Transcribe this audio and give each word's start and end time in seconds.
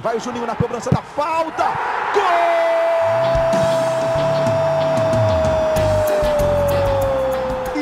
Vai 0.00 0.16
o 0.16 0.20
Juninho 0.20 0.46
na 0.46 0.56
cobrança 0.56 0.90
da 0.90 1.02
falta. 1.02 1.64
Gol! 2.14 2.22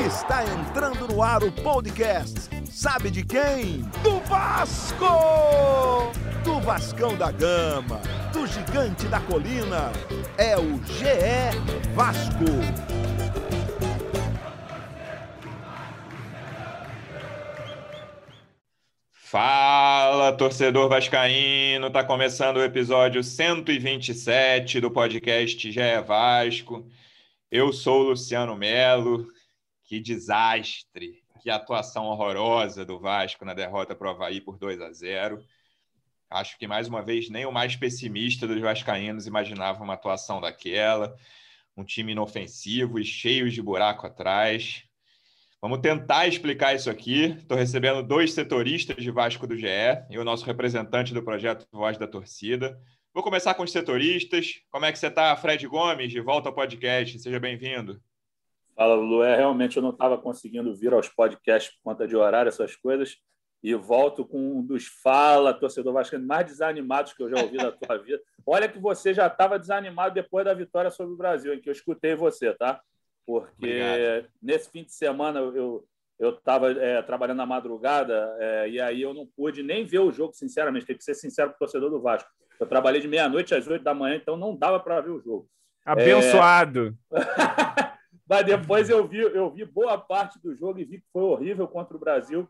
Está 0.06 0.44
entrando 0.44 1.06
no 1.06 1.22
ar 1.22 1.44
o 1.44 1.52
podcast. 1.52 2.50
Sabe 2.68 3.12
de 3.12 3.24
quem? 3.24 3.82
Do 4.02 4.18
Vasco! 4.28 5.06
Do 6.42 6.60
Vascão 6.60 7.16
da 7.16 7.30
Gama, 7.30 8.00
do 8.32 8.44
Gigante 8.44 9.06
da 9.06 9.20
Colina. 9.20 9.92
É 10.36 10.58
o 10.58 10.82
GE 10.84 11.94
Vasco. 11.94 13.09
Fala, 19.30 20.32
torcedor 20.32 20.88
vascaíno! 20.88 21.88
Tá 21.88 22.02
começando 22.02 22.56
o 22.56 22.64
episódio 22.64 23.22
127 23.22 24.80
do 24.80 24.90
podcast 24.90 25.70
Já 25.70 25.84
é 25.84 26.02
Vasco. 26.02 26.84
Eu 27.48 27.72
sou 27.72 28.00
o 28.00 28.08
Luciano 28.08 28.56
Melo. 28.56 29.28
Que 29.84 30.00
desastre, 30.00 31.22
que 31.40 31.48
atuação 31.48 32.06
horrorosa 32.06 32.84
do 32.84 32.98
Vasco 32.98 33.44
na 33.44 33.54
derrota 33.54 33.94
para 33.94 34.08
o 34.08 34.10
Havaí 34.10 34.40
por 34.40 34.58
2 34.58 34.80
a 34.80 34.92
0. 34.92 35.40
Acho 36.28 36.58
que 36.58 36.66
mais 36.66 36.88
uma 36.88 37.00
vez 37.00 37.30
nem 37.30 37.46
o 37.46 37.52
mais 37.52 37.76
pessimista 37.76 38.48
dos 38.48 38.60
vascaínos 38.60 39.28
imaginava 39.28 39.84
uma 39.84 39.94
atuação 39.94 40.40
daquela. 40.40 41.16
Um 41.76 41.84
time 41.84 42.10
inofensivo 42.10 42.98
e 42.98 43.04
cheio 43.04 43.48
de 43.48 43.62
buraco 43.62 44.08
atrás. 44.08 44.89
Vamos 45.62 45.80
tentar 45.80 46.26
explicar 46.26 46.74
isso 46.74 46.88
aqui. 46.88 47.36
Estou 47.38 47.54
recebendo 47.54 48.02
dois 48.02 48.32
setoristas 48.32 48.96
de 48.96 49.10
Vasco 49.10 49.46
do 49.46 49.54
GE 49.54 49.66
e 50.08 50.18
o 50.18 50.24
nosso 50.24 50.46
representante 50.46 51.12
do 51.12 51.22
projeto 51.22 51.66
Voz 51.70 51.98
da 51.98 52.06
Torcida. 52.06 52.80
Vou 53.12 53.22
começar 53.22 53.52
com 53.52 53.62
os 53.62 53.70
setoristas. 53.70 54.54
Como 54.70 54.86
é 54.86 54.92
que 54.92 54.98
você 54.98 55.08
está, 55.08 55.36
Fred 55.36 55.66
Gomes? 55.66 56.10
De 56.10 56.18
volta 56.18 56.48
ao 56.48 56.54
podcast. 56.54 57.18
Seja 57.18 57.38
bem-vindo. 57.38 58.00
Fala, 58.74 58.94
Lu. 58.94 59.22
É, 59.22 59.36
realmente 59.36 59.76
eu 59.76 59.82
não 59.82 59.90
estava 59.90 60.16
conseguindo 60.16 60.74
vir 60.74 60.94
aos 60.94 61.10
podcasts 61.10 61.74
por 61.74 61.90
conta 61.90 62.08
de 62.08 62.16
horário, 62.16 62.48
essas 62.48 62.74
coisas. 62.74 63.18
E 63.62 63.74
volto 63.74 64.24
com 64.24 64.38
um 64.38 64.64
dos 64.64 64.86
fala, 65.02 65.52
torcedor 65.52 65.92
vascaíno, 65.92 66.26
mais 66.26 66.46
desanimados 66.46 67.12
que 67.12 67.22
eu 67.22 67.28
já 67.28 67.42
ouvi 67.42 67.58
da 67.58 67.70
tua 67.70 67.98
vida. 68.02 68.18
Olha 68.46 68.66
que 68.66 68.78
você 68.78 69.12
já 69.12 69.26
estava 69.26 69.58
desanimado 69.58 70.14
depois 70.14 70.46
da 70.46 70.54
vitória 70.54 70.90
sobre 70.90 71.12
o 71.12 71.18
Brasil, 71.18 71.52
em 71.52 71.60
que 71.60 71.68
eu 71.68 71.72
escutei 71.74 72.14
você, 72.14 72.54
tá? 72.54 72.80
Porque 73.30 73.82
Obrigado. 73.82 74.26
nesse 74.42 74.70
fim 74.70 74.82
de 74.82 74.92
semana 74.92 75.38
eu 75.38 75.86
eu 76.18 76.34
estava 76.34 76.70
é, 76.70 77.00
trabalhando 77.00 77.38
na 77.38 77.46
madrugada 77.46 78.36
é, 78.38 78.68
e 78.68 78.78
aí 78.78 79.00
eu 79.00 79.14
não 79.14 79.26
pude 79.26 79.62
nem 79.62 79.86
ver 79.86 80.00
o 80.00 80.12
jogo, 80.12 80.34
sinceramente, 80.34 80.84
tem 80.84 80.96
que 80.96 81.02
ser 81.02 81.14
sincero 81.14 81.48
com 81.48 81.56
o 81.56 81.58
torcedor 81.60 81.88
do 81.88 82.02
Vasco. 82.02 82.28
Eu 82.60 82.66
trabalhei 82.66 83.00
de 83.00 83.08
meia-noite 83.08 83.54
às 83.54 83.66
oito 83.66 83.82
da 83.82 83.94
manhã, 83.94 84.16
então 84.16 84.36
não 84.36 84.54
dava 84.54 84.78
para 84.78 85.00
ver 85.00 85.12
o 85.12 85.20
jogo. 85.20 85.48
Abençoado! 85.82 86.94
É... 87.10 87.20
Mas 88.28 88.44
depois 88.44 88.90
eu 88.90 89.08
vi, 89.08 89.18
eu 89.18 89.50
vi 89.50 89.64
boa 89.64 89.96
parte 89.96 90.38
do 90.40 90.54
jogo 90.54 90.78
e 90.78 90.84
vi 90.84 90.98
que 90.98 91.06
foi 91.10 91.22
horrível 91.22 91.66
contra 91.66 91.96
o 91.96 92.00
Brasil. 92.00 92.46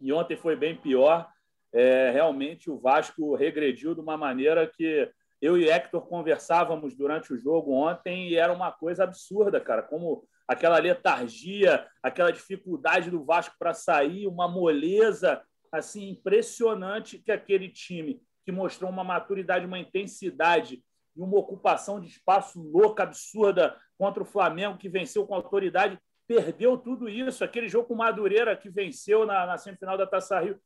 E 0.00 0.12
ontem 0.12 0.36
foi 0.36 0.54
bem 0.54 0.74
pior. 0.74 1.28
É, 1.72 2.10
realmente 2.10 2.70
o 2.70 2.78
Vasco 2.78 3.34
regrediu 3.34 3.94
de 3.94 4.00
uma 4.00 4.16
maneira 4.16 4.66
que 4.66 5.10
eu 5.40 5.56
e 5.56 5.68
Hector 5.68 6.02
conversávamos 6.02 6.94
durante 6.94 7.32
o 7.32 7.38
jogo 7.38 7.72
ontem 7.72 8.28
e 8.28 8.36
era 8.36 8.52
uma 8.52 8.70
coisa 8.70 9.04
absurda, 9.04 9.60
cara. 9.60 9.82
Como 9.82 10.26
aquela 10.46 10.78
letargia, 10.78 11.86
aquela 12.02 12.30
dificuldade 12.30 13.10
do 13.10 13.24
Vasco 13.24 13.56
para 13.58 13.72
sair, 13.72 14.26
uma 14.26 14.46
moleza 14.46 15.42
assim 15.72 16.10
impressionante 16.10 17.18
que 17.18 17.32
aquele 17.32 17.68
time 17.68 18.20
que 18.44 18.52
mostrou 18.52 18.90
uma 18.90 19.04
maturidade, 19.04 19.64
uma 19.64 19.78
intensidade 19.78 20.82
e 21.16 21.22
uma 21.22 21.38
ocupação 21.38 22.00
de 22.00 22.08
espaço 22.08 22.60
louca, 22.60 23.04
absurda 23.04 23.76
contra 23.96 24.22
o 24.22 24.26
Flamengo, 24.26 24.78
que 24.78 24.88
venceu 24.88 25.26
com 25.26 25.34
autoridade, 25.34 25.98
perdeu 26.26 26.76
tudo 26.76 27.08
isso. 27.08 27.44
Aquele 27.44 27.68
jogo 27.68 27.88
com 27.88 27.94
Madureira, 27.94 28.56
que 28.56 28.68
venceu 28.68 29.24
na, 29.24 29.46
na 29.46 29.56
semifinal 29.56 29.96
da 29.96 30.06
Taça 30.06 30.38
Rio, 30.40 30.60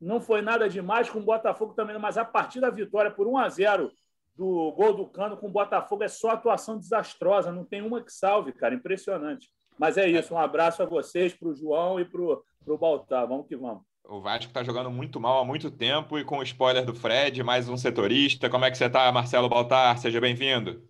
não 0.00 0.20
foi 0.20 0.42
nada 0.42 0.68
demais, 0.68 1.08
com 1.08 1.18
o 1.18 1.24
Botafogo 1.24 1.74
também, 1.74 1.98
mas 1.98 2.18
a 2.18 2.24
partir 2.24 2.60
da 2.60 2.70
vitória 2.70 3.10
por 3.10 3.26
1 3.26 3.38
a 3.38 3.48
0 3.48 3.92
do 4.36 4.72
gol 4.72 4.94
do 4.94 5.06
Cano 5.06 5.36
com 5.36 5.46
o 5.46 5.50
Botafogo 5.50 6.04
é 6.04 6.08
só 6.08 6.30
atuação 6.30 6.78
desastrosa, 6.78 7.50
não 7.50 7.64
tem 7.64 7.80
uma 7.80 8.02
que 8.02 8.12
salve, 8.12 8.52
cara, 8.52 8.74
impressionante. 8.74 9.50
Mas 9.78 9.96
é 9.96 10.08
isso, 10.08 10.34
um 10.34 10.38
abraço 10.38 10.82
a 10.82 10.86
vocês, 10.86 11.34
para 11.34 11.48
o 11.48 11.54
João 11.54 11.98
e 11.98 12.04
para 12.04 12.20
o 12.20 12.78
Baltar. 12.78 13.26
Vamos 13.26 13.46
que 13.46 13.56
vamos. 13.56 13.82
O 14.04 14.20
Vasco 14.20 14.46
está 14.46 14.62
jogando 14.62 14.90
muito 14.90 15.18
mal 15.18 15.40
há 15.40 15.44
muito 15.44 15.70
tempo 15.70 16.18
e 16.18 16.24
com 16.24 16.38
o 16.38 16.42
spoiler 16.42 16.84
do 16.84 16.94
Fred, 16.94 17.42
mais 17.42 17.68
um 17.68 17.76
setorista. 17.76 18.48
Como 18.48 18.64
é 18.64 18.70
que 18.70 18.78
você 18.78 18.84
está, 18.84 19.10
Marcelo 19.10 19.48
Baltar? 19.48 19.98
Seja 19.98 20.20
bem-vindo. 20.20 20.82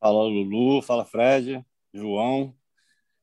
Fala, 0.00 0.24
Lulu. 0.24 0.82
Fala, 0.82 1.04
Fred. 1.04 1.64
João. 1.92 2.52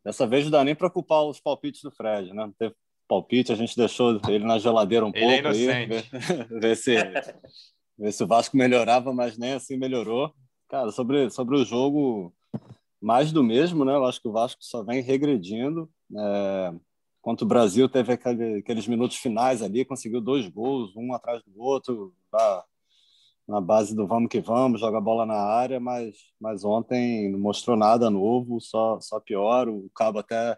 Dessa 0.04 0.26
vez 0.26 0.46
não 0.46 0.52
dá 0.52 0.64
nem 0.64 0.74
para 0.74 0.90
culpar 0.90 1.24
os 1.24 1.40
palpites 1.40 1.82
do 1.84 1.92
Fred, 1.92 2.30
né? 2.30 2.46
Não 2.46 2.52
teve 2.54 2.74
palpite, 3.08 3.52
a 3.52 3.56
gente 3.56 3.76
deixou 3.76 4.20
ele 4.30 4.46
na 4.46 4.58
geladeira 4.58 5.06
um 5.06 5.12
ele 5.14 5.20
pouco. 5.20 5.34
Ele 5.34 5.70
é 5.70 5.84
inocente. 5.84 6.10
Aí, 6.14 6.48
ver, 6.48 6.48
ver 6.62 6.76
se 6.78 6.96
ver 8.02 8.12
se 8.12 8.24
o 8.24 8.28
Vasco 8.28 8.58
melhorava, 8.58 9.14
mas 9.14 9.38
nem 9.38 9.54
assim 9.54 9.78
melhorou. 9.78 10.34
Cara, 10.68 10.92
sobre, 10.92 11.30
sobre 11.30 11.56
o 11.58 11.66
jogo, 11.66 12.34
mais 13.02 13.32
do 13.32 13.44
mesmo, 13.44 13.86
né? 13.86 13.94
Eu 13.94 14.06
acho 14.06 14.22
que 14.22 14.28
o 14.28 14.32
Vasco 14.32 14.64
só 14.64 14.84
vem 14.84 15.02
regredindo. 15.02 15.90
É, 16.18 16.74
contra 17.22 17.46
o 17.46 17.48
Brasil, 17.48 17.88
teve 17.88 18.14
aquele, 18.14 18.60
aqueles 18.60 18.88
minutos 18.88 19.18
finais 19.18 19.62
ali, 19.62 19.86
conseguiu 19.86 20.20
dois 20.20 20.48
gols, 20.48 20.96
um 20.96 21.14
atrás 21.14 21.42
do 21.46 21.62
outro, 21.62 22.14
tá, 22.32 22.66
na 23.48 23.62
base 23.62 23.96
do 23.96 24.08
vamos 24.08 24.30
que 24.30 24.40
vamos, 24.40 24.82
joga 24.82 24.98
a 24.98 25.02
bola 25.02 25.26
na 25.26 25.36
área, 25.36 25.80
mas, 25.80 26.16
mas 26.40 26.64
ontem 26.64 27.30
não 27.30 27.40
mostrou 27.40 27.78
nada 27.78 28.10
novo, 28.10 28.60
só, 28.60 29.00
só 29.00 29.20
pior. 29.20 29.70
O 29.70 29.90
Cabo 29.94 30.20
até 30.20 30.58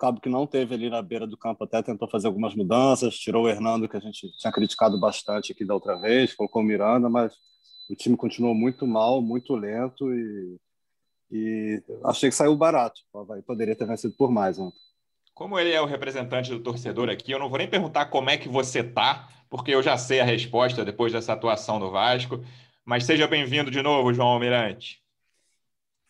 Cabo 0.00 0.20
que 0.20 0.30
não 0.30 0.46
teve 0.46 0.74
ali 0.74 0.88
na 0.88 1.02
beira 1.02 1.26
do 1.26 1.36
campo 1.36 1.62
até 1.62 1.82
tentou 1.82 2.08
fazer 2.08 2.26
algumas 2.26 2.54
mudanças, 2.54 3.18
tirou 3.18 3.44
o 3.44 3.48
Hernando, 3.48 3.86
que 3.86 3.96
a 3.96 4.00
gente 4.00 4.32
tinha 4.38 4.50
criticado 4.50 4.98
bastante 4.98 5.52
aqui 5.52 5.62
da 5.62 5.74
outra 5.74 5.96
vez, 6.00 6.34
colocou 6.34 6.62
o 6.62 6.64
Miranda, 6.64 7.10
mas 7.10 7.34
o 7.90 7.94
time 7.94 8.16
continuou 8.16 8.54
muito 8.54 8.86
mal, 8.86 9.20
muito 9.20 9.54
lento 9.54 10.10
e, 10.14 10.56
e 11.30 11.82
achei 12.04 12.30
que 12.30 12.34
saiu 12.34 12.56
barato. 12.56 13.02
Poderia 13.46 13.76
ter 13.76 13.86
vencido 13.86 14.14
por 14.16 14.32
mais 14.32 14.58
ontem. 14.58 14.78
Como 15.34 15.58
ele 15.58 15.72
é 15.72 15.80
o 15.80 15.86
representante 15.86 16.50
do 16.50 16.60
torcedor 16.60 17.10
aqui, 17.10 17.32
eu 17.32 17.38
não 17.38 17.50
vou 17.50 17.58
nem 17.58 17.68
perguntar 17.68 18.06
como 18.06 18.30
é 18.30 18.38
que 18.38 18.48
você 18.48 18.82
tá, 18.82 19.28
porque 19.50 19.70
eu 19.74 19.82
já 19.82 19.98
sei 19.98 20.20
a 20.20 20.24
resposta 20.24 20.84
depois 20.84 21.12
dessa 21.12 21.34
atuação 21.34 21.78
do 21.78 21.90
Vasco. 21.90 22.42
Mas 22.86 23.04
seja 23.04 23.28
bem-vindo 23.28 23.70
de 23.70 23.82
novo, 23.82 24.14
João 24.14 24.28
Almirante. 24.28 25.00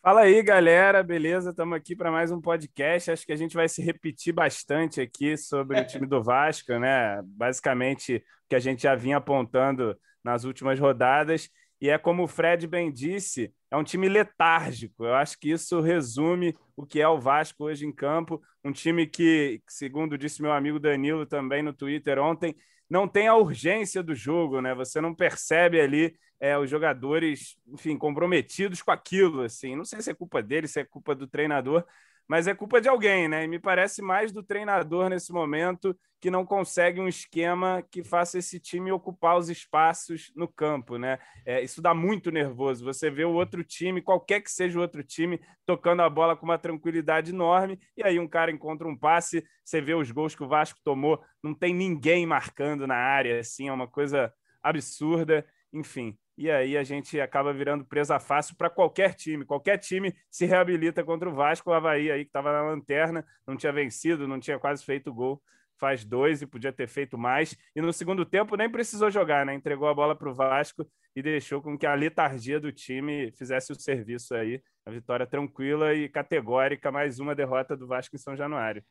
Fala 0.03 0.21
aí, 0.21 0.41
galera, 0.41 1.03
beleza? 1.03 1.51
Estamos 1.51 1.77
aqui 1.77 1.95
para 1.95 2.09
mais 2.09 2.31
um 2.31 2.41
podcast. 2.41 3.11
Acho 3.11 3.23
que 3.23 3.33
a 3.33 3.35
gente 3.35 3.53
vai 3.53 3.69
se 3.69 3.83
repetir 3.83 4.33
bastante 4.33 4.99
aqui 4.99 5.37
sobre 5.37 5.79
o 5.79 5.85
time 5.85 6.07
do 6.07 6.23
Vasco, 6.23 6.73
né? 6.79 7.21
Basicamente, 7.23 8.15
o 8.15 8.49
que 8.49 8.55
a 8.55 8.59
gente 8.59 8.81
já 8.81 8.95
vinha 8.95 9.17
apontando 9.17 9.95
nas 10.23 10.43
últimas 10.43 10.79
rodadas. 10.79 11.49
E 11.79 11.87
é 11.87 11.99
como 11.99 12.23
o 12.23 12.27
Fred 12.27 12.65
bem 12.65 12.91
disse, 12.91 13.53
é 13.69 13.77
um 13.77 13.83
time 13.83 14.09
letárgico. 14.09 15.05
Eu 15.05 15.13
acho 15.13 15.37
que 15.39 15.51
isso 15.51 15.79
resume 15.81 16.57
o 16.75 16.83
que 16.83 16.99
é 16.99 17.07
o 17.07 17.19
Vasco 17.19 17.65
hoje 17.65 17.85
em 17.85 17.93
campo. 17.93 18.41
Um 18.65 18.71
time 18.71 19.05
que, 19.05 19.61
segundo 19.67 20.17
disse 20.17 20.41
meu 20.41 20.51
amigo 20.51 20.79
Danilo 20.79 21.27
também 21.27 21.61
no 21.61 21.73
Twitter 21.73 22.17
ontem, 22.17 22.55
não 22.91 23.07
tem 23.07 23.29
a 23.29 23.35
urgência 23.37 24.03
do 24.03 24.13
jogo, 24.13 24.59
né? 24.59 24.75
Você 24.75 24.99
não 24.99 25.15
percebe 25.15 25.79
ali 25.79 26.13
é, 26.41 26.57
os 26.57 26.69
jogadores, 26.69 27.57
enfim, 27.65 27.97
comprometidos 27.97 28.81
com 28.81 28.91
aquilo, 28.91 29.43
assim. 29.43 29.77
Não 29.77 29.85
sei 29.85 30.01
se 30.01 30.11
é 30.11 30.13
culpa 30.13 30.43
dele, 30.43 30.67
se 30.67 30.81
é 30.81 30.83
culpa 30.83 31.15
do 31.15 31.25
treinador, 31.25 31.85
mas 32.31 32.47
é 32.47 32.55
culpa 32.55 32.79
de 32.79 32.87
alguém, 32.87 33.27
né? 33.27 33.43
E 33.43 33.47
me 33.49 33.59
parece 33.59 34.01
mais 34.01 34.31
do 34.31 34.41
treinador 34.41 35.09
nesse 35.09 35.33
momento 35.33 35.93
que 36.17 36.31
não 36.31 36.45
consegue 36.45 37.01
um 37.01 37.07
esquema 37.09 37.83
que 37.91 38.05
faça 38.05 38.37
esse 38.37 38.57
time 38.57 38.89
ocupar 38.89 39.37
os 39.37 39.49
espaços 39.49 40.31
no 40.33 40.47
campo, 40.47 40.97
né? 40.97 41.19
É, 41.45 41.61
isso 41.61 41.81
dá 41.81 41.93
muito 41.93 42.31
nervoso. 42.31 42.85
Você 42.85 43.09
vê 43.09 43.25
o 43.25 43.33
outro 43.33 43.65
time, 43.65 44.01
qualquer 44.01 44.39
que 44.39 44.49
seja 44.49 44.79
o 44.79 44.81
outro 44.81 45.03
time, 45.03 45.41
tocando 45.65 46.03
a 46.03 46.09
bola 46.09 46.33
com 46.37 46.45
uma 46.45 46.57
tranquilidade 46.57 47.31
enorme, 47.31 47.77
e 47.97 48.01
aí 48.01 48.17
um 48.17 48.29
cara 48.29 48.49
encontra 48.49 48.87
um 48.87 48.97
passe, 48.97 49.43
você 49.65 49.81
vê 49.81 49.93
os 49.93 50.09
gols 50.09 50.33
que 50.33 50.43
o 50.45 50.47
Vasco 50.47 50.79
tomou, 50.85 51.21
não 51.43 51.53
tem 51.53 51.73
ninguém 51.73 52.25
marcando 52.25 52.87
na 52.87 52.95
área, 52.95 53.41
assim, 53.41 53.67
é 53.67 53.73
uma 53.73 53.89
coisa 53.89 54.33
absurda. 54.63 55.45
Enfim, 55.73 56.17
e 56.41 56.49
aí 56.49 56.75
a 56.75 56.83
gente 56.83 57.21
acaba 57.21 57.53
virando 57.53 57.85
presa 57.85 58.19
fácil 58.19 58.55
para 58.55 58.67
qualquer 58.67 59.13
time. 59.13 59.45
Qualquer 59.45 59.77
time 59.77 60.15
se 60.29 60.43
reabilita 60.45 61.03
contra 61.03 61.29
o 61.29 61.33
Vasco, 61.35 61.69
o 61.69 61.73
Havaí 61.73 62.09
aí 62.09 62.23
que 62.23 62.29
estava 62.29 62.51
na 62.51 62.63
lanterna, 62.63 63.23
não 63.45 63.55
tinha 63.55 63.71
vencido, 63.71 64.27
não 64.27 64.39
tinha 64.39 64.57
quase 64.57 64.83
feito 64.83 65.13
gol, 65.13 65.39
faz 65.77 66.03
dois 66.03 66.41
e 66.41 66.47
podia 66.47 66.73
ter 66.73 66.87
feito 66.87 67.15
mais. 67.15 67.55
E 67.75 67.81
no 67.81 67.93
segundo 67.93 68.25
tempo 68.25 68.57
nem 68.57 68.67
precisou 68.67 69.11
jogar, 69.11 69.45
né? 69.45 69.53
Entregou 69.53 69.87
a 69.87 69.93
bola 69.93 70.15
para 70.15 70.29
o 70.29 70.33
Vasco 70.33 70.83
e 71.15 71.21
deixou 71.21 71.61
com 71.61 71.77
que 71.77 71.85
a 71.85 71.93
letargia 71.93 72.59
do 72.59 72.71
time 72.71 73.31
fizesse 73.33 73.71
o 73.71 73.75
serviço 73.75 74.33
aí. 74.33 74.63
A 74.83 74.89
vitória 74.89 75.27
tranquila 75.27 75.93
e 75.93 76.09
categórica, 76.09 76.91
mais 76.91 77.19
uma 77.19 77.35
derrota 77.35 77.77
do 77.77 77.85
Vasco 77.85 78.15
em 78.15 78.19
São 78.19 78.35
Januário. 78.35 78.83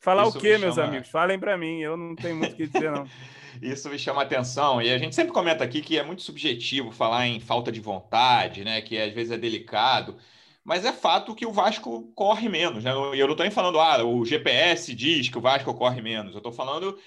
Falar 0.00 0.28
Isso 0.28 0.38
o 0.38 0.40
quê, 0.40 0.58
meus 0.58 0.78
amigos? 0.78 1.08
Falem 1.08 1.38
para 1.38 1.56
mim, 1.56 1.80
eu 1.80 1.96
não 1.96 2.14
tenho 2.14 2.36
muito 2.36 2.52
o 2.52 2.56
que 2.56 2.66
dizer, 2.66 2.90
não. 2.90 3.08
Isso 3.62 3.88
me 3.88 3.98
chama 3.98 4.22
atenção. 4.22 4.82
E 4.82 4.92
a 4.92 4.98
gente 4.98 5.14
sempre 5.14 5.32
comenta 5.32 5.64
aqui 5.64 5.80
que 5.80 5.98
é 5.98 6.02
muito 6.02 6.22
subjetivo 6.22 6.90
falar 6.90 7.26
em 7.26 7.40
falta 7.40 7.70
de 7.70 7.80
vontade, 7.80 8.64
né? 8.64 8.82
Que 8.82 8.98
às 8.98 9.12
vezes 9.12 9.32
é 9.32 9.38
delicado. 9.38 10.16
Mas 10.64 10.84
é 10.84 10.92
fato 10.92 11.34
que 11.34 11.46
o 11.46 11.52
Vasco 11.52 12.10
corre 12.14 12.48
menos, 12.48 12.84
né? 12.84 12.90
E 12.90 13.18
eu 13.20 13.26
não 13.26 13.34
estou 13.34 13.44
nem 13.44 13.50
falando, 13.50 13.78
ah, 13.78 14.02
o 14.04 14.24
GPS 14.24 14.94
diz 14.94 15.28
que 15.28 15.38
o 15.38 15.40
Vasco 15.40 15.72
corre 15.74 16.00
menos. 16.00 16.32
Eu 16.32 16.38
estou 16.38 16.52
falando 16.52 16.98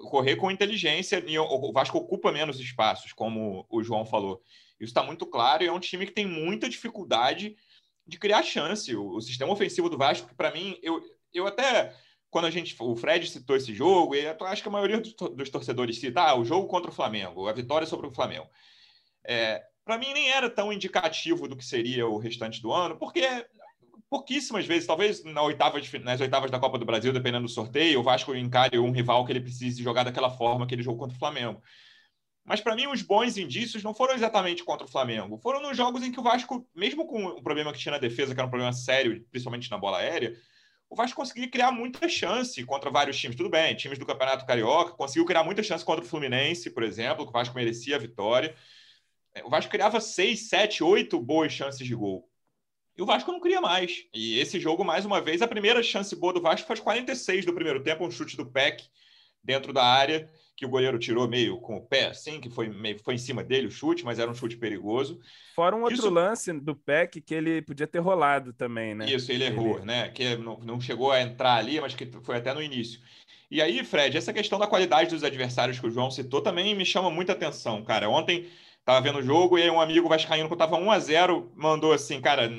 correr 0.00 0.36
com 0.36 0.50
inteligência 0.50 1.22
e 1.26 1.38
o 1.38 1.72
Vasco 1.72 1.98
ocupa 1.98 2.32
menos 2.32 2.58
espaços, 2.58 3.12
como 3.12 3.66
o 3.68 3.82
João 3.82 4.06
falou. 4.06 4.42
Isso 4.80 4.90
está 4.90 5.02
muito 5.02 5.26
claro 5.26 5.62
e 5.62 5.66
é 5.66 5.72
um 5.72 5.78
time 5.78 6.06
que 6.06 6.12
tem 6.12 6.26
muita 6.26 6.68
dificuldade 6.68 7.54
de 8.06 8.18
criar 8.18 8.42
chance. 8.42 8.94
O, 8.96 9.16
o 9.16 9.20
sistema 9.20 9.52
ofensivo 9.52 9.90
do 9.90 9.98
Vasco, 9.98 10.34
para 10.34 10.50
mim, 10.50 10.78
eu, 10.82 11.02
eu 11.32 11.46
até 11.46 11.94
quando 12.32 12.46
a 12.46 12.50
gente, 12.50 12.74
o 12.80 12.96
Fred 12.96 13.28
citou 13.28 13.54
esse 13.54 13.74
jogo, 13.74 14.14
e 14.14 14.26
acho 14.26 14.62
que 14.62 14.68
a 14.68 14.72
maioria 14.72 14.98
dos, 14.98 15.12
dos 15.12 15.50
torcedores 15.50 16.00
cita 16.00 16.22
ah, 16.22 16.34
o 16.34 16.46
jogo 16.46 16.66
contra 16.66 16.90
o 16.90 16.94
Flamengo, 16.94 17.46
a 17.46 17.52
vitória 17.52 17.86
sobre 17.86 18.06
o 18.06 18.10
Flamengo. 18.10 18.48
É, 19.22 19.62
para 19.84 19.98
mim 19.98 20.14
nem 20.14 20.30
era 20.30 20.48
tão 20.48 20.72
indicativo 20.72 21.46
do 21.46 21.54
que 21.54 21.64
seria 21.64 22.06
o 22.06 22.16
restante 22.16 22.62
do 22.62 22.72
ano, 22.72 22.96
porque 22.96 23.20
pouquíssimas 24.08 24.64
vezes, 24.64 24.86
talvez 24.86 25.22
na 25.22 25.42
oitava 25.42 25.78
de, 25.78 25.98
nas 25.98 26.22
oitavas 26.22 26.50
da 26.50 26.58
Copa 26.58 26.78
do 26.78 26.86
Brasil, 26.86 27.12
dependendo 27.12 27.44
do 27.44 27.52
sorteio, 27.52 28.00
o 28.00 28.02
Vasco 28.02 28.34
encare 28.34 28.78
um 28.78 28.92
rival 28.92 29.26
que 29.26 29.32
ele 29.32 29.42
precise 29.42 29.82
jogar 29.82 30.02
daquela 30.02 30.30
forma 30.30 30.66
que 30.66 30.74
ele 30.74 30.82
jogou 30.82 31.00
contra 31.00 31.14
o 31.14 31.18
Flamengo. 31.18 31.62
Mas 32.46 32.62
para 32.62 32.74
mim, 32.74 32.86
os 32.86 33.02
bons 33.02 33.36
indícios 33.36 33.82
não 33.82 33.92
foram 33.92 34.14
exatamente 34.14 34.64
contra 34.64 34.86
o 34.86 34.90
Flamengo. 34.90 35.36
Foram 35.36 35.60
nos 35.60 35.76
jogos 35.76 36.02
em 36.02 36.10
que 36.10 36.18
o 36.18 36.22
Vasco, 36.22 36.66
mesmo 36.74 37.06
com 37.06 37.26
o 37.26 37.42
problema 37.42 37.74
que 37.74 37.78
tinha 37.78 37.92
na 37.92 37.98
defesa, 37.98 38.32
que 38.32 38.40
era 38.40 38.46
um 38.46 38.50
problema 38.50 38.72
sério, 38.72 39.22
principalmente 39.30 39.70
na 39.70 39.76
bola 39.76 39.98
aérea, 39.98 40.34
o 40.92 40.94
Vasco 40.94 41.16
conseguia 41.16 41.48
criar 41.48 41.72
muita 41.72 42.06
chance 42.06 42.62
contra 42.66 42.90
vários 42.90 43.18
times. 43.18 43.34
Tudo 43.34 43.48
bem, 43.48 43.74
times 43.74 43.98
do 43.98 44.04
Campeonato 44.04 44.44
Carioca, 44.44 44.92
conseguiu 44.92 45.24
criar 45.24 45.42
muita 45.42 45.62
chance 45.62 45.82
contra 45.82 46.04
o 46.04 46.06
Fluminense, 46.06 46.68
por 46.68 46.82
exemplo, 46.82 47.24
que 47.24 47.30
o 47.30 47.32
Vasco 47.32 47.54
merecia 47.54 47.96
a 47.96 47.98
vitória. 47.98 48.54
O 49.42 49.48
Vasco 49.48 49.70
criava 49.70 50.02
seis, 50.02 50.50
sete, 50.50 50.84
oito 50.84 51.18
boas 51.18 51.50
chances 51.50 51.86
de 51.86 51.94
gol. 51.94 52.28
E 52.94 53.00
o 53.00 53.06
Vasco 53.06 53.32
não 53.32 53.40
cria 53.40 53.58
mais. 53.58 54.04
E 54.12 54.38
esse 54.38 54.60
jogo, 54.60 54.84
mais 54.84 55.06
uma 55.06 55.18
vez, 55.18 55.40
a 55.40 55.48
primeira 55.48 55.82
chance 55.82 56.14
boa 56.14 56.34
do 56.34 56.42
Vasco 56.42 56.70
aos 56.70 56.80
46 56.80 57.46
do 57.46 57.54
primeiro 57.54 57.82
tempo, 57.82 58.06
um 58.06 58.10
chute 58.10 58.36
do 58.36 58.44
PEC 58.44 58.84
dentro 59.42 59.72
da 59.72 59.82
área, 59.82 60.30
que 60.62 60.66
o 60.66 60.68
goleiro 60.68 60.96
tirou 60.96 61.26
meio 61.26 61.58
com 61.58 61.76
o 61.76 61.80
pé, 61.80 62.06
assim, 62.06 62.40
que 62.40 62.48
foi, 62.48 62.68
meio, 62.68 62.96
foi 63.02 63.14
em 63.14 63.18
cima 63.18 63.42
dele 63.42 63.66
o 63.66 63.70
chute, 63.70 64.04
mas 64.04 64.20
era 64.20 64.30
um 64.30 64.34
chute 64.34 64.56
perigoso. 64.56 65.18
Fora 65.56 65.74
um 65.74 65.82
outro 65.82 65.96
Isso... 65.96 66.08
lance 66.08 66.52
do 66.52 66.76
PEC 66.76 67.20
que 67.20 67.34
ele 67.34 67.60
podia 67.62 67.86
ter 67.86 67.98
rolado 67.98 68.52
também, 68.52 68.94
né? 68.94 69.06
Isso, 69.06 69.32
ele 69.32 69.42
errou, 69.42 69.78
ele... 69.78 69.86
né? 69.86 70.08
Que 70.10 70.36
não, 70.36 70.60
não 70.60 70.80
chegou 70.80 71.10
a 71.10 71.20
entrar 71.20 71.54
ali, 71.54 71.80
mas 71.80 71.96
que 71.96 72.08
foi 72.22 72.36
até 72.36 72.54
no 72.54 72.62
início. 72.62 73.00
E 73.50 73.60
aí, 73.60 73.82
Fred, 73.82 74.16
essa 74.16 74.32
questão 74.32 74.56
da 74.56 74.68
qualidade 74.68 75.10
dos 75.10 75.24
adversários 75.24 75.80
que 75.80 75.86
o 75.86 75.90
João 75.90 76.12
citou 76.12 76.40
também 76.40 76.72
me 76.76 76.86
chama 76.86 77.10
muita 77.10 77.32
atenção, 77.32 77.82
cara. 77.82 78.08
Ontem 78.08 78.46
Tava 78.84 79.00
vendo 79.00 79.20
o 79.20 79.22
jogo 79.22 79.56
e 79.56 79.62
aí 79.62 79.70
um 79.70 79.80
amigo 79.80 80.08
vascaíno 80.08 80.48
que 80.48 80.56
tava 80.56 80.74
1 80.74 80.90
a 80.90 80.98
0 80.98 81.52
mandou 81.54 81.92
assim, 81.92 82.20
cara, 82.20 82.52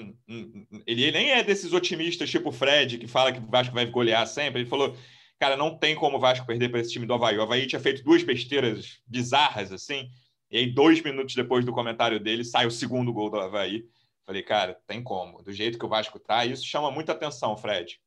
ele 0.87 1.11
nem 1.11 1.31
é 1.31 1.43
desses 1.43 1.73
otimistas 1.73 2.29
tipo 2.29 2.47
o 2.47 2.51
Fred 2.53 2.97
que 2.97 3.07
fala 3.07 3.33
que 3.33 3.39
o 3.39 3.49
Vasco 3.49 3.73
vai 3.75 3.85
golear 3.85 4.25
sempre. 4.25 4.61
Ele 4.61 4.69
falou, 4.69 4.95
cara, 5.39 5.57
não 5.57 5.77
tem 5.77 5.95
como 5.95 6.17
o 6.17 6.19
Vasco 6.19 6.45
perder 6.45 6.69
para 6.69 6.79
esse 6.79 6.91
time 6.91 7.05
do 7.05 7.13
Havaí. 7.13 7.37
O 7.37 7.41
Havaí 7.41 7.67
tinha 7.67 7.79
feito 7.79 8.03
duas 8.03 8.23
besteiras 8.23 9.01
bizarras 9.05 9.71
assim. 9.71 10.09
E 10.49 10.57
aí 10.57 10.71
dois 10.71 11.01
minutos 11.01 11.35
depois 11.35 11.65
do 11.65 11.73
comentário 11.73 12.19
dele 12.19 12.43
sai 12.43 12.65
o 12.65 12.71
segundo 12.71 13.11
gol 13.11 13.29
do 13.29 13.39
Havaí. 13.39 13.85
Falei, 14.25 14.43
cara, 14.43 14.79
tem 14.87 15.03
como. 15.03 15.41
Do 15.43 15.51
jeito 15.51 15.77
que 15.77 15.85
o 15.85 15.89
Vasco 15.89 16.19
tá, 16.19 16.45
isso 16.45 16.65
chama 16.65 16.89
muita 16.91 17.11
atenção, 17.11 17.57
Fred. 17.57 17.99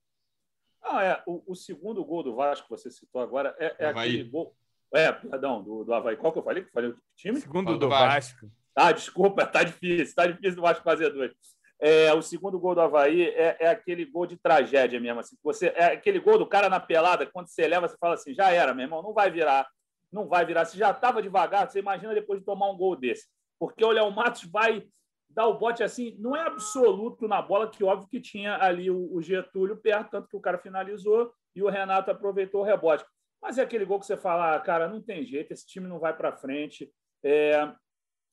Ah, 0.83 1.05
é. 1.05 1.23
O, 1.27 1.43
o 1.53 1.55
segundo 1.55 2.05
gol 2.05 2.23
do 2.23 2.35
Vasco 2.35 2.65
que 2.65 2.71
você 2.71 2.91
citou 2.91 3.21
agora 3.21 3.55
é, 3.59 3.75
é 3.79 3.87
aquele 3.89 4.25
gol 4.25 4.57
é, 4.95 5.13
perdão, 5.13 5.63
do, 5.63 5.85
do 5.85 5.93
Havaí. 5.93 6.17
Qual 6.17 6.33
que 6.33 6.39
eu 6.39 6.43
falei? 6.43 6.65
Que 6.65 6.71
falei 6.71 6.91
o 6.91 6.97
time? 7.17 7.41
Segundo 7.41 7.73
do, 7.73 7.79
do 7.79 7.89
Vasco. 7.89 8.07
Vasco. 8.07 8.51
Ah, 8.75 8.93
desculpa, 8.93 9.45
tá 9.47 9.63
difícil. 9.63 10.15
Tá 10.15 10.27
difícil 10.27 10.57
do 10.57 10.63
Vasco 10.63 10.85
fazer 10.85 11.11
dois. 11.11 11.33
É, 11.79 12.13
o 12.15 12.23
segundo 12.23 12.59
gol 12.59 12.75
do 12.75 12.81
Havaí 12.81 13.29
é, 13.29 13.57
é, 13.61 13.69
aquele 13.69 14.05
gol 14.05 14.27
de 14.27 14.37
tragédia 14.37 14.99
mesmo. 14.99 15.21
Assim, 15.21 15.37
você, 15.43 15.69
é 15.77 15.93
aquele 15.93 16.19
gol 16.19 16.39
do 16.39 16.47
cara 16.47 16.69
na 16.69 16.81
pelada, 16.81 17.27
quando 17.27 17.49
você 17.49 17.67
leva, 17.67 17.89
você 17.89 17.97
fala 17.99 18.15
assim: 18.15 18.35
já 18.35 18.51
era, 18.51 18.75
meu 18.75 18.85
irmão, 18.85 19.03
não 19.03 19.13
vai 19.13 19.31
virar. 19.31 19.69
Não 20.11 20.27
vai 20.27 20.47
virar. 20.47 20.65
Se 20.65 20.79
já 20.79 20.91
estava 20.91 21.23
devagar, 21.23 21.69
você 21.69 21.79
imagina 21.79 22.15
depois 22.15 22.41
de 22.41 22.47
tomar 22.47 22.71
um 22.71 22.77
gol 22.77 22.97
desse. 22.97 23.27
Porque 23.59 23.85
o 23.85 23.91
Léo 23.91 24.11
Matos 24.11 24.45
vai 24.45 24.87
dar 25.29 25.47
o 25.47 25.59
bote 25.59 25.83
assim, 25.83 26.17
não 26.19 26.35
é 26.35 26.47
absoluto 26.47 27.29
na 27.29 27.43
bola, 27.43 27.69
que 27.71 27.85
óbvio 27.85 28.09
que 28.09 28.21
tinha 28.21 28.57
ali 28.57 28.91
o, 28.91 29.13
o 29.13 29.21
Getúlio 29.21 29.77
perto, 29.77 30.11
tanto 30.11 30.29
que 30.29 30.37
o 30.37 30.41
cara 30.41 30.57
finalizou 30.57 31.31
e 31.55 31.63
o 31.63 31.69
Renato 31.69 32.11
aproveitou 32.11 32.63
o 32.63 32.65
rebote. 32.65 33.05
Mas 33.43 33.59
é 33.59 33.63
aquele 33.63 33.85
gol 33.85 34.01
que 34.01 34.07
você 34.07 34.17
fala, 34.17 34.55
ah, 34.55 34.61
cara, 34.61 34.89
não 34.89 35.03
tem 35.03 35.27
jeito, 35.27 35.53
esse 35.53 35.67
time 35.67 35.87
não 35.87 35.99
vai 35.99 36.17
para 36.17 36.37
frente. 36.37 36.91
É, 37.23 37.71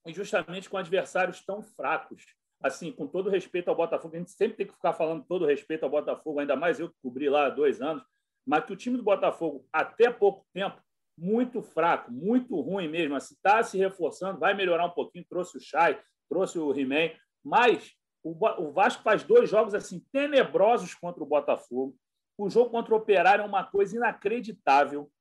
e 0.06 0.14
justamente 0.14 0.70
com 0.70 0.78
adversários 0.78 1.44
tão 1.44 1.62
fracos. 1.62 2.24
Assim, 2.64 2.92
com 2.94 3.06
todo 3.06 3.30
respeito 3.30 3.68
ao 3.68 3.76
Botafogo, 3.76 4.16
a 4.16 4.20
gente 4.20 4.32
sempre 4.32 4.56
tem 4.56 4.66
que 4.66 4.74
ficar 4.74 4.94
falando 4.94 5.26
todo 5.28 5.46
respeito 5.46 5.84
ao 5.84 5.90
Botafogo, 5.90 6.40
ainda 6.40 6.56
mais 6.56 6.80
eu 6.80 6.90
que 6.90 6.96
cobri 7.04 7.30
lá 7.30 7.48
há 7.48 7.50
dois 7.50 7.82
anos, 7.82 8.02
mas 8.46 8.64
que 8.64 8.72
o 8.72 8.76
time 8.76 8.96
do 8.96 9.04
Botafogo, 9.04 9.68
até 9.72 10.10
pouco 10.10 10.46
tempo, 10.54 10.82
muito 11.18 11.62
fraco, 11.62 12.12
muito 12.12 12.60
ruim 12.60 12.88
mesmo. 12.88 13.16
Está 13.18 13.60
assim, 13.60 13.72
se 13.72 13.78
reforçando, 13.78 14.40
vai 14.40 14.54
melhorar 14.54 14.86
um 14.86 14.92
pouquinho. 14.92 15.26
Trouxe 15.30 15.58
o 15.58 15.62
Chay, 15.62 16.00
trouxe 16.30 16.58
o 16.58 16.74
He-Man, 16.74 17.12
mas 17.44 17.94
o 18.24 18.72
Vasco 18.72 19.04
faz 19.04 19.24
dois 19.24 19.50
jogos 19.50 19.76
assim 19.76 20.00
tenebrosos 20.12 20.96
contra 20.96 21.22
o 21.22 21.28
Botafogo. 21.28 21.96
O 22.38 22.50
jogo 22.50 22.72
contra 22.72 22.94
o 22.94 22.98
Operário 22.98 23.44
é 23.44 23.46
uma 23.46 23.64
coisa 23.64 23.96
inacreditável. 23.96 25.12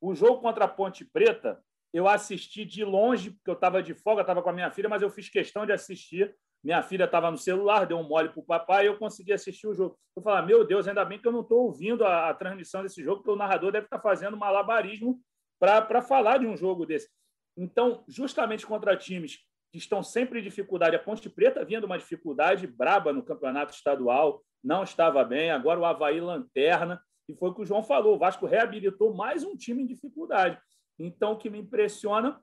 O 0.00 0.14
jogo 0.14 0.40
contra 0.40 0.64
a 0.64 0.68
Ponte 0.68 1.04
Preta, 1.04 1.62
eu 1.92 2.06
assisti 2.06 2.64
de 2.64 2.84
longe, 2.84 3.30
porque 3.30 3.50
eu 3.50 3.54
estava 3.54 3.82
de 3.82 3.94
folga, 3.94 4.20
estava 4.20 4.42
com 4.42 4.50
a 4.50 4.52
minha 4.52 4.70
filha, 4.70 4.88
mas 4.88 5.00
eu 5.00 5.10
fiz 5.10 5.28
questão 5.28 5.64
de 5.64 5.72
assistir. 5.72 6.36
Minha 6.62 6.82
filha 6.82 7.04
estava 7.04 7.30
no 7.30 7.38
celular, 7.38 7.86
deu 7.86 7.98
um 7.98 8.08
mole 8.08 8.30
para 8.30 8.40
o 8.40 8.44
papai 8.44 8.84
e 8.84 8.88
eu 8.88 8.98
consegui 8.98 9.32
assistir 9.32 9.66
o 9.66 9.74
jogo. 9.74 9.98
Eu 10.16 10.22
falei, 10.22 10.46
meu 10.46 10.66
Deus, 10.66 10.88
ainda 10.88 11.04
bem 11.04 11.18
que 11.18 11.26
eu 11.26 11.32
não 11.32 11.40
estou 11.40 11.66
ouvindo 11.66 12.04
a, 12.04 12.30
a, 12.30 12.34
transmissão 12.34 12.82
desse 12.82 13.02
jogo, 13.02 13.18
porque 13.18 13.30
o 13.30 13.36
narrador 13.36 13.70
deve 13.70 13.86
estar 13.86 13.98
tá 13.98 14.02
fazendo 14.02 14.36
malabarismo 14.36 15.20
para 15.58 16.02
falar 16.02 16.38
de 16.38 16.46
um 16.46 16.56
jogo 16.56 16.84
desse. 16.84 17.08
Então, 17.56 18.04
justamente 18.08 18.66
contra 18.66 18.96
times 18.96 19.38
que 19.72 19.78
estão 19.78 20.02
sempre 20.02 20.40
em 20.40 20.42
dificuldade, 20.42 20.96
a 20.96 20.98
Ponte 20.98 21.28
Preta 21.28 21.64
vinha 21.64 21.80
de 21.80 21.86
uma 21.86 21.98
dificuldade 21.98 22.66
braba 22.66 23.12
no 23.12 23.22
campeonato 23.22 23.72
estadual, 23.72 24.42
não 24.62 24.82
estava 24.82 25.24
bem. 25.24 25.50
Agora 25.50 25.78
o 25.78 25.84
Havaí 25.84 26.20
lanterna. 26.20 27.00
E 27.28 27.34
foi 27.34 27.50
o 27.50 27.54
que 27.54 27.62
o 27.62 27.66
João 27.66 27.82
falou: 27.82 28.16
o 28.16 28.18
Vasco 28.18 28.46
reabilitou 28.46 29.14
mais 29.14 29.44
um 29.44 29.56
time 29.56 29.82
em 29.82 29.86
dificuldade. 29.86 30.58
Então, 30.98 31.32
o 31.32 31.36
que 31.36 31.50
me 31.50 31.58
impressiona 31.58 32.40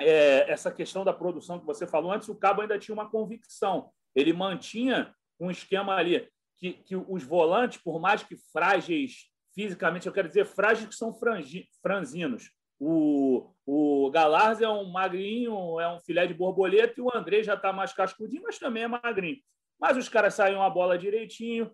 é 0.00 0.50
essa 0.50 0.70
questão 0.70 1.04
da 1.04 1.12
produção 1.12 1.58
que 1.58 1.66
você 1.66 1.86
falou 1.86 2.12
antes. 2.12 2.28
O 2.28 2.34
Cabo 2.34 2.62
ainda 2.62 2.78
tinha 2.78 2.94
uma 2.94 3.08
convicção. 3.08 3.90
Ele 4.14 4.32
mantinha 4.32 5.14
um 5.38 5.50
esquema 5.50 5.94
ali 5.94 6.28
que, 6.56 6.72
que 6.72 6.96
os 6.96 7.22
volantes, 7.22 7.78
por 7.78 8.00
mais 8.00 8.22
que 8.22 8.36
frágeis 8.52 9.30
fisicamente, 9.54 10.06
eu 10.06 10.12
quero 10.12 10.28
dizer 10.28 10.44
frágeis 10.44 10.88
que 10.88 10.94
são 10.94 11.14
frangi, 11.14 11.66
franzinos. 11.82 12.50
O, 12.78 13.54
o 13.64 14.10
Galarza 14.10 14.66
é 14.66 14.68
um 14.68 14.90
magrinho, 14.90 15.80
é 15.80 15.88
um 15.90 15.98
filé 15.98 16.26
de 16.26 16.34
borboleta, 16.34 16.94
e 16.98 17.02
o 17.02 17.10
André 17.14 17.42
já 17.42 17.54
está 17.54 17.72
mais 17.72 17.92
cascudinho, 17.92 18.42
mas 18.42 18.58
também 18.58 18.82
é 18.82 18.88
magrinho. 18.88 19.38
Mas 19.80 19.96
os 19.96 20.10
caras 20.10 20.34
saíam 20.34 20.62
a 20.62 20.68
bola 20.68 20.98
direitinho, 20.98 21.72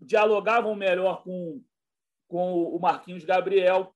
dialogavam 0.00 0.76
melhor 0.76 1.22
com, 1.24 1.60
com 2.28 2.62
o 2.62 2.78
Marquinhos 2.78 3.24
Gabriel. 3.24 3.92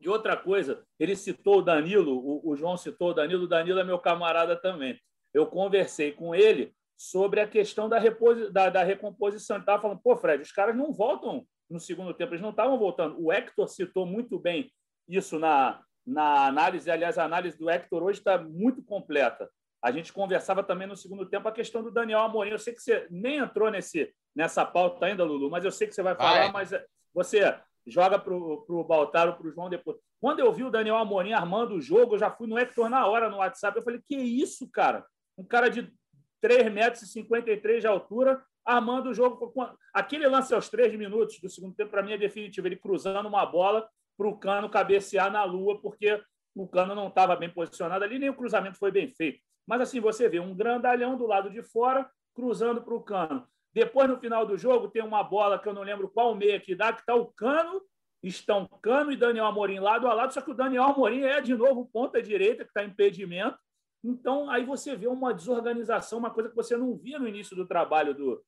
E 0.00 0.08
outra 0.08 0.36
coisa, 0.36 0.84
ele 0.98 1.16
citou 1.16 1.58
o 1.58 1.62
Danilo, 1.62 2.16
o, 2.16 2.50
o 2.50 2.56
João 2.56 2.76
citou 2.76 3.10
o 3.10 3.14
Danilo, 3.14 3.44
o 3.44 3.48
Danilo 3.48 3.80
é 3.80 3.84
meu 3.84 3.98
camarada 3.98 4.54
também. 4.54 4.98
Eu 5.32 5.46
conversei 5.46 6.12
com 6.12 6.34
ele 6.34 6.74
sobre 6.96 7.40
a 7.40 7.48
questão 7.48 7.88
da, 7.88 7.98
reposi 7.98 8.50
da, 8.50 8.70
da 8.70 8.82
recomposição. 8.82 9.56
Ele 9.56 9.62
estava 9.62 9.82
falando, 9.82 10.00
pô, 10.00 10.16
Fred, 10.16 10.42
os 10.42 10.52
caras 10.52 10.76
não 10.76 10.92
voltam 10.92 11.46
no 11.68 11.80
segundo 11.80 12.14
tempo, 12.14 12.32
eles 12.32 12.42
não 12.42 12.50
estavam 12.50 12.78
voltando. 12.78 13.20
O 13.20 13.32
Hector 13.32 13.68
citou 13.68 14.06
muito 14.06 14.38
bem 14.38 14.70
isso 15.08 15.38
na, 15.38 15.82
na 16.06 16.46
análise, 16.46 16.90
aliás, 16.90 17.18
a 17.18 17.24
análise 17.24 17.58
do 17.58 17.68
Hector 17.68 18.02
hoje 18.02 18.20
está 18.20 18.38
muito 18.38 18.82
completa. 18.82 19.50
A 19.82 19.92
gente 19.92 20.12
conversava 20.12 20.62
também 20.62 20.86
no 20.86 20.96
segundo 20.96 21.26
tempo 21.26 21.46
a 21.48 21.52
questão 21.52 21.82
do 21.82 21.90
Daniel 21.90 22.20
Amorim. 22.20 22.50
Eu 22.50 22.58
sei 22.58 22.72
que 22.72 22.80
você 22.80 23.06
nem 23.10 23.36
entrou 23.36 23.70
nesse, 23.70 24.12
nessa 24.34 24.64
pauta 24.64 25.06
ainda, 25.06 25.24
Lulu, 25.24 25.50
mas 25.50 25.64
eu 25.64 25.70
sei 25.70 25.86
que 25.86 25.94
você 25.94 26.02
vai 26.02 26.16
falar, 26.16 26.50
vai. 26.50 26.52
mas 26.52 26.70
você 27.12 27.56
joga 27.86 28.18
para 28.18 28.34
o 28.34 28.84
Baltaro, 28.84 29.34
para 29.34 29.46
o 29.46 29.50
João 29.50 29.68
depois. 29.68 29.96
Quando 30.20 30.40
eu 30.40 30.52
vi 30.52 30.64
o 30.64 30.70
Daniel 30.70 30.96
Amorim 30.96 31.32
armando 31.32 31.74
o 31.74 31.80
jogo, 31.80 32.14
eu 32.14 32.18
já 32.18 32.30
fui 32.30 32.46
no 32.46 32.58
Hector 32.58 32.88
na 32.88 33.06
hora 33.06 33.28
no 33.28 33.38
WhatsApp. 33.38 33.76
Eu 33.76 33.82
falei, 33.82 34.00
que 34.04 34.16
isso, 34.16 34.68
cara? 34.70 35.06
Um 35.38 35.44
cara 35.44 35.68
de 35.68 35.92
3 36.40 36.72
metros 36.72 37.02
e 37.02 37.06
53 37.06 37.82
de 37.82 37.86
altura 37.86 38.42
armando 38.64 39.10
o 39.10 39.14
jogo. 39.14 39.52
Aquele 39.94 40.26
lance 40.26 40.52
aos 40.52 40.68
três 40.68 40.92
minutos 40.96 41.38
do 41.40 41.48
segundo 41.48 41.74
tempo, 41.74 41.90
para 41.90 42.02
mim, 42.02 42.12
é 42.12 42.18
definitivo. 42.18 42.66
Ele 42.66 42.76
cruzando 42.76 43.28
uma 43.28 43.46
bola 43.46 43.88
para 44.16 44.26
o 44.26 44.36
Cano 44.36 44.68
cabecear 44.68 45.30
na 45.30 45.44
lua, 45.44 45.80
porque 45.80 46.20
o 46.54 46.66
Cano 46.66 46.94
não 46.94 47.08
estava 47.08 47.36
bem 47.36 47.50
posicionado 47.50 48.04
ali, 48.04 48.18
nem 48.18 48.30
o 48.30 48.34
cruzamento 48.34 48.78
foi 48.78 48.90
bem 48.90 49.08
feito. 49.08 49.40
Mas 49.66 49.80
assim, 49.80 50.00
você 50.00 50.28
vê 50.28 50.40
um 50.40 50.54
grandalhão 50.54 51.16
do 51.16 51.26
lado 51.26 51.50
de 51.50 51.62
fora 51.62 52.08
cruzando 52.34 52.82
para 52.82 52.94
o 52.94 53.02
cano. 53.02 53.46
Depois, 53.76 54.08
no 54.08 54.18
final 54.18 54.46
do 54.46 54.56
jogo, 54.56 54.88
tem 54.88 55.02
uma 55.02 55.22
bola 55.22 55.58
que 55.58 55.68
eu 55.68 55.74
não 55.74 55.82
lembro 55.82 56.08
qual 56.08 56.34
meia 56.34 56.58
que 56.58 56.74
dá, 56.74 56.94
que 56.94 57.00
está 57.00 57.14
o 57.14 57.26
Cano, 57.26 57.82
estão 58.22 58.66
Cano 58.80 59.12
e 59.12 59.16
Daniel 59.18 59.44
Amorim 59.44 59.80
lado 59.80 60.08
a 60.08 60.14
lado, 60.14 60.32
só 60.32 60.40
que 60.40 60.50
o 60.50 60.54
Daniel 60.54 60.84
Amorim 60.84 61.20
é, 61.20 61.42
de 61.42 61.54
novo, 61.54 61.86
ponta 61.92 62.22
direita, 62.22 62.64
que 62.64 62.70
está 62.70 62.82
impedimento. 62.82 63.58
Então, 64.02 64.48
aí 64.48 64.64
você 64.64 64.96
vê 64.96 65.06
uma 65.06 65.34
desorganização, 65.34 66.18
uma 66.18 66.30
coisa 66.30 66.48
que 66.48 66.56
você 66.56 66.74
não 66.74 66.96
via 66.96 67.18
no 67.18 67.28
início 67.28 67.54
do 67.54 67.68
trabalho 67.68 68.14
do, 68.14 68.42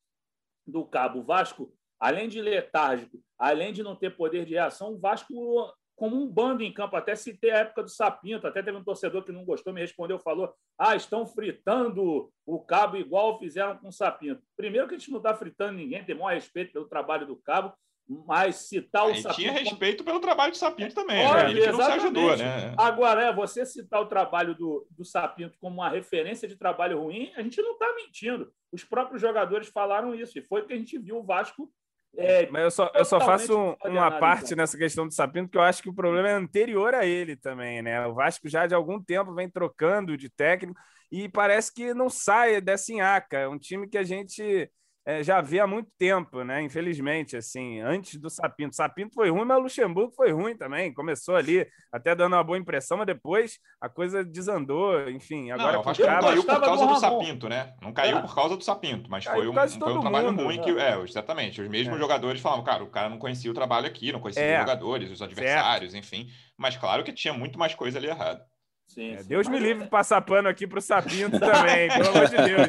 do 0.67 0.87
Cabo 0.87 1.23
Vasco, 1.23 1.75
além 2.01 2.27
de 2.27 2.41
letárgico, 2.41 3.23
além 3.39 3.71
de 3.71 3.83
não 3.83 3.95
ter 3.95 4.17
poder 4.17 4.47
de 4.47 4.55
reação, 4.55 4.95
o 4.95 4.99
Vasco 4.99 5.71
como 5.99 6.17
um 6.17 6.29
bando 6.29 6.63
em 6.63 6.73
campo. 6.73 6.97
Até 6.97 7.17
citei 7.17 7.51
a 7.51 7.59
época 7.59 7.83
do 7.83 7.91
Sapinto, 7.91 8.47
até 8.47 8.63
teve 8.63 8.79
um 8.79 8.85
torcedor 8.85 9.25
que 9.25 9.33
não 9.33 9.45
gostou, 9.45 9.73
me 9.73 9.81
respondeu, 9.81 10.19
falou: 10.19 10.55
ah, 10.79 10.95
estão 10.95 11.27
fritando 11.27 12.33
o 12.47 12.61
cabo 12.61 12.97
igual 12.97 13.39
fizeram 13.39 13.77
com 13.77 13.89
o 13.89 13.93
Sapinto. 13.93 14.41
Primeiro 14.57 14.87
que 14.87 14.95
a 14.95 14.99
gente 14.99 15.11
não 15.11 15.19
está 15.19 15.35
fritando 15.35 15.73
ninguém, 15.73 16.05
tem 16.05 16.15
maior 16.15 16.35
respeito 16.35 16.73
pelo 16.73 16.89
trabalho 16.89 17.27
do 17.27 17.35
cabo, 17.35 17.75
mas 18.09 18.57
citar 18.69 19.07
o 19.07 19.15
Sapinto. 19.17 19.35
Tinha 19.35 19.53
respeito 19.53 20.05
pelo 20.05 20.21
trabalho 20.21 20.53
do 20.53 20.57
Sapinto 20.57 20.95
também, 20.95 21.29
né? 21.29 21.51
Ele 21.51 21.67
não 21.67 21.83
se 21.83 21.91
ajudou, 21.91 22.37
né? 22.37 22.75
Agora, 22.79 23.25
é, 23.25 23.33
você 23.33 23.67
citar 23.67 24.01
o 24.01 24.07
trabalho 24.07 24.55
do, 24.55 24.87
do 24.91 25.05
Sapinto 25.05 25.59
como 25.61 25.75
uma 25.75 25.91
referência 25.91 26.47
de 26.47 26.57
trabalho 26.57 27.01
ruim, 27.01 27.33
a 27.37 27.43
gente 27.43 27.61
não 27.61 27.73
está 27.73 27.93
mentindo. 27.97 28.53
Os 28.71 28.85
próprios 28.85 29.21
jogadores 29.21 29.67
falaram 29.69 30.15
isso, 30.15 30.39
e 30.39 30.43
foi 30.43 30.61
o 30.61 30.67
que 30.67 30.75
a 30.75 30.77
gente 30.77 30.97
viu 30.97 31.19
o 31.19 31.25
Vasco 31.25 31.69
é, 32.17 32.49
Mas 32.51 32.63
eu 32.63 32.71
só, 32.71 32.91
eu 32.95 33.05
só 33.05 33.21
faço 33.21 33.57
um, 33.57 33.77
uma 33.85 34.11
parte 34.19 34.47
então. 34.47 34.57
nessa 34.59 34.77
questão 34.77 35.07
do 35.07 35.15
Sapinto, 35.15 35.51
que 35.51 35.59
eu 35.59 35.63
acho 35.63 35.83
que 35.83 35.89
o 35.89 35.95
problema 35.95 36.29
é 36.29 36.33
anterior 36.33 36.95
a 36.95 37.07
ele 37.07 37.37
também, 37.37 37.83
né? 37.83 38.05
O 38.07 38.15
Vasco 38.15 38.49
já 38.49 38.67
de 38.67 38.75
algum 38.75 39.03
tempo 39.03 39.35
vem 39.35 39.49
trocando 39.49 40.17
de 40.17 40.29
técnico 40.29 40.79
e 41.13 41.29
parece 41.29 41.73
que 41.73 41.95
não 41.95 42.11
sai 42.11 42.61
dessa 42.61 42.93
enhaca. 42.93 43.39
É 43.39 43.49
um 43.49 43.59
time 43.59 43.89
que 43.89 43.99
a 43.99 44.03
gente 44.03 44.71
é, 45.09 45.25
já 45.25 45.41
vê 45.41 45.59
há 45.59 45.67
muito 45.67 45.91
tempo, 45.99 46.45
né? 46.45 46.61
Infelizmente, 46.61 47.35
assim, 47.35 47.81
antes 47.81 48.21
do 48.21 48.29
Sapinto. 48.29 48.77
Sapinto 48.77 49.15
foi 49.15 49.31
ruim, 49.31 49.47
mas 49.47 49.57
o 49.57 49.63
Luxemburgo 49.63 50.13
foi 50.13 50.33
ruim 50.33 50.55
também. 50.55 50.93
Começou 50.93 51.35
ali 51.35 51.67
até 51.91 52.15
dando 52.15 52.35
uma 52.35 52.45
boa 52.45 52.59
impressão, 52.59 52.99
mas 52.99 53.07
depois 53.07 53.59
a 53.81 53.89
coisa 53.89 54.23
desandou. 54.23 55.09
Enfim, 55.09 55.51
agora 55.51 55.79
não, 55.79 55.83
Vasco 55.83 56.03
não 56.03 56.21
caiu 56.21 56.45
por 56.45 56.61
causa 56.61 56.87
do, 56.87 56.93
do 56.93 57.01
Sapinto, 57.01 57.49
né? 57.49 57.73
Não 57.81 57.91
caiu 57.91 58.19
é. 58.19 58.21
por 58.21 58.35
causa 58.35 58.55
do 58.55 58.63
Sapinto, 58.63 59.11
mas 59.11 59.25
foi 59.25 59.49
um, 59.49 59.55
foi 59.55 59.93
um 59.95 60.01
trabalho 60.03 60.31
mundo, 60.31 60.45
ruim 60.45 60.61
que, 60.61 60.73
né? 60.75 60.91
é, 60.91 61.03
exatamente. 61.03 61.63
Os 61.63 61.69
mesmos 61.71 61.97
é. 61.97 61.99
jogadores 61.99 62.43
falavam, 62.43 62.63
cara, 62.63 62.85
o 62.85 62.91
cara 62.91 63.09
não 63.09 63.19
conhecia 63.19 63.51
o 63.51 63.55
trabalho 63.55 63.87
aqui, 63.87 64.13
não 64.13 64.21
conhecia 64.21 64.43
os 64.43 64.51
é. 64.51 64.61
jogadores, 64.61 65.11
os 65.11 65.23
adversários, 65.23 65.93
certo. 65.93 66.05
enfim. 66.05 66.29
Mas 66.55 66.77
claro 66.77 67.03
que 67.03 67.15
tinha 67.15 67.33
muito 67.33 67.59
mais 67.59 67.75
coisa 67.75 67.99
ali 67.99 68.09
errada. 68.09 68.45
Sim, 68.89 69.13
é, 69.13 69.23
sim. 69.23 69.29
Deus 69.29 69.47
me 69.49 69.59
livre 69.59 69.85
de 69.85 69.91
passar 69.91 70.21
pano 70.23 70.49
aqui 70.49 70.67
pro 70.67 70.81
Sapinto 70.81 71.39
também, 71.39 71.89
pelo 71.89 72.09
amor 72.09 72.29
de 72.29 72.37
Deus. 72.37 72.69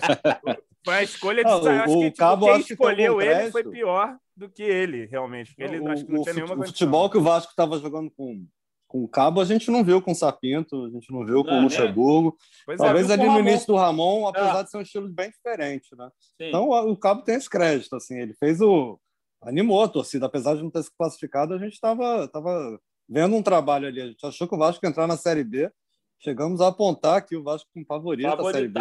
Foi 0.86 0.96
a 0.96 1.04
escolha 1.04 1.44
de. 1.44 1.50
Ah, 1.50 1.58
o, 1.58 1.68
acho 1.68 2.00
que, 2.00 2.12
tipo, 2.12 2.40
quem 2.40 2.60
escolheu 2.60 3.22
ele 3.22 3.52
foi 3.52 3.64
pior 3.64 4.18
do 4.36 4.50
que 4.50 4.64
ele, 4.64 5.06
realmente. 5.06 5.54
Porque 5.54 5.64
ele 5.64 5.80
o, 5.80 5.90
acho 5.90 6.06
que 6.06 6.12
não 6.12 6.22
tinha 6.24 6.36
nenhuma 6.36 6.56
O 6.56 6.66
futebol 6.66 7.10
que 7.10 7.18
o 7.18 7.22
Vasco 7.22 7.52
estava 7.52 7.78
jogando 7.80 8.12
com, 8.12 8.46
com 8.88 9.04
o 9.04 9.08
Cabo, 9.08 9.40
a 9.40 9.46
gente 9.46 9.72
não 9.72 9.84
viu 9.84 10.02
com 10.02 10.12
o 10.12 10.16
Sapinto, 10.16 10.86
a 10.86 10.90
gente 10.90 11.12
não 11.12 11.26
viu 11.26 11.44
com 11.44 11.52
o 11.52 11.62
Luxemburgo. 11.62 12.38
É. 12.70 12.76
Talvez 12.76 13.10
ali 13.10 13.26
no 13.26 13.40
início 13.40 13.68
do 13.68 13.76
Ramon, 13.76 14.28
apesar 14.28 14.60
é. 14.60 14.64
de 14.64 14.72
ser 14.72 14.78
um 14.78 14.82
estilo 14.82 15.10
bem 15.10 15.30
diferente, 15.30 15.96
né? 15.96 16.10
Sim. 16.38 16.48
Então 16.48 16.70
o 16.70 16.98
Cabo 16.98 17.24
tem 17.24 17.36
esse 17.36 17.50
crédito, 17.50 17.96
assim, 17.96 18.20
ele 18.20 18.34
fez 18.34 18.60
o. 18.62 19.00
animou 19.42 19.84
a 19.84 19.88
torcida, 19.88 20.26
apesar 20.26 20.56
de 20.56 20.64
não 20.64 20.72
ter 20.72 20.84
se 20.84 20.92
classificado, 20.98 21.54
a 21.54 21.58
gente 21.58 21.74
estava 21.74 22.28
tava 22.28 22.80
vendo 23.08 23.36
um 23.36 23.44
trabalho 23.44 23.88
ali. 23.88 24.02
A 24.02 24.08
gente 24.08 24.26
achou 24.26 24.48
que 24.48 24.56
o 24.56 24.58
Vasco 24.58 24.86
ia 24.86 24.90
entrar 24.90 25.08
na 25.08 25.18
Série 25.18 25.44
B. 25.44 25.72
Chegamos 26.20 26.60
a 26.60 26.68
apontar 26.68 27.26
que 27.26 27.36
o 27.36 27.44
Vasco 27.44 27.70
com 27.74 27.84
favorito 27.86 28.28
a 28.28 28.52
Série 28.52 28.68
B. 28.68 28.80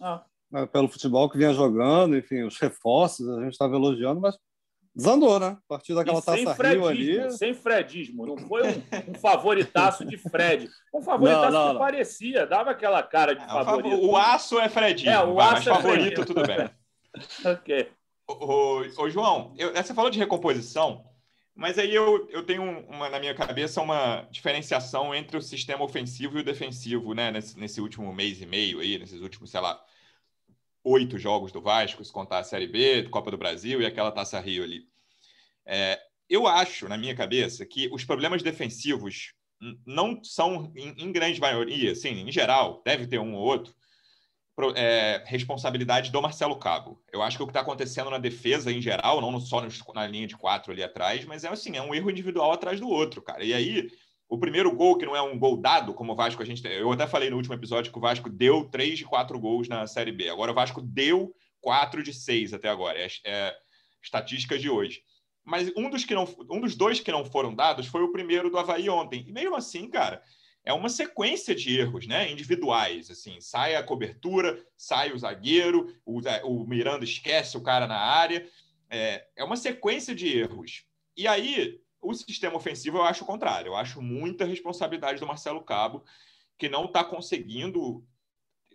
Ah. 0.00 0.24
Né, 0.50 0.66
pelo 0.66 0.88
futebol 0.88 1.28
que 1.28 1.36
vinha 1.36 1.52
jogando, 1.52 2.16
enfim, 2.16 2.42
os 2.42 2.58
reforços, 2.58 3.28
a 3.28 3.42
gente 3.42 3.52
estava 3.52 3.76
elogiando, 3.76 4.20
mas 4.20 4.38
desandou, 4.94 5.38
né? 5.38 5.48
A 5.48 5.68
partir 5.68 5.94
daquela 5.94 6.22
taça 6.22 6.54
Rio 6.54 6.88
ali. 6.88 7.30
Sem 7.32 7.52
fredismo, 7.52 8.26
não 8.26 8.36
foi 8.36 8.62
um, 8.66 9.10
um 9.10 9.14
favoritaço 9.14 10.04
de 10.04 10.16
Fred. 10.16 10.68
Um 10.92 11.02
favoritaço 11.02 11.52
não, 11.52 11.60
não, 11.60 11.66
que 11.68 11.72
não. 11.74 11.80
parecia, 11.80 12.46
dava 12.46 12.70
aquela 12.70 13.02
cara 13.02 13.34
de 13.34 13.44
é, 13.44 13.46
favorito. 13.46 14.04
O 14.04 14.16
aço 14.16 14.58
é 14.58 14.68
Fredismo, 14.68 15.10
é, 15.10 15.24
o 15.24 15.38
aço 15.38 15.52
mas 15.52 15.66
é 15.66 15.74
favorito, 15.74 16.24
tudo 16.24 16.42
bem. 16.46 16.70
ok. 17.44 17.90
Ô, 18.26 18.82
ô, 18.98 19.08
João, 19.08 19.54
eu, 19.56 19.72
você 19.74 19.94
falou 19.94 20.10
de 20.10 20.18
recomposição, 20.18 21.04
mas 21.58 21.76
aí 21.76 21.92
eu, 21.92 22.28
eu 22.30 22.44
tenho 22.44 22.62
uma, 22.86 23.08
na 23.10 23.18
minha 23.18 23.34
cabeça 23.34 23.82
uma 23.82 24.28
diferenciação 24.30 25.12
entre 25.12 25.36
o 25.36 25.42
sistema 25.42 25.82
ofensivo 25.82 26.38
e 26.38 26.40
o 26.40 26.44
defensivo, 26.44 27.14
né? 27.14 27.32
Nesse, 27.32 27.58
nesse 27.58 27.80
último 27.80 28.14
mês 28.14 28.40
e 28.40 28.46
meio 28.46 28.78
aí, 28.78 28.96
nesses 28.96 29.20
últimos, 29.20 29.50
sei 29.50 29.60
lá, 29.60 29.84
oito 30.84 31.18
jogos 31.18 31.50
do 31.50 31.60
Vasco, 31.60 32.04
se 32.04 32.12
contar 32.12 32.38
a 32.38 32.44
Série 32.44 32.68
B, 32.68 33.08
Copa 33.08 33.32
do 33.32 33.36
Brasil 33.36 33.82
e 33.82 33.86
aquela 33.86 34.12
Taça 34.12 34.38
Rio 34.38 34.62
ali. 34.62 34.86
É, 35.66 36.00
eu 36.30 36.46
acho, 36.46 36.88
na 36.88 36.96
minha 36.96 37.16
cabeça, 37.16 37.66
que 37.66 37.88
os 37.92 38.04
problemas 38.04 38.40
defensivos 38.40 39.34
não 39.84 40.22
são, 40.22 40.72
em, 40.76 40.94
em 40.96 41.10
grande 41.10 41.40
maioria, 41.40 41.90
assim, 41.90 42.20
em 42.20 42.30
geral, 42.30 42.82
deve 42.84 43.04
ter 43.08 43.18
um 43.18 43.34
ou 43.34 43.42
outro, 43.44 43.74
é, 44.76 45.22
responsabilidade 45.26 46.10
do 46.10 46.22
Marcelo 46.22 46.56
Cabo. 46.56 47.00
Eu 47.12 47.22
acho 47.22 47.36
que 47.36 47.42
o 47.42 47.46
que 47.46 47.50
está 47.50 47.60
acontecendo 47.60 48.10
na 48.10 48.18
defesa 48.18 48.72
em 48.72 48.80
geral, 48.80 49.20
não 49.20 49.38
só 49.40 49.66
na 49.94 50.06
linha 50.06 50.26
de 50.26 50.36
quatro 50.36 50.72
ali 50.72 50.82
atrás, 50.82 51.24
mas 51.24 51.44
é 51.44 51.48
assim, 51.48 51.76
é 51.76 51.82
um 51.82 51.94
erro 51.94 52.10
individual 52.10 52.52
atrás 52.52 52.80
do 52.80 52.88
outro, 52.88 53.22
cara. 53.22 53.44
E 53.44 53.54
aí 53.54 53.88
o 54.28 54.38
primeiro 54.38 54.74
gol, 54.74 54.98
que 54.98 55.06
não 55.06 55.16
é 55.16 55.22
um 55.22 55.38
gol 55.38 55.56
dado, 55.56 55.94
como 55.94 56.12
o 56.12 56.16
Vasco 56.16 56.42
a 56.42 56.44
gente. 56.44 56.62
Eu 56.66 56.92
até 56.92 57.06
falei 57.06 57.30
no 57.30 57.36
último 57.36 57.54
episódio 57.54 57.90
que 57.90 57.98
o 57.98 58.00
Vasco 58.00 58.28
deu 58.28 58.64
três 58.64 58.98
de 58.98 59.04
quatro 59.04 59.38
gols 59.38 59.68
na 59.68 59.86
Série 59.86 60.12
B. 60.12 60.28
Agora 60.28 60.52
o 60.52 60.54
Vasco 60.54 60.82
deu 60.82 61.34
quatro 61.60 62.02
de 62.02 62.12
seis 62.12 62.52
até 62.52 62.68
agora. 62.68 62.98
É, 62.98 63.08
é 63.24 63.56
estatísticas 64.02 64.60
de 64.60 64.68
hoje. 64.68 65.02
Mas 65.44 65.72
um 65.74 65.88
dos, 65.88 66.04
que 66.04 66.14
não, 66.14 66.28
um 66.50 66.60
dos 66.60 66.76
dois 66.76 67.00
que 67.00 67.10
não 67.10 67.24
foram 67.24 67.54
dados 67.54 67.86
foi 67.86 68.02
o 68.02 68.12
primeiro 68.12 68.50
do 68.50 68.58
Havaí 68.58 68.90
ontem. 68.90 69.24
E 69.26 69.32
mesmo 69.32 69.56
assim, 69.56 69.88
cara, 69.88 70.22
é 70.68 70.72
uma 70.74 70.90
sequência 70.90 71.54
de 71.54 71.80
erros 71.80 72.06
né, 72.06 72.30
individuais. 72.30 73.10
assim 73.10 73.40
Sai 73.40 73.74
a 73.74 73.82
cobertura, 73.82 74.62
sai 74.76 75.12
o 75.12 75.18
zagueiro, 75.18 75.96
o, 76.04 76.20
o 76.44 76.68
Miranda 76.68 77.06
esquece 77.06 77.56
o 77.56 77.62
cara 77.62 77.86
na 77.86 77.96
área. 77.96 78.46
É, 78.90 79.26
é 79.34 79.42
uma 79.42 79.56
sequência 79.56 80.14
de 80.14 80.28
erros. 80.28 80.84
E 81.16 81.26
aí, 81.26 81.80
o 82.02 82.12
sistema 82.12 82.56
ofensivo 82.56 82.98
eu 82.98 83.02
acho 83.02 83.24
o 83.24 83.26
contrário. 83.26 83.70
Eu 83.70 83.76
acho 83.76 84.02
muita 84.02 84.44
responsabilidade 84.44 85.18
do 85.18 85.26
Marcelo 85.26 85.62
Cabo, 85.62 86.04
que 86.58 86.68
não 86.68 86.84
está 86.84 87.02
conseguindo 87.02 88.06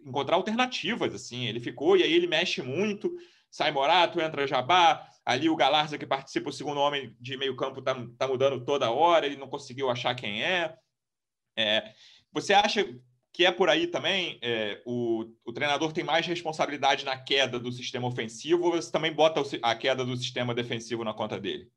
encontrar 0.03 0.37
alternativas. 0.37 1.13
assim. 1.13 1.45
Ele 1.45 1.59
ficou 1.59 1.95
e 1.95 2.01
aí 2.01 2.11
ele 2.11 2.25
mexe 2.25 2.63
muito. 2.63 3.15
Sai 3.51 3.71
Morato, 3.71 4.19
entra 4.19 4.47
Jabá. 4.47 5.07
Ali 5.23 5.47
o 5.47 5.55
Galarza, 5.55 5.99
que 5.99 6.07
participa, 6.07 6.49
o 6.49 6.53
segundo 6.53 6.79
homem 6.79 7.15
de 7.19 7.37
meio 7.37 7.55
campo, 7.55 7.81
está 7.81 7.93
tá 8.17 8.27
mudando 8.27 8.65
toda 8.65 8.89
hora. 8.89 9.27
Ele 9.27 9.37
não 9.37 9.47
conseguiu 9.47 9.91
achar 9.91 10.15
quem 10.15 10.43
é. 10.43 10.75
É 11.57 11.93
você 12.33 12.53
acha 12.53 12.83
que 13.31 13.45
é 13.45 13.51
por 13.51 13.69
aí 13.69 13.87
também? 13.87 14.39
É, 14.41 14.81
o, 14.85 15.25
o 15.45 15.53
treinador 15.53 15.91
tem 15.91 16.03
mais 16.03 16.25
responsabilidade 16.25 17.05
na 17.05 17.17
queda 17.17 17.59
do 17.59 17.71
sistema 17.71 18.07
ofensivo 18.07 18.63
ou 18.65 18.71
você 18.71 18.91
também 18.91 19.13
bota 19.13 19.41
a 19.61 19.75
queda 19.75 20.05
do 20.05 20.15
sistema 20.15 20.53
defensivo 20.53 21.03
na 21.03 21.13
conta 21.13 21.39
dele? 21.39 21.69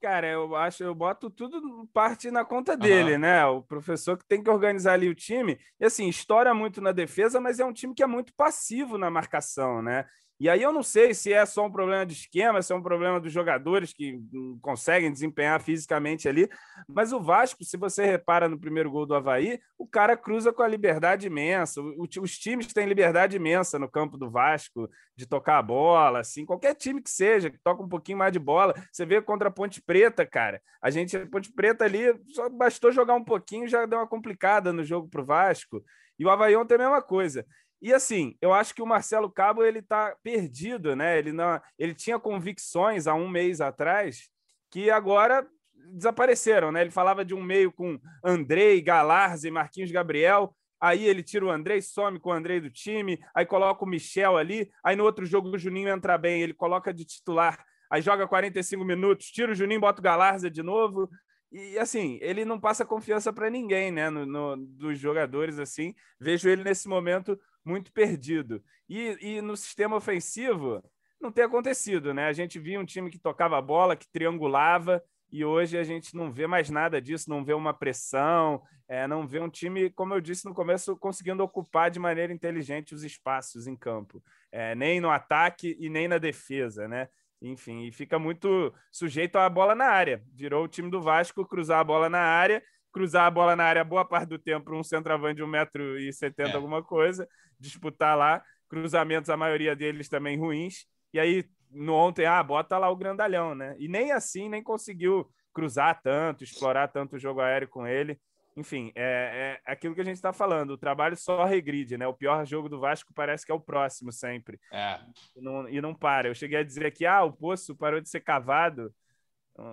Cara, 0.00 0.28
eu 0.28 0.54
acho, 0.54 0.84
eu 0.84 0.94
boto 0.94 1.30
tudo 1.30 1.88
parte 1.90 2.30
na 2.30 2.44
conta 2.44 2.76
dele, 2.76 3.14
uhum. 3.14 3.20
né? 3.20 3.46
O 3.46 3.62
professor 3.62 4.18
que 4.18 4.26
tem 4.26 4.42
que 4.42 4.50
organizar 4.50 4.92
ali 4.92 5.08
o 5.08 5.14
time. 5.14 5.58
E 5.80 5.86
assim, 5.86 6.06
estoura 6.06 6.52
muito 6.52 6.82
na 6.82 6.92
defesa, 6.92 7.40
mas 7.40 7.58
é 7.58 7.64
um 7.64 7.72
time 7.72 7.94
que 7.94 8.02
é 8.02 8.06
muito 8.06 8.34
passivo 8.34 8.98
na 8.98 9.10
marcação, 9.10 9.80
né? 9.80 10.04
E 10.40 10.48
aí 10.48 10.62
eu 10.62 10.72
não 10.72 10.82
sei 10.82 11.14
se 11.14 11.32
é 11.32 11.46
só 11.46 11.64
um 11.64 11.70
problema 11.70 12.04
de 12.04 12.12
esquema, 12.12 12.60
se 12.60 12.72
é 12.72 12.76
um 12.76 12.82
problema 12.82 13.20
dos 13.20 13.32
jogadores 13.32 13.92
que 13.92 14.20
não 14.32 14.58
conseguem 14.58 15.12
desempenhar 15.12 15.60
fisicamente 15.60 16.28
ali. 16.28 16.48
Mas 16.88 17.12
o 17.12 17.20
Vasco, 17.20 17.64
se 17.64 17.76
você 17.76 18.04
repara 18.04 18.48
no 18.48 18.58
primeiro 18.58 18.90
gol 18.90 19.06
do 19.06 19.14
Havaí, 19.14 19.60
o 19.78 19.86
cara 19.86 20.16
cruza 20.16 20.52
com 20.52 20.62
a 20.62 20.68
liberdade 20.68 21.28
imensa. 21.28 21.80
os 22.20 22.38
times 22.38 22.72
têm 22.72 22.86
liberdade 22.86 23.36
imensa 23.36 23.78
no 23.78 23.88
campo 23.88 24.18
do 24.18 24.28
Vasco 24.28 24.90
de 25.16 25.26
tocar 25.26 25.58
a 25.58 25.62
bola, 25.62 26.20
assim, 26.20 26.44
qualquer 26.44 26.74
time 26.74 27.00
que 27.00 27.10
seja, 27.10 27.48
que 27.48 27.58
toca 27.62 27.82
um 27.82 27.88
pouquinho 27.88 28.18
mais 28.18 28.32
de 28.32 28.40
bola. 28.40 28.74
Você 28.92 29.06
vê 29.06 29.22
contra 29.22 29.48
a 29.48 29.52
Ponte 29.52 29.80
Preta, 29.80 30.26
cara. 30.26 30.60
A 30.82 30.90
gente, 30.90 31.16
a 31.16 31.26
Ponte 31.26 31.52
Preta 31.52 31.84
ali, 31.84 32.12
só 32.28 32.48
bastou 32.48 32.90
jogar 32.90 33.14
um 33.14 33.24
pouquinho, 33.24 33.68
já 33.68 33.86
deu 33.86 34.00
uma 34.00 34.08
complicada 34.08 34.72
no 34.72 34.82
jogo 34.82 35.08
para 35.08 35.22
o 35.22 35.24
Vasco. 35.24 35.82
E 36.18 36.24
o 36.24 36.30
Havaí 36.30 36.54
ontem 36.56 36.74
é 36.74 36.76
a 36.76 36.80
mesma 36.80 37.02
coisa. 37.02 37.46
E 37.84 37.92
assim, 37.92 38.34
eu 38.40 38.54
acho 38.54 38.74
que 38.74 38.80
o 38.80 38.86
Marcelo 38.86 39.30
Cabo 39.30 39.62
ele 39.62 39.80
está 39.80 40.16
perdido, 40.22 40.96
né? 40.96 41.18
Ele 41.18 41.34
não, 41.34 41.60
ele 41.78 41.94
tinha 41.94 42.18
convicções 42.18 43.06
há 43.06 43.12
um 43.12 43.28
mês 43.28 43.60
atrás 43.60 44.30
que 44.70 44.90
agora 44.90 45.46
desapareceram, 45.92 46.72
né? 46.72 46.80
Ele 46.80 46.90
falava 46.90 47.22
de 47.22 47.34
um 47.34 47.42
meio 47.42 47.70
com 47.70 48.00
Andrei, 48.24 48.80
Galarza 48.80 49.46
e 49.46 49.50
Marquinhos 49.50 49.92
Gabriel. 49.92 50.56
Aí 50.80 51.04
ele 51.04 51.22
tira 51.22 51.44
o 51.44 51.50
Andrei, 51.50 51.82
some 51.82 52.18
com 52.18 52.30
o 52.30 52.32
Andrei 52.32 52.58
do 52.58 52.70
time, 52.70 53.22
aí 53.34 53.44
coloca 53.44 53.84
o 53.84 53.86
Michel 53.86 54.38
ali. 54.38 54.70
Aí 54.82 54.96
no 54.96 55.04
outro 55.04 55.26
jogo 55.26 55.50
o 55.50 55.58
Juninho 55.58 55.90
entra 55.90 56.16
bem, 56.16 56.40
ele 56.40 56.54
coloca 56.54 56.90
de 56.90 57.04
titular, 57.04 57.62
aí 57.90 58.00
joga 58.00 58.26
45 58.26 58.82
minutos, 58.82 59.26
tira 59.26 59.52
o 59.52 59.54
Juninho, 59.54 59.82
bota 59.82 60.00
o 60.00 60.02
Galarza 60.02 60.50
de 60.50 60.62
novo. 60.62 61.10
E 61.52 61.78
assim, 61.78 62.18
ele 62.22 62.46
não 62.46 62.58
passa 62.58 62.84
confiança 62.84 63.30
para 63.30 63.50
ninguém, 63.50 63.92
né? 63.92 64.08
No, 64.08 64.24
no, 64.24 64.56
dos 64.56 64.98
jogadores, 64.98 65.58
assim. 65.58 65.94
Vejo 66.18 66.48
ele 66.48 66.64
nesse 66.64 66.88
momento 66.88 67.38
muito 67.64 67.92
perdido. 67.92 68.62
E, 68.88 69.16
e 69.20 69.40
no 69.40 69.56
sistema 69.56 69.96
ofensivo, 69.96 70.82
não 71.20 71.32
tem 71.32 71.44
acontecido, 71.44 72.12
né? 72.12 72.26
A 72.26 72.32
gente 72.32 72.58
via 72.58 72.78
um 72.78 72.84
time 72.84 73.10
que 73.10 73.18
tocava 73.18 73.56
a 73.56 73.62
bola, 73.62 73.96
que 73.96 74.08
triangulava, 74.08 75.02
e 75.32 75.44
hoje 75.44 75.76
a 75.76 75.82
gente 75.82 76.14
não 76.14 76.30
vê 76.30 76.46
mais 76.46 76.70
nada 76.70 77.00
disso, 77.00 77.28
não 77.28 77.44
vê 77.44 77.54
uma 77.54 77.74
pressão, 77.74 78.62
é, 78.86 79.06
não 79.06 79.26
vê 79.26 79.40
um 79.40 79.48
time, 79.48 79.90
como 79.90 80.14
eu 80.14 80.20
disse 80.20 80.44
no 80.44 80.54
começo, 80.54 80.96
conseguindo 80.96 81.42
ocupar 81.42 81.90
de 81.90 81.98
maneira 81.98 82.32
inteligente 82.32 82.94
os 82.94 83.02
espaços 83.02 83.66
em 83.66 83.74
campo, 83.74 84.22
é, 84.52 84.74
nem 84.74 85.00
no 85.00 85.10
ataque 85.10 85.76
e 85.80 85.88
nem 85.88 86.06
na 86.06 86.18
defesa, 86.18 86.86
né? 86.86 87.08
Enfim, 87.42 87.84
e 87.84 87.92
fica 87.92 88.18
muito 88.18 88.72
sujeito 88.92 89.36
à 89.36 89.48
bola 89.50 89.74
na 89.74 89.86
área. 89.86 90.22
Virou 90.32 90.64
o 90.64 90.68
time 90.68 90.90
do 90.90 91.02
Vasco 91.02 91.44
cruzar 91.44 91.80
a 91.80 91.84
bola 91.84 92.08
na 92.08 92.20
área, 92.20 92.62
cruzar 92.92 93.26
a 93.26 93.30
bola 93.30 93.56
na 93.56 93.64
área 93.64 93.84
boa 93.84 94.04
parte 94.04 94.28
do 94.28 94.38
tempo 94.38 94.66
para 94.66 94.76
um 94.76 94.84
centroavante 94.84 95.36
de 95.36 95.42
1,70m, 95.42 96.50
é. 96.50 96.52
alguma 96.52 96.82
coisa, 96.82 97.28
disputar 97.64 98.16
lá, 98.16 98.42
cruzamentos, 98.68 99.30
a 99.30 99.36
maioria 99.36 99.74
deles 99.74 100.08
também 100.08 100.38
ruins, 100.38 100.86
e 101.12 101.18
aí 101.18 101.44
no 101.70 101.94
ontem, 101.94 102.24
ah, 102.24 102.42
bota 102.42 102.78
lá 102.78 102.88
o 102.88 102.96
grandalhão, 102.96 103.54
né? 103.54 103.74
E 103.78 103.88
nem 103.88 104.12
assim, 104.12 104.48
nem 104.48 104.62
conseguiu 104.62 105.28
cruzar 105.52 106.00
tanto, 106.02 106.44
explorar 106.44 106.88
tanto 106.88 107.16
o 107.16 107.18
jogo 107.18 107.40
aéreo 107.40 107.68
com 107.68 107.86
ele. 107.86 108.18
Enfim, 108.56 108.92
é, 108.94 109.60
é 109.66 109.72
aquilo 109.72 109.94
que 109.94 110.00
a 110.00 110.04
gente 110.04 110.14
está 110.14 110.32
falando. 110.32 110.70
O 110.70 110.78
trabalho 110.78 111.16
só 111.16 111.44
regride, 111.44 111.98
né? 111.98 112.06
O 112.06 112.14
pior 112.14 112.46
jogo 112.46 112.68
do 112.68 112.78
Vasco 112.78 113.12
parece 113.12 113.44
que 113.44 113.50
é 113.50 113.54
o 113.54 113.60
próximo 113.60 114.12
sempre. 114.12 114.60
É. 114.72 115.00
E 115.34 115.40
não, 115.40 115.68
e 115.68 115.80
não 115.80 115.92
para. 115.92 116.28
Eu 116.28 116.34
cheguei 116.34 116.58
a 116.58 116.64
dizer 116.64 116.86
aqui, 116.86 117.04
ah, 117.04 117.24
o 117.24 117.32
poço 117.32 117.74
parou 117.76 118.00
de 118.00 118.08
ser 118.08 118.20
cavado. 118.20 118.94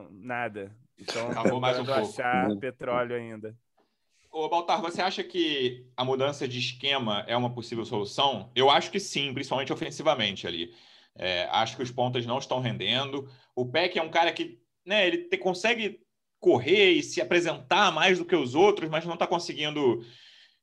Nada. 0.09 0.75
Então, 0.97 1.29
Acabou 1.31 1.59
mais 1.59 1.77
um 1.79 1.85
pouco. 1.85 1.99
achar 1.99 2.55
petróleo 2.57 3.15
ainda. 3.15 3.55
Ô, 4.31 4.47
Baltar, 4.47 4.81
você 4.81 5.01
acha 5.01 5.23
que 5.25 5.85
a 5.95 6.05
mudança 6.05 6.47
de 6.47 6.57
esquema 6.57 7.25
é 7.27 7.35
uma 7.35 7.53
possível 7.53 7.83
solução? 7.85 8.49
Eu 8.55 8.69
acho 8.69 8.89
que 8.89 8.99
sim, 8.99 9.33
principalmente 9.33 9.73
ofensivamente 9.73 10.47
ali. 10.47 10.73
É, 11.15 11.49
acho 11.51 11.75
que 11.75 11.83
os 11.83 11.91
pontas 11.91 12.25
não 12.25 12.37
estão 12.37 12.61
rendendo. 12.61 13.29
O 13.53 13.65
Peck 13.65 13.99
é 13.99 14.01
um 14.01 14.09
cara 14.09 14.31
que 14.31 14.57
né, 14.85 15.05
ele 15.05 15.25
te, 15.25 15.37
consegue 15.37 15.99
correr 16.39 16.91
e 16.91 17.03
se 17.03 17.21
apresentar 17.21 17.91
mais 17.91 18.19
do 18.19 18.25
que 18.25 18.35
os 18.35 18.55
outros, 18.55 18.89
mas 18.89 19.05
não 19.05 19.15
está 19.15 19.27
conseguindo, 19.27 20.01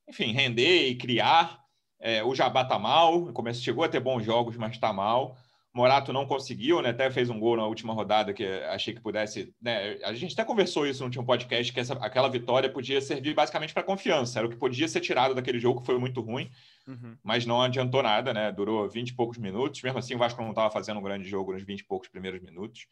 enfim, 0.09 0.33
render 0.33 0.89
e 0.89 0.97
criar. 0.97 1.63
É, 2.01 2.25
o 2.25 2.35
Jabá 2.35 2.63
está 2.63 2.79
mal, 2.79 3.31
começo 3.35 3.63
chegou 3.63 3.85
a 3.85 3.89
ter 3.89 4.01
bons 4.01 4.25
jogos, 4.25 4.57
mas 4.57 4.73
está 4.73 4.95
mal. 4.95 5.37
Morato 5.79 6.13
não 6.13 6.27
conseguiu, 6.27 6.83
né? 6.83 6.91
Até 6.91 7.09
fez 7.09 7.31
um 7.31 7.39
gol 7.39 7.57
na 7.57 7.65
última 7.65 7.95
rodada 7.95 8.35
que 8.35 8.45
achei 8.45 8.93
que 8.93 9.01
pudesse. 9.01 9.55
Né? 9.63 9.97
A 10.03 10.13
gente 10.13 10.33
até 10.33 10.45
conversou 10.45 10.85
isso 10.85 11.01
no 11.01 11.07
último 11.07 11.25
podcast, 11.25 11.73
que 11.73 11.79
essa, 11.79 11.95
aquela 11.95 12.29
vitória 12.29 12.69
podia 12.69 13.01
servir 13.01 13.33
basicamente 13.33 13.73
para 13.73 13.85
confiança. 13.85 14.41
Era 14.41 14.49
o 14.49 14.51
que 14.51 14.57
podia 14.57 14.89
ser 14.89 15.01
tirado 15.01 15.37
daquele 15.37 15.61
jogo, 15.61 15.81
que 15.81 15.87
foi 15.87 15.97
muito 15.97 16.21
ruim, 16.21 16.51
uhum. 16.85 17.17
mas 17.23 17.47
não 17.47 17.63
adiantou 17.63 18.03
nada, 18.03 18.35
né? 18.35 18.51
Durou 18.51 18.89
20 18.89 19.11
e 19.11 19.15
poucos 19.15 19.39
minutos. 19.39 19.81
Mesmo 19.81 20.01
assim, 20.01 20.17
o 20.17 20.19
Vasco 20.19 20.43
não 20.43 20.51
estava 20.51 20.69
fazendo 20.69 20.99
um 20.99 21.03
grande 21.03 21.29
jogo 21.29 21.53
nos 21.53 21.63
20 21.63 21.79
e 21.79 21.85
poucos 21.85 22.09
primeiros 22.09 22.43
minutos. 22.43 22.89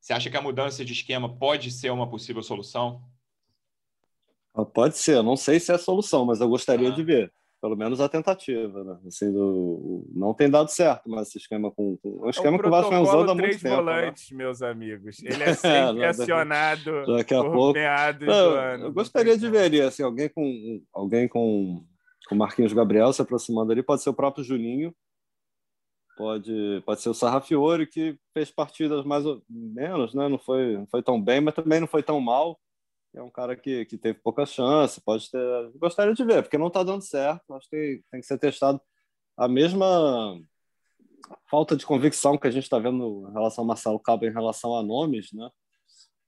Você 0.00 0.12
acha 0.12 0.28
que 0.28 0.36
a 0.36 0.42
mudança 0.42 0.84
de 0.84 0.92
esquema 0.92 1.32
pode 1.32 1.70
ser 1.70 1.90
uma 1.92 2.08
possível 2.10 2.42
solução? 2.42 3.00
Ah, 4.52 4.64
pode 4.64 4.98
ser, 4.98 5.22
não 5.22 5.36
sei 5.36 5.60
se 5.60 5.70
é 5.70 5.76
a 5.76 5.78
solução, 5.78 6.24
mas 6.24 6.40
eu 6.40 6.48
gostaria 6.48 6.88
ah. 6.88 6.92
de 6.92 7.04
ver 7.04 7.32
pelo 7.60 7.76
menos 7.76 8.00
a 8.00 8.08
tentativa, 8.08 8.84
né? 8.84 8.98
Assim, 9.06 9.32
do, 9.32 10.06
não 10.14 10.34
tem 10.34 10.50
dado 10.50 10.68
certo, 10.68 11.08
mas 11.08 11.28
esse 11.28 11.38
esquema 11.38 11.70
com, 11.70 11.98
um 12.04 12.28
esquema 12.28 12.56
é 12.56 12.60
que 12.60 12.66
o 12.66 12.70
Vasco 12.70 12.90
vem 12.90 13.00
usando 13.00 13.30
há 13.30 13.34
muito 13.34 13.52
tempo. 13.52 13.68
Né? 13.68 13.76
volantes, 13.76 14.30
né? 14.30 14.36
meus 14.36 14.62
amigos. 14.62 15.22
Ele 15.22 15.42
é 15.42 15.54
sempre 15.54 16.02
é, 16.02 16.08
acionado 16.08 17.06
daqui 17.06 17.34
a 17.34 17.42
pouco. 17.42 17.78
Não, 18.26 18.84
eu 18.84 18.92
gostaria 18.92 19.36
de 19.36 19.48
ver 19.48 19.82
assim, 19.82 20.02
alguém 20.02 20.28
com 20.28 20.82
alguém 20.92 21.28
com 21.28 21.84
com 22.28 22.34
Marquinhos 22.34 22.72
Gabriel 22.72 23.12
se 23.12 23.22
aproximando 23.22 23.70
ali, 23.70 23.84
pode 23.84 24.02
ser 24.02 24.10
o 24.10 24.14
próprio 24.14 24.42
Juninho, 24.44 24.92
pode 26.16 26.82
pode 26.84 27.00
ser 27.00 27.08
o 27.08 27.14
Sarrafiore 27.14 27.86
que 27.86 28.18
fez 28.34 28.50
partidas 28.50 29.04
mais 29.04 29.24
ou 29.24 29.42
menos, 29.48 30.12
né? 30.12 30.28
Não 30.28 30.38
foi 30.38 30.76
não 30.76 30.86
foi 30.86 31.02
tão 31.02 31.22
bem, 31.22 31.40
mas 31.40 31.54
também 31.54 31.80
não 31.80 31.86
foi 31.86 32.02
tão 32.02 32.20
mal 32.20 32.58
é 33.18 33.22
um 33.22 33.30
cara 33.30 33.56
que, 33.56 33.84
que 33.86 33.96
teve 33.96 34.18
pouca 34.20 34.44
chance, 34.44 35.00
pode 35.00 35.30
ter. 35.30 35.70
Gostaria 35.76 36.14
de 36.14 36.24
ver, 36.24 36.42
porque 36.42 36.58
não 36.58 36.68
está 36.68 36.82
dando 36.82 37.02
certo. 37.02 37.54
Acho 37.54 37.68
que 37.68 38.02
tem 38.10 38.20
que 38.20 38.26
ser 38.26 38.38
testado 38.38 38.80
a 39.36 39.48
mesma 39.48 40.40
falta 41.50 41.76
de 41.76 41.86
convicção 41.86 42.38
que 42.38 42.46
a 42.46 42.50
gente 42.50 42.64
está 42.64 42.78
vendo 42.78 43.26
em 43.28 43.32
relação 43.32 43.62
ao 43.62 43.68
Marcelo 43.68 43.98
Cabo 44.00 44.26
em 44.26 44.32
relação 44.32 44.76
a 44.76 44.82
nomes, 44.82 45.32
né? 45.32 45.48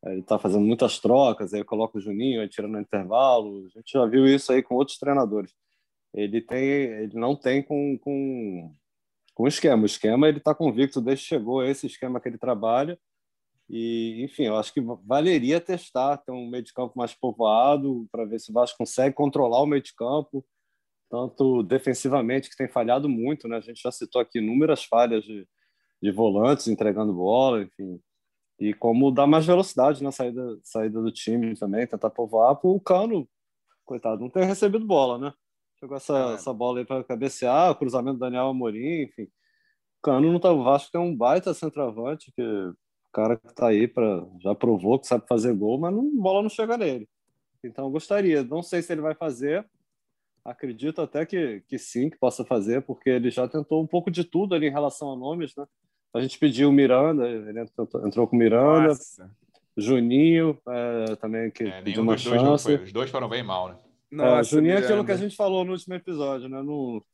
Ele 0.05 0.21
está 0.21 0.39
fazendo 0.39 0.65
muitas 0.65 1.01
trocas, 1.01 1.53
aí 1.53 1.65
coloca 1.65 1.99
o 1.99 2.01
Juninho, 2.01 2.41
aí 2.41 2.49
tira 2.49 2.69
no 2.69 2.81
intervalo. 2.81 3.67
A 3.67 3.79
gente 3.79 3.93
já 3.93 4.07
viu 4.07 4.27
isso 4.27 4.53
aí 4.53 4.63
com 4.63 4.77
outros 4.77 4.99
treinadores. 4.99 5.53
Ele 6.15 6.41
tem, 6.41 6.61
ele 6.63 7.15
não 7.19 7.35
tem 7.37 7.63
com, 7.63 7.99
com, 7.99 8.75
com 9.35 9.49
esquema. 9.49 9.83
O 9.83 9.87
esquema 9.87 10.29
ele 10.29 10.39
está 10.39 10.55
convicto 10.55 11.01
desde 11.01 11.25
que 11.25 11.29
chegou 11.31 11.65
esse 11.65 11.87
esquema 11.87 12.21
que 12.21 12.29
ele 12.29 12.39
trabalha 12.39 12.99
e, 13.69 14.25
enfim, 14.25 14.45
eu 14.45 14.57
acho 14.57 14.73
que 14.73 14.81
valeria 14.81 15.61
testar, 15.61 16.17
ter 16.17 16.33
um 16.33 16.49
meio 16.49 16.65
de 16.65 16.73
campo 16.73 16.95
mais 16.97 17.15
povoado, 17.15 18.09
para 18.11 18.25
ver 18.25 18.41
se 18.41 18.51
o 18.51 18.55
Vasco 18.55 18.79
consegue 18.79 19.15
controlar 19.15 19.61
o 19.61 19.67
meio 19.67 19.83
de 19.83 19.95
campo, 19.95 20.45
tanto 21.11 21.63
defensivamente, 21.63 22.49
que 22.49 22.57
tem 22.57 22.69
falhado 22.69 23.09
muito, 23.09 23.47
né? 23.47 23.57
A 23.59 23.61
gente 23.61 23.83
já 23.83 23.93
citou 23.93 24.23
aqui 24.23 24.39
inúmeras 24.39 24.85
falhas 24.85 25.23
de, 25.25 25.47
de 26.03 26.11
volantes 26.11 26.69
entregando 26.69 27.13
bola, 27.13 27.63
enfim. 27.63 28.01
E 28.59 28.73
como 28.75 29.11
dar 29.11 29.27
mais 29.27 29.47
velocidade 29.47 30.03
na 30.03 30.13
saída, 30.13 30.59
saída 30.65 31.01
do 31.01 31.13
time 31.13 31.55
também, 31.55 31.87
tentar 31.87 32.11
povoar. 32.11 32.59
O 32.65 32.81
Cano, 32.81 33.29
coitado, 33.85 34.21
não 34.21 34.31
tem 34.31 34.45
recebido 34.45 34.87
bola, 34.87 35.19
né? 35.19 35.33
Jogou 35.81 35.97
essa, 35.97 36.33
é. 36.33 36.35
essa 36.35 36.53
bola 36.53 36.81
aí 36.81 36.85
para 36.87 37.05
cabecear, 37.05 37.71
o 37.71 37.77
cruzamento 37.77 38.17
do 38.17 38.21
Daniel 38.21 38.49
Amorim, 38.49 39.03
enfim. 39.03 39.25
O 39.25 40.03
Cano 40.03 40.33
não 40.33 40.41
tá. 40.41 40.51
O 40.53 40.65
Vasco 40.65 40.91
tem 40.91 41.01
um 41.01 41.15
baita 41.17 41.55
centroavante 41.55 42.33
que 42.35 42.43
cara 43.19 43.37
que 43.37 43.49
está 43.49 43.67
aí 43.67 43.89
para 43.89 44.25
já 44.41 44.55
provou 44.55 44.97
que 44.97 45.09
sabe 45.09 45.27
fazer 45.29 45.53
gol, 45.53 45.77
mas 45.77 45.93
não, 45.93 46.09
bola 46.17 46.41
não 46.41 46.49
chega 46.49 46.79
nele. 46.79 47.09
Então 47.65 47.87
eu 47.87 47.91
gostaria, 47.91 48.45
não 48.45 48.63
sei 48.63 48.81
se 48.81 48.93
ele 48.93 49.01
vai 49.01 49.15
fazer. 49.15 49.67
Acredito 50.45 51.03
até 51.03 51.27
que, 51.27 51.63
que 51.67 51.77
sim, 51.79 52.09
que 52.09 52.17
possa 52.17 52.45
fazer, 52.45 52.83
porque 52.83 53.11
ele 53.11 53.29
já 53.29 53.49
tentou 53.49 53.83
um 53.83 53.87
pouco 53.87 54.09
de 54.09 54.23
tudo 54.23 54.55
ali 54.55 54.69
em 54.69 54.73
relação 54.73 55.13
a 55.13 55.17
nomes, 55.17 55.55
né? 55.57 55.67
A 56.15 56.21
gente 56.21 56.39
pediu 56.39 56.69
o 56.69 56.73
Miranda, 56.73 57.29
ele 57.29 57.61
entrou, 57.61 57.89
entrou 58.07 58.27
com 58.27 58.37
o 58.37 58.39
Miranda, 58.39 58.89
Nossa. 58.89 59.31
Juninho 59.77 60.57
é, 60.69 61.17
também 61.17 61.51
que 61.51 61.65
é, 61.65 61.83
pediu 61.83 62.03
uma 62.03 62.17
chance. 62.17 62.69
Dois 62.69 62.83
os 62.85 62.93
dois 62.93 63.11
foram 63.11 63.29
bem 63.29 63.43
mal, 63.43 63.69
né? 63.69 63.77
Nossa, 64.11 64.41
é, 64.41 64.45
Juninho 64.45 64.75
é 64.75 64.79
aquilo 64.79 65.05
que 65.05 65.13
a 65.13 65.17
gente 65.17 65.37
falou 65.37 65.65
no 65.65 65.73
último 65.73 65.95
episódio, 65.95 66.49
né? 66.49 66.63
No, 66.63 67.05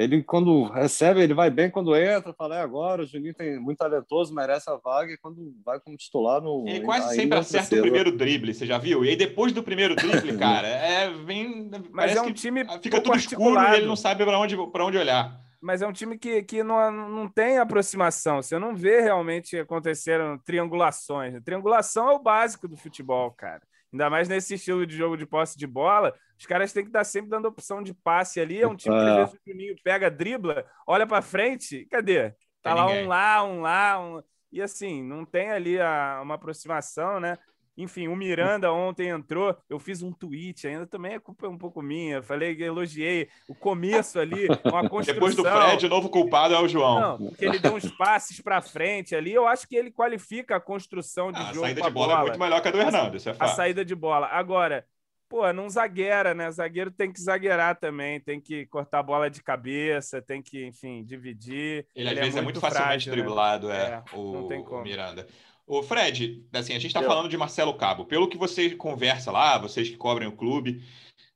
ele, 0.00 0.22
quando 0.22 0.64
recebe, 0.64 1.20
ele 1.20 1.34
vai 1.34 1.50
bem 1.50 1.70
quando 1.70 1.94
entra, 1.94 2.32
fala, 2.32 2.56
é 2.56 2.62
agora, 2.62 3.02
o 3.02 3.06
Juninho 3.06 3.34
tem 3.34 3.58
muito 3.60 3.78
talentoso, 3.78 4.34
merece 4.34 4.70
a 4.70 4.76
vaga, 4.76 5.12
e 5.12 5.18
quando 5.18 5.54
vai 5.64 5.78
como 5.78 5.96
titular 5.96 6.40
no. 6.40 6.64
Ele 6.66 6.80
quase 6.80 7.14
sempre 7.14 7.38
acerta 7.38 7.76
o 7.76 7.82
primeiro 7.82 8.16
drible, 8.16 8.54
você 8.54 8.64
já 8.64 8.78
viu? 8.78 9.04
E 9.04 9.10
aí 9.10 9.16
depois 9.16 9.52
do 9.52 9.62
primeiro 9.62 9.94
drible, 9.94 10.38
cara, 10.38 10.66
é, 10.66 11.10
vem. 11.10 11.70
Mas 11.92 12.16
é 12.16 12.22
um 12.22 12.32
time. 12.32 12.64
Fica 12.82 13.00
tudo 13.00 13.16
escuro 13.16 13.60
e 13.60 13.76
ele 13.76 13.86
não 13.86 13.96
sabe 13.96 14.24
para 14.24 14.38
onde, 14.38 14.56
onde 14.56 14.96
olhar. 14.96 15.38
Mas 15.60 15.82
é 15.82 15.86
um 15.86 15.92
time 15.92 16.18
que, 16.18 16.42
que 16.42 16.62
não, 16.62 16.90
não 16.90 17.28
tem 17.28 17.58
aproximação. 17.58 18.40
Você 18.40 18.58
não 18.58 18.74
vê 18.74 19.02
realmente 19.02 19.58
aconteceram 19.58 20.38
triangulações. 20.38 21.42
Triangulação 21.44 22.08
é 22.08 22.14
o 22.14 22.18
básico 22.18 22.66
do 22.66 22.78
futebol, 22.78 23.30
cara. 23.32 23.60
Ainda 23.92 24.08
mais 24.08 24.28
nesse 24.28 24.54
estilo 24.54 24.86
de 24.86 24.96
jogo 24.96 25.16
de 25.16 25.26
posse 25.26 25.58
de 25.58 25.66
bola, 25.66 26.14
os 26.38 26.46
caras 26.46 26.72
têm 26.72 26.84
que 26.84 26.88
estar 26.88 27.04
sempre 27.04 27.30
dando 27.30 27.46
opção 27.46 27.82
de 27.82 27.92
passe 27.92 28.40
ali. 28.40 28.60
É 28.60 28.66
um 28.68 28.76
time 28.76 28.94
que 28.94 29.02
às 29.02 29.16
vezes 29.16 29.34
o 29.34 29.50
Juninho 29.50 29.74
pega, 29.82 30.10
dribla, 30.10 30.64
olha 30.86 31.06
para 31.06 31.22
frente, 31.22 31.86
cadê? 31.90 32.34
Tá 32.62 32.74
lá 32.74 32.86
um 32.86 33.06
lá, 33.06 33.44
um 33.44 33.60
lá, 33.62 34.00
um... 34.00 34.22
e 34.52 34.60
assim, 34.60 35.02
não 35.02 35.24
tem 35.24 35.50
ali 35.50 35.80
a, 35.80 36.20
uma 36.22 36.34
aproximação, 36.34 37.18
né? 37.18 37.36
Enfim, 37.82 38.08
o 38.08 38.16
Miranda 38.16 38.72
ontem 38.72 39.08
entrou, 39.08 39.56
eu 39.68 39.78
fiz 39.78 40.02
um 40.02 40.12
tweet, 40.12 40.66
ainda 40.66 40.86
também 40.86 41.14
a 41.14 41.20
culpa 41.20 41.46
é 41.46 41.48
um 41.48 41.58
pouco 41.58 41.80
minha. 41.82 42.22
Falei 42.22 42.54
que 42.54 42.62
elogiei 42.62 43.28
o 43.48 43.54
começo 43.54 44.18
ali, 44.18 44.46
uma 44.64 44.88
construção. 44.88 45.14
Depois 45.14 45.34
do 45.34 45.42
Fred, 45.42 45.86
o 45.86 45.88
novo 45.88 46.08
culpado 46.08 46.54
é 46.54 46.60
o 46.60 46.68
João. 46.68 47.00
Não, 47.00 47.28
porque 47.28 47.44
ele 47.44 47.58
deu 47.58 47.74
uns 47.74 47.90
passes 47.92 48.40
para 48.40 48.60
frente 48.60 49.14
ali. 49.14 49.32
Eu 49.32 49.46
acho 49.46 49.66
que 49.68 49.76
ele 49.76 49.90
qualifica 49.90 50.56
a 50.56 50.60
construção 50.60 51.32
de 51.32 51.40
ah, 51.40 51.52
jogo. 51.52 51.58
A 51.58 51.68
saída 51.68 51.82
de 51.82 51.90
bola, 51.90 52.06
bola, 52.08 52.20
é 52.20 52.22
muito 52.24 52.40
melhor 52.40 52.60
que 52.60 52.68
a 52.68 52.70
do 52.70 52.80
Hernando, 52.80 53.16
isso 53.16 53.28
é 53.28 53.34
fato. 53.34 53.50
A 53.50 53.54
saída 53.54 53.84
de 53.84 53.94
bola. 53.94 54.26
Agora, 54.26 54.84
pô, 55.30 55.50
não 55.52 55.70
zagueira, 55.70 56.34
né? 56.34 56.50
Zagueiro 56.50 56.90
tem 56.90 57.12
que 57.12 57.20
zagueirar 57.20 57.78
também, 57.78 58.18
tem 58.18 58.40
que 58.40 58.66
cortar 58.66 58.98
a 58.98 59.02
bola 59.02 59.30
de 59.30 59.40
cabeça, 59.40 60.20
tem 60.20 60.42
que, 60.42 60.66
enfim, 60.66 61.04
dividir. 61.04 61.86
Ele, 61.94 62.08
ele 62.08 62.10
às 62.10 62.18
é 62.18 62.20
vezes 62.20 62.36
é 62.36 62.42
muito, 62.42 62.56
muito 62.56 62.60
facilmente 62.60 63.04
frágil, 63.04 63.12
né? 63.12 63.22
driblado, 63.22 63.68
né? 63.68 63.84
é, 63.84 63.92
é, 63.92 64.16
o, 64.16 64.48
o 64.48 64.82
Miranda. 64.82 65.28
O 65.64 65.84
Fred, 65.84 66.44
assim, 66.52 66.72
a 66.72 66.80
gente 66.80 66.88
está 66.88 67.00
falando 67.00 67.28
de 67.28 67.36
Marcelo 67.36 67.74
Cabo. 67.74 68.04
Pelo 68.04 68.28
que 68.28 68.36
você 68.36 68.70
conversa 68.70 69.30
lá, 69.30 69.56
vocês 69.56 69.88
que 69.88 69.96
cobrem 69.96 70.26
o 70.26 70.36
clube, 70.36 70.82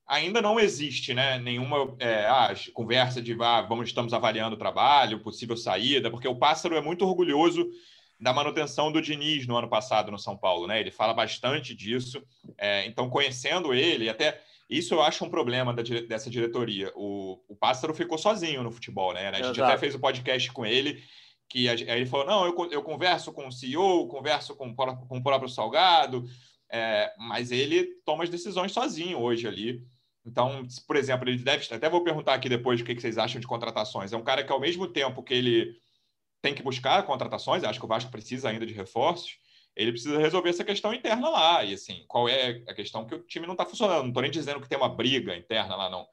ainda 0.04 0.42
não 0.42 0.58
existe 0.58 1.14
né, 1.14 1.38
nenhuma 1.38 1.94
é, 2.00 2.26
ah, 2.26 2.52
conversa 2.72 3.22
de 3.22 3.36
ah, 3.40 3.62
vamos, 3.62 3.86
estamos 3.86 4.12
avaliando 4.12 4.56
o 4.56 4.58
trabalho, 4.58 5.20
possível 5.20 5.56
saída, 5.56 6.10
porque 6.10 6.26
o 6.26 6.34
Pássaro 6.34 6.74
é 6.74 6.80
muito 6.80 7.06
orgulhoso 7.06 7.70
da 8.18 8.32
manutenção 8.32 8.90
do 8.90 9.02
Diniz 9.02 9.46
no 9.46 9.56
ano 9.56 9.68
passado 9.68 10.10
no 10.10 10.18
São 10.18 10.36
Paulo. 10.36 10.66
Né? 10.66 10.80
Ele 10.80 10.90
fala 10.90 11.12
bastante 11.12 11.74
disso. 11.74 12.22
É, 12.56 12.86
então, 12.86 13.10
conhecendo 13.10 13.74
ele, 13.74 14.08
até 14.08 14.40
isso 14.68 14.94
eu 14.94 15.02
acho 15.02 15.24
um 15.24 15.30
problema 15.30 15.74
da, 15.74 15.82
dessa 15.82 16.30
diretoria. 16.30 16.92
O, 16.94 17.40
o 17.48 17.56
Pássaro 17.56 17.94
ficou 17.94 18.16
sozinho 18.16 18.62
no 18.62 18.70
futebol. 18.70 19.12
Né? 19.12 19.28
A 19.28 19.34
gente 19.34 19.56
Exato. 19.56 19.64
até 19.64 19.78
fez 19.78 19.94
o 19.94 19.98
um 19.98 20.00
podcast 20.00 20.52
com 20.52 20.64
ele 20.64 21.02
que 21.48 21.68
aí 21.68 21.82
ele 21.88 22.06
falou, 22.06 22.26
não, 22.26 22.46
eu, 22.46 22.70
eu 22.70 22.82
converso 22.82 23.32
com 23.32 23.46
o 23.46 23.52
CEO, 23.52 24.08
converso 24.08 24.56
com, 24.56 24.74
com 24.74 25.18
o 25.18 25.22
próprio 25.22 25.48
Salgado, 25.48 26.24
é, 26.68 27.12
mas 27.16 27.52
ele 27.52 27.86
toma 28.04 28.24
as 28.24 28.30
decisões 28.30 28.72
sozinho 28.72 29.20
hoje 29.20 29.46
ali. 29.46 29.86
Então, 30.26 30.66
por 30.86 30.96
exemplo, 30.96 31.28
ele 31.28 31.38
deve. 31.38 31.72
Até 31.72 31.88
vou 31.88 32.02
perguntar 32.02 32.34
aqui 32.34 32.48
depois 32.48 32.80
o 32.80 32.84
que 32.84 32.98
vocês 32.98 33.18
acham 33.18 33.40
de 33.40 33.46
contratações. 33.46 34.12
É 34.12 34.16
um 34.16 34.24
cara 34.24 34.42
que, 34.42 34.50
ao 34.50 34.58
mesmo 34.58 34.88
tempo 34.88 35.22
que 35.22 35.34
ele 35.34 35.76
tem 36.44 36.54
que 36.54 36.62
buscar 36.62 37.02
contratações, 37.04 37.64
acho 37.64 37.78
que 37.78 37.86
o 37.86 37.88
Vasco 37.88 38.10
precisa 38.10 38.50
ainda 38.50 38.66
de 38.66 38.74
reforços, 38.74 39.38
ele 39.74 39.92
precisa 39.92 40.18
resolver 40.18 40.50
essa 40.50 40.62
questão 40.62 40.92
interna 40.92 41.30
lá. 41.30 41.64
E 41.64 41.72
assim, 41.72 42.04
qual 42.06 42.28
é 42.28 42.62
a 42.68 42.74
questão 42.74 43.06
que 43.06 43.14
o 43.14 43.22
time 43.22 43.46
não 43.46 43.54
está 43.54 43.64
funcionando? 43.64 44.02
Não 44.02 44.08
estou 44.08 44.22
nem 44.22 44.30
dizendo 44.30 44.60
que 44.60 44.68
tem 44.68 44.76
uma 44.76 44.94
briga 44.94 45.34
interna 45.34 45.74
lá, 45.74 45.88
não. 45.88 46.06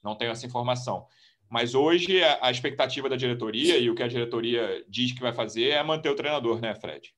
Não 0.00 0.14
tenho 0.14 0.30
essa 0.30 0.46
informação. 0.46 1.08
Mas 1.50 1.74
hoje 1.74 2.22
a 2.22 2.48
expectativa 2.48 3.08
da 3.08 3.16
diretoria 3.16 3.76
e 3.76 3.90
o 3.90 3.94
que 3.96 4.04
a 4.04 4.08
diretoria 4.08 4.84
diz 4.88 5.10
que 5.10 5.20
vai 5.20 5.32
fazer 5.32 5.70
é 5.70 5.82
manter 5.82 6.10
o 6.10 6.16
treinador, 6.16 6.60
né, 6.60 6.76
Fred? 6.76 7.12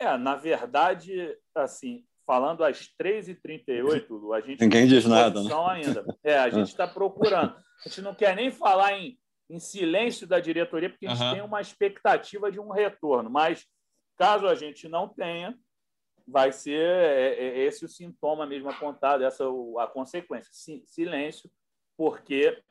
É, 0.00 0.16
na 0.18 0.34
verdade, 0.34 1.38
assim, 1.54 2.04
falando 2.26 2.64
às 2.64 2.90
3h38, 3.00 4.34
a 4.34 4.40
gente 4.40 4.60
Ninguém 4.60 4.88
diz 4.88 5.04
nada, 5.04 5.40
né? 5.44 5.50
ainda. 5.68 6.04
É, 6.24 6.38
a 6.38 6.50
gente 6.50 6.68
está 6.68 6.88
procurando. 6.88 7.54
A 7.54 7.88
gente 7.88 8.02
não 8.02 8.14
quer 8.16 8.34
nem 8.34 8.50
falar 8.50 8.98
em, 8.98 9.16
em 9.50 9.58
silêncio 9.58 10.26
da 10.26 10.40
diretoria, 10.40 10.88
porque 10.88 11.06
a 11.06 11.14
gente 11.14 11.24
uhum. 11.24 11.32
tem 11.34 11.42
uma 11.42 11.60
expectativa 11.60 12.50
de 12.50 12.58
um 12.58 12.70
retorno. 12.70 13.28
Mas, 13.28 13.66
caso 14.16 14.46
a 14.46 14.54
gente 14.54 14.88
não 14.88 15.08
tenha, 15.08 15.58
vai 16.26 16.52
ser 16.52 16.80
é, 16.80 17.34
é, 17.34 17.58
esse 17.64 17.84
o 17.84 17.88
sintoma 17.88 18.46
mesmo 18.46 18.70
apontado, 18.70 19.24
essa 19.24 19.44
a 19.78 19.86
consequência. 19.86 20.52
Silêncio, 20.86 21.50
porque 21.96 22.62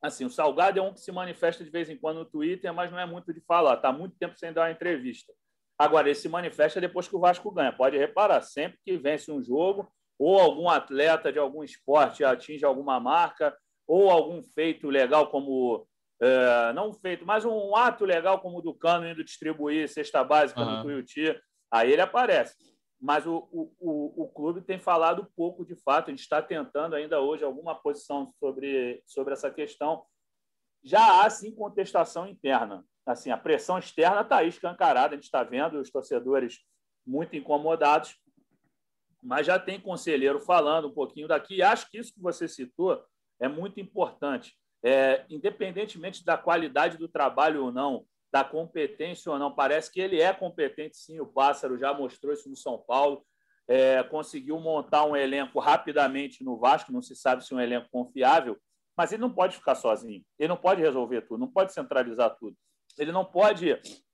assim, 0.00 0.24
o 0.24 0.30
Salgado 0.30 0.78
é 0.78 0.82
um 0.82 0.92
que 0.92 1.00
se 1.00 1.10
manifesta 1.10 1.64
de 1.64 1.70
vez 1.70 1.88
em 1.88 1.96
quando 1.96 2.18
no 2.18 2.24
Twitter, 2.24 2.72
mas 2.72 2.90
não 2.90 2.98
é 2.98 3.06
muito 3.06 3.32
de 3.32 3.40
falar. 3.40 3.74
Está 3.74 3.90
muito 3.90 4.16
tempo 4.18 4.38
sem 4.38 4.52
dar 4.52 4.62
uma 4.62 4.70
entrevista. 4.70 5.32
Agora, 5.78 6.08
ele 6.08 6.14
se 6.14 6.28
manifesta 6.28 6.80
depois 6.80 7.08
que 7.08 7.16
o 7.16 7.20
Vasco 7.20 7.50
ganha. 7.50 7.72
Pode 7.72 7.96
reparar, 7.96 8.42
sempre 8.42 8.78
que 8.84 8.96
vence 8.96 9.32
um 9.32 9.42
jogo, 9.42 9.90
ou 10.18 10.38
algum 10.38 10.68
atleta 10.68 11.32
de 11.32 11.38
algum 11.38 11.64
esporte 11.64 12.22
atinge 12.22 12.64
alguma 12.64 13.00
marca, 13.00 13.56
ou 13.86 14.10
algum 14.10 14.42
feito 14.42 14.88
legal 14.88 15.30
como. 15.30 15.86
É, 16.24 16.72
não 16.72 16.92
feito, 16.92 17.26
mas 17.26 17.44
um 17.44 17.76
ato 17.76 18.04
legal 18.04 18.40
como 18.40 18.58
o 18.58 18.62
do 18.62 18.74
Cano 18.74 19.08
indo 19.08 19.24
distribuir 19.24 19.88
cesta 19.88 20.24
básica 20.24 20.60
uhum. 20.60 20.76
no 20.76 20.82
Tuiuti, 20.82 21.38
aí 21.70 21.92
ele 21.92 22.02
aparece. 22.02 22.54
Mas 23.00 23.26
o, 23.26 23.48
o, 23.52 24.24
o, 24.24 24.28
clube 24.28 24.62
tem 24.62 24.78
falado 24.78 25.30
pouco 25.36 25.66
de 25.66 25.76
fato. 25.76 26.08
A 26.08 26.10
gente 26.10 26.20
está 26.20 26.40
tentando 26.40 26.94
ainda 26.94 27.20
hoje 27.20 27.44
alguma 27.44 27.74
posição 27.74 28.32
sobre, 28.40 29.02
sobre 29.04 29.34
essa 29.34 29.50
questão. 29.50 30.02
Já 30.82 31.22
há, 31.22 31.28
sim, 31.28 31.54
contestação 31.54 32.26
interna 32.26 32.82
assim, 33.06 33.30
a 33.30 33.36
pressão 33.36 33.78
externa 33.78 34.22
está 34.22 34.38
aí 34.38 34.48
escancarada, 34.48 35.14
a 35.14 35.16
gente 35.16 35.24
está 35.24 35.42
vendo 35.42 35.78
os 35.78 35.90
torcedores 35.90 36.60
muito 37.06 37.36
incomodados, 37.36 38.16
mas 39.22 39.46
já 39.46 39.58
tem 39.58 39.80
conselheiro 39.80 40.40
falando 40.40 40.88
um 40.88 40.94
pouquinho 40.94 41.28
daqui. 41.28 41.56
E 41.56 41.62
acho 41.62 41.90
que 41.90 41.98
isso 41.98 42.14
que 42.14 42.20
você 42.20 42.48
citou 42.48 43.02
é 43.40 43.48
muito 43.48 43.80
importante. 43.80 44.56
É, 44.84 45.24
independentemente 45.30 46.22
da 46.24 46.36
qualidade 46.36 46.98
do 46.98 47.08
trabalho 47.08 47.64
ou 47.64 47.72
não, 47.72 48.04
da 48.30 48.44
competência 48.44 49.32
ou 49.32 49.38
não, 49.38 49.54
parece 49.54 49.90
que 49.90 50.00
ele 50.00 50.20
é 50.20 50.32
competente 50.32 50.96
sim. 50.96 51.20
O 51.20 51.26
Pássaro 51.26 51.78
já 51.78 51.94
mostrou 51.94 52.34
isso 52.34 52.50
no 52.50 52.56
São 52.56 52.76
Paulo. 52.76 53.24
É, 53.66 54.02
conseguiu 54.02 54.60
montar 54.60 55.04
um 55.06 55.16
elenco 55.16 55.58
rapidamente 55.58 56.44
no 56.44 56.58
Vasco, 56.58 56.92
não 56.92 57.00
se 57.00 57.16
sabe 57.16 57.42
se 57.42 57.54
é 57.54 57.56
um 57.56 57.60
elenco 57.60 57.88
confiável, 57.90 58.58
mas 58.94 59.10
ele 59.10 59.22
não 59.22 59.30
pode 59.30 59.56
ficar 59.56 59.74
sozinho, 59.74 60.22
ele 60.38 60.48
não 60.48 60.56
pode 60.56 60.82
resolver 60.82 61.22
tudo, 61.22 61.40
não 61.40 61.50
pode 61.50 61.72
centralizar 61.72 62.36
tudo. 62.38 62.54
Ele 62.98 63.10
não 63.10 63.24
pode 63.24 63.70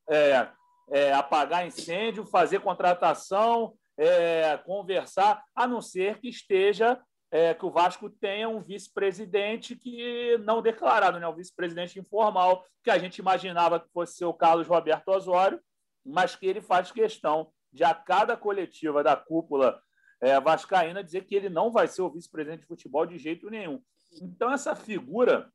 é, 0.09 0.49
é, 0.91 1.13
apagar 1.13 1.67
incêndio, 1.67 2.25
fazer 2.25 2.61
contratação, 2.61 3.75
é, 3.99 4.57
conversar, 4.65 5.43
a 5.55 5.67
não 5.67 5.83
ser 5.83 6.21
que 6.21 6.29
esteja 6.29 7.01
é, 7.31 7.55
que 7.55 7.65
o 7.65 7.71
Vasco 7.71 8.11
tenha 8.11 8.49
um 8.49 8.61
vice-presidente 8.61 9.77
que 9.77 10.37
não 10.39 10.61
declarado, 10.61 11.21
né, 11.21 11.27
um 11.29 11.35
vice-presidente 11.35 11.99
informal, 11.99 12.65
que 12.83 12.91
a 12.91 12.99
gente 12.99 13.19
imaginava 13.19 13.79
que 13.79 13.89
fosse 13.93 14.17
ser 14.17 14.25
o 14.25 14.35
Carlos 14.35 14.67
Roberto 14.67 15.09
Osório, 15.09 15.61
mas 16.05 16.35
que 16.35 16.47
ele 16.47 16.61
faz 16.61 16.91
questão 16.91 17.53
de 17.73 17.85
a 17.85 17.95
cada 17.95 18.37
coletiva 18.37 19.03
da 19.03 19.17
cúpula 19.17 19.81
é, 20.21 20.39
vascaína 20.41 21.05
dizer 21.05 21.25
que 21.25 21.35
ele 21.35 21.49
não 21.49 21.71
vai 21.71 21.87
ser 21.87 22.03
o 22.03 22.11
vice-presidente 22.11 22.63
de 22.63 22.67
futebol 22.67 23.07
de 23.07 23.17
jeito 23.17 23.49
nenhum. 23.49 23.81
Então 24.21 24.53
essa 24.53 24.75
figura 24.75 25.51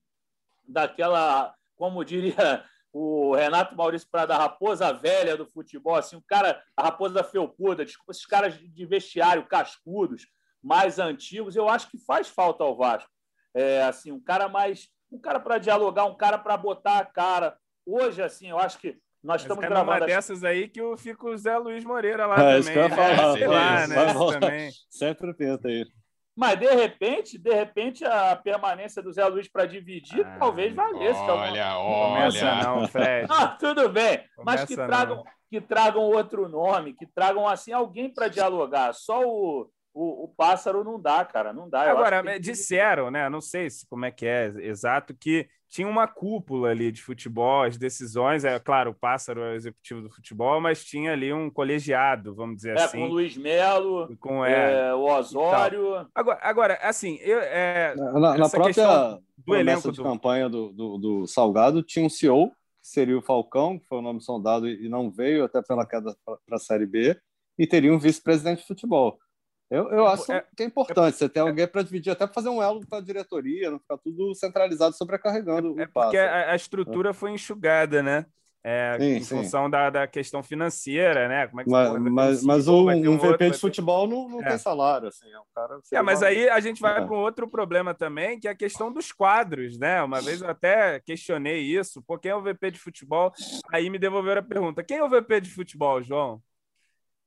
daquela, 0.68 1.54
como 1.76 2.06
diria 2.06 2.64
o 2.94 3.36
Renato 3.36 3.76
Maurício 3.76 4.08
para 4.10 4.26
da 4.26 4.38
raposa 4.38 4.94
velha 4.94 5.36
do 5.36 5.46
futebol, 5.46 5.96
assim, 5.96 6.16
o 6.16 6.24
cara, 6.26 6.64
a 6.78 6.84
raposa 6.84 7.22
felpuda, 7.22 7.84
desculpa, 7.84 8.14
esses 8.14 8.26
caras 8.26 8.58
de 8.58 8.86
vestiário 8.86 9.46
cascudos, 9.46 10.26
mais 10.65 10.97
antigos, 10.97 11.56
eu 11.56 11.69
acho 11.69 11.91
que 11.91 11.97
faz 11.99 12.28
falta 12.28 12.63
ao 12.63 12.75
Vasco. 12.75 13.10
É, 13.54 13.84
assim, 13.84 14.12
um 14.12 14.19
cara 14.19 14.49
mais, 14.49 14.89
um 15.12 15.19
cara 15.19 15.39
para 15.39 15.60
dialogar, 15.60 16.06
um 16.06 16.17
cara 16.17 16.39
para 16.39 16.58
botar 16.58 16.97
a 16.97 17.06
cara. 17.06 17.56
Hoje, 17.86 18.23
assim, 18.23 18.49
eu 18.49 18.58
acho 18.58 18.80
que 18.80 18.97
nós 19.23 19.41
estamos 19.41 19.63
é 19.63 19.67
gravando. 19.67 19.91
uma 19.91 20.06
dessas 20.06 20.43
aí 20.43 20.67
que 20.67 20.82
eu 20.82 20.97
fico 20.97 21.30
o 21.30 21.38
Zé 21.38 21.56
Luiz 21.58 21.86
Moreira 21.86 22.25
lá 22.25 22.34
é, 22.34 22.38
também. 22.38 22.60
Isso 22.60 22.71
que 22.71 22.78
eu 22.80 22.84
ia 22.84 22.89
falar, 22.89 23.34
né? 23.34 23.38
Sei 23.38 23.47
lá, 23.47 23.88
né? 23.88 24.39
Também. 24.39 24.71
Sempre 24.89 25.34
tenta 25.36 25.67
aí. 25.67 25.86
Mas, 26.36 26.60
de 26.60 26.67
repente, 26.67 27.38
de 27.38 27.54
repente, 27.54 28.04
a 28.04 28.36
permanência 28.36 29.01
do 29.04 29.13
Zé 29.13 29.25
Luiz 29.25 29.47
para 29.47 29.67
dividir 29.67 30.25
ah, 30.25 30.38
talvez 30.39 30.73
valesse. 30.73 31.19
Olha, 31.19 31.78
olha. 31.78 32.32
Começa 32.32 32.56
não, 32.56 32.88
Fred. 32.88 33.28
Ah, 33.32 33.47
tudo 33.47 33.88
bem. 33.88 34.17
Começa 34.36 34.62
mas 34.62 34.65
que 34.65 34.75
tragam, 34.75 35.23
que 35.47 35.62
tragam 35.62 36.01
outro 36.01 36.49
nome, 36.49 36.93
que 36.93 37.06
tragam, 37.06 37.47
assim, 37.47 37.71
alguém 37.71 38.12
para 38.12 38.28
dialogar. 38.28 38.93
Só 38.93 39.21
o, 39.21 39.69
o, 39.96 40.26
o, 40.26 40.28
pássaro 40.28 40.84
não 40.84 41.00
dá, 41.00 41.24
cara. 41.24 41.54
Não 41.54 41.70
dá. 41.70 41.90
Agora, 41.90 42.38
disseram, 42.38 43.10
né? 43.10 43.30
Não 43.30 43.40
sei 43.40 43.70
se, 43.70 43.88
como 43.88 44.04
é 44.04 44.12
que 44.12 44.26
é 44.26 44.54
exato, 44.58 45.16
que 45.16 45.48
tinha 45.70 45.88
uma 45.88 46.06
cúpula 46.06 46.70
ali 46.70 46.92
de 46.92 47.02
futebol, 47.02 47.64
as 47.64 47.78
decisões, 47.78 48.44
é 48.44 48.60
claro, 48.60 48.92
o 48.92 48.94
Pássaro 48.94 49.42
é 49.42 49.52
o 49.54 49.56
executivo 49.56 50.02
do 50.02 50.10
futebol, 50.10 50.60
mas 50.60 50.84
tinha 50.84 51.14
ali 51.14 51.32
um 51.32 51.50
colegiado, 51.50 52.36
vamos 52.36 52.58
dizer 52.58 52.78
é, 52.78 52.84
assim. 52.84 53.00
Com 53.00 53.06
o 53.06 53.10
Luiz 53.10 53.38
Melo, 53.38 54.16
com 54.20 54.46
é, 54.46 54.90
é 54.90 54.94
o 54.94 55.04
Osório. 55.04 56.06
Agora, 56.14 56.40
agora, 56.42 56.80
assim, 56.82 57.18
eu, 57.22 57.40
é, 57.40 57.96
na, 57.96 58.38
na 58.38 58.50
própria 58.50 59.18
do 59.38 59.56
elenco 59.56 59.92
de 59.92 59.98
do... 59.98 60.04
campanha 60.04 60.50
do, 60.50 60.74
do, 60.74 60.98
do, 60.98 61.28
Salgado, 61.28 61.82
tinha 61.82 62.06
um 62.06 62.10
CEO, 62.10 62.50
que 62.50 62.90
seria 62.90 63.18
o 63.18 63.22
Falcão, 63.22 63.80
que 63.80 63.88
foi 63.88 64.00
o 64.00 64.02
nome 64.02 64.22
sondado 64.22 64.68
e 64.68 64.90
não 64.90 65.10
veio 65.10 65.46
até 65.46 65.62
pela 65.62 65.86
queda 65.86 66.16
para 66.26 66.58
a 66.58 66.60
Série 66.60 66.86
B, 66.86 67.18
e 67.58 67.66
teria 67.66 67.94
um 67.94 68.00
vice-presidente 68.00 68.62
de 68.62 68.68
futebol. 68.68 69.18
Eu, 69.69 69.89
eu 69.89 70.08
é, 70.08 70.13
acho 70.13 70.32
é, 70.32 70.45
que 70.56 70.63
é 70.63 70.65
importante 70.65 71.15
é, 71.15 71.17
você 71.17 71.30
ter 71.30 71.39
alguém 71.39 71.67
para 71.67 71.82
dividir, 71.82 72.12
até 72.12 72.25
para 72.25 72.34
fazer 72.34 72.49
um 72.49 72.62
elo 72.62 72.86
para 72.86 72.99
a 72.99 73.01
diretoria, 73.01 73.71
não 73.71 73.80
ficar 73.80 73.97
tudo 73.97 74.34
centralizado, 74.36 74.95
sobrecarregando. 74.95 75.80
É, 75.80 75.84
é 75.84 75.88
porque 75.88 76.17
a, 76.17 76.51
a, 76.51 76.56
estrutura 76.56 77.13
foi 77.13 77.32
enxugada, 77.32 78.04
né? 78.04 78.25
É, 78.67 78.97
sim, 78.99 79.06
em 79.06 79.23
sim. 79.23 79.36
função 79.38 79.69
da, 79.69 79.91
da 79.91 80.08
questão 80.08 80.41
financeira, 80.41 81.28
né? 81.28 81.47
Como 81.47 81.62
é 81.62 81.63
que 81.63 81.69
mas, 81.69 82.01
mas, 82.01 82.43
mas 82.43 82.67
um, 82.67 82.89
um, 82.89 83.12
um 83.12 83.17
VP 83.17 83.28
outro, 83.28 83.51
de 83.51 83.58
futebol 83.60 84.08
não, 84.08 84.28
não 84.28 84.41
é. 84.41 84.49
tem 84.49 84.58
salário, 84.58 85.08
assim, 85.08 85.32
é 85.32 85.39
um 85.39 85.43
cara. 85.54 85.80
É, 85.93 86.01
mas 86.01 86.23
aí 86.23 86.49
a 86.49 86.60
gente 86.60 86.82
vai 86.82 86.99
é. 86.99 87.06
para 87.06 87.15
um 87.15 87.19
outro 87.19 87.47
problema 87.47 87.93
também, 87.93 88.39
que 88.39 88.47
é 88.47 88.51
a 88.51 88.56
questão 88.56 88.91
dos 88.91 89.12
quadros, 89.12 89.78
né? 89.78 90.01
Uma 90.01 90.19
vez 90.19 90.41
eu 90.41 90.49
até 90.49 90.99
questionei 90.99 91.62
isso, 91.62 92.01
por 92.01 92.19
quem 92.19 92.32
é 92.32 92.36
o 92.36 92.41
VP 92.41 92.71
de 92.71 92.80
futebol? 92.80 93.32
Aí 93.71 93.88
me 93.88 93.99
devolveram 93.99 94.41
a 94.41 94.43
pergunta: 94.43 94.84
quem 94.84 94.97
é 94.97 95.04
o 95.04 95.10
VP 95.10 95.41
de 95.41 95.51
futebol, 95.51 96.01
João? 96.01 96.41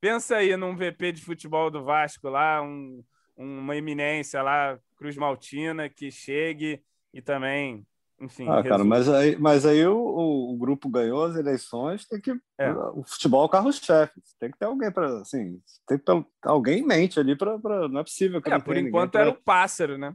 Pensa 0.01 0.37
aí 0.37 0.57
num 0.57 0.77
VP 0.77 1.13
de 1.13 1.23
futebol 1.23 1.71
do 1.71 1.83
Vasco 1.83 2.29
lá, 2.29 2.63
um, 2.63 3.03
uma 3.37 3.77
eminência 3.77 4.43
lá, 4.43 4.79
Cruz 4.97 5.17
Maltina, 5.17 5.89
que 5.89 6.11
chegue 6.11 6.83
e 7.13 7.21
também, 7.21 7.87
enfim. 8.21 8.49
Ah, 8.49 8.63
cara, 8.63 8.85
mas 8.85 9.09
aí, 9.09 9.37
mas 9.37 9.65
aí 9.65 9.87
o, 9.87 9.97
o, 9.97 10.57
grupo 10.57 10.89
ganhou 10.89 11.25
as 11.25 11.37
eleições, 11.37 12.05
tem 12.07 12.21
que. 12.21 12.33
É. 12.59 12.71
O 12.71 13.05
futebol 13.05 13.43
é 13.43 13.47
o 13.47 13.49
carro-chefe. 13.49 14.21
Tem 14.41 14.51
que 14.51 14.59
ter 14.59 14.67
alguém 14.67 14.91
para. 14.91 15.21
Assim, 15.21 15.61
tem 15.87 15.99
que 15.99 16.05
ter 16.05 16.25
alguém 16.43 16.81
em 16.81 16.87
mente 16.87 17.19
ali 17.19 17.37
para. 17.37 17.89
Não 17.89 18.01
é 18.01 18.05
possível 18.05 18.43
que 18.43 18.53
É, 18.53 18.59
por 18.59 18.77
enquanto 18.77 19.17
era 19.17 19.33
pra... 19.33 19.41
o 19.41 19.43
pássaro, 19.43 19.97
né? 19.97 20.15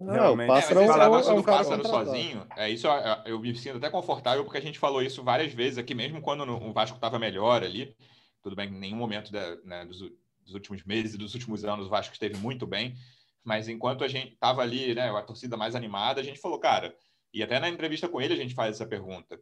Não, 0.00 0.32
o 0.32 0.46
pássaro 0.46 0.80
é, 0.80 0.84
é, 0.84 0.86
é, 0.86 1.30
é 1.30 1.32
um 1.34 1.42
pássaro 1.42 1.86
sozinho. 1.86 2.46
É 2.56 2.70
isso, 2.70 2.86
eu 3.26 3.38
me 3.38 3.54
sinto 3.54 3.76
até 3.76 3.90
confortável 3.90 4.44
porque 4.44 4.56
a 4.56 4.62
gente 4.62 4.78
falou 4.78 5.02
isso 5.02 5.22
várias 5.22 5.52
vezes 5.52 5.76
aqui, 5.76 5.94
mesmo 5.94 6.22
quando 6.22 6.42
o 6.42 6.72
Vasco 6.72 6.96
estava 6.96 7.18
melhor 7.18 7.62
ali. 7.62 7.94
Tudo 8.42 8.56
bem, 8.56 8.68
em 8.68 8.78
nenhum 8.78 8.96
momento 8.96 9.30
da, 9.30 9.56
né, 9.64 9.84
dos, 9.84 9.98
dos, 9.98 10.54
últimos 10.54 10.84
meses 10.84 11.14
e 11.14 11.18
dos 11.18 11.34
últimos 11.34 11.64
anos 11.64 11.86
o 11.86 11.90
Vasco 11.90 12.12
esteve 12.12 12.36
muito 12.36 12.66
bem, 12.66 12.94
mas 13.44 13.68
enquanto 13.68 14.04
a 14.04 14.08
gente 14.08 14.32
estava 14.32 14.62
ali, 14.62 14.94
né, 14.94 15.10
a 15.10 15.22
torcida 15.22 15.56
mais 15.56 15.74
animada, 15.74 16.20
a 16.20 16.24
gente 16.24 16.40
falou, 16.40 16.58
cara, 16.58 16.94
e 17.32 17.42
até 17.42 17.60
na 17.60 17.68
entrevista 17.68 18.08
com 18.08 18.20
ele 18.20 18.34
a 18.34 18.36
gente 18.36 18.54
faz 18.54 18.76
essa 18.76 18.86
pergunta. 18.86 19.38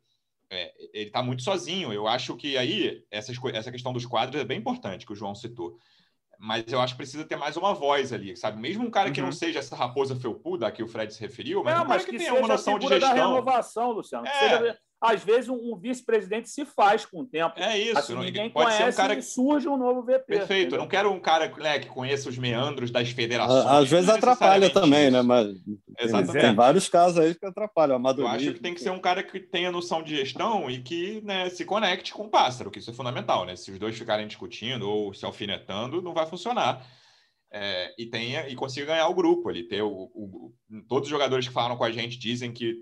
É, 0.50 0.72
ele 0.94 1.08
está 1.08 1.22
muito 1.22 1.42
sozinho. 1.42 1.92
Eu 1.92 2.08
acho 2.08 2.34
que 2.36 2.56
aí 2.56 3.04
essas, 3.10 3.36
essa 3.52 3.70
questão 3.70 3.92
dos 3.92 4.06
quadros 4.06 4.40
é 4.40 4.44
bem 4.44 4.58
importante 4.58 5.04
que 5.04 5.12
o 5.12 5.16
João 5.16 5.34
citou. 5.34 5.76
Mas 6.38 6.72
eu 6.72 6.80
acho 6.80 6.94
que 6.94 6.98
precisa 6.98 7.24
ter 7.24 7.36
mais 7.36 7.56
uma 7.56 7.74
voz 7.74 8.12
ali, 8.12 8.36
sabe? 8.36 8.60
Mesmo 8.60 8.86
um 8.86 8.90
cara 8.90 9.10
que 9.10 9.20
não 9.20 9.28
uhum. 9.28 9.32
seja 9.32 9.58
essa 9.58 9.74
raposa 9.74 10.14
felpuda 10.14 10.68
a 10.68 10.70
que 10.70 10.82
o 10.82 10.86
Fred 10.86 11.12
se 11.12 11.20
referiu, 11.20 11.64
mas, 11.64 11.76
é, 11.76 11.80
um 11.80 11.84
mas 11.84 12.04
que, 12.04 12.12
que 12.12 12.18
tenha 12.18 12.32
uma 12.34 12.46
noção 12.46 12.78
de 12.78 12.86
gestão. 12.86 13.08
da 13.08 13.14
renovação, 13.14 13.90
Luciano. 13.90 14.26
É. 14.26 14.30
Que 14.30 14.38
seja 14.38 14.78
às 15.00 15.22
vezes 15.22 15.48
um, 15.48 15.76
vice-presidente 15.78 16.48
se 16.48 16.64
faz 16.64 17.06
com 17.06 17.20
o 17.20 17.26
tempo. 17.26 17.54
É 17.56 17.78
isso. 17.78 17.98
Assim, 17.98 18.16
ninguém 18.16 18.50
pode 18.50 18.66
conhece 18.66 18.92
ser 18.92 18.92
um 18.92 18.96
cara 19.02 19.16
que... 19.16 19.22
surge 19.22 19.68
um 19.68 19.76
novo 19.76 20.02
VP. 20.02 20.24
Perfeito. 20.26 20.52
Eu 20.52 20.58
entendeu? 20.60 20.78
não 20.80 20.88
quero 20.88 21.10
um 21.12 21.20
cara 21.20 21.52
né, 21.58 21.78
que 21.78 21.88
conheça 21.88 22.28
os 22.28 22.36
meandros 22.36 22.90
das 22.90 23.08
federações. 23.10 23.64
Às 23.66 23.88
vezes 23.88 24.08
é 24.08 24.12
atrapalha 24.12 24.70
também, 24.70 25.10
né? 25.10 25.18
isso. 25.18 25.28
Mas 25.28 25.46
tem, 25.46 25.78
Exatamente. 26.00 26.44
tem 26.44 26.54
vários 26.54 26.88
casos 26.88 27.18
aí 27.18 27.34
que 27.34 27.46
atrapalham. 27.46 28.02
Eu 28.16 28.26
acho 28.26 28.52
que 28.54 28.60
tem 28.60 28.74
que 28.74 28.80
ser 28.80 28.90
um 28.90 28.98
cara 29.00 29.22
que 29.22 29.38
tenha 29.38 29.70
noção 29.70 30.02
de 30.02 30.16
gestão 30.16 30.70
e 30.70 30.82
que 30.82 31.20
né, 31.24 31.48
se 31.50 31.64
conecte 31.64 32.12
com 32.12 32.24
o 32.24 32.30
pássaro, 32.30 32.70
que 32.70 32.78
isso 32.80 32.90
é 32.90 32.94
fundamental, 32.94 33.44
né? 33.44 33.54
Se 33.54 33.70
os 33.70 33.78
dois 33.78 33.96
ficarem 33.96 34.26
discutindo 34.26 34.88
ou 34.88 35.14
se 35.14 35.24
alfinetando, 35.24 36.02
não 36.02 36.12
vai 36.14 36.26
funcionar. 36.26 36.84
É, 37.50 37.94
e 37.98 38.06
tenha 38.06 38.46
e 38.48 38.54
consiga 38.54 38.86
ganhar 38.88 39.08
o 39.08 39.14
grupo 39.14 39.48
ali. 39.48 39.62
Ter 39.66 39.82
o, 39.82 39.88
o- 39.90 40.52
todos 40.88 41.06
os 41.06 41.10
jogadores 41.10 41.46
que 41.46 41.54
falaram 41.54 41.76
com 41.76 41.84
a 41.84 41.90
gente 41.90 42.18
dizem 42.18 42.52
que, 42.52 42.74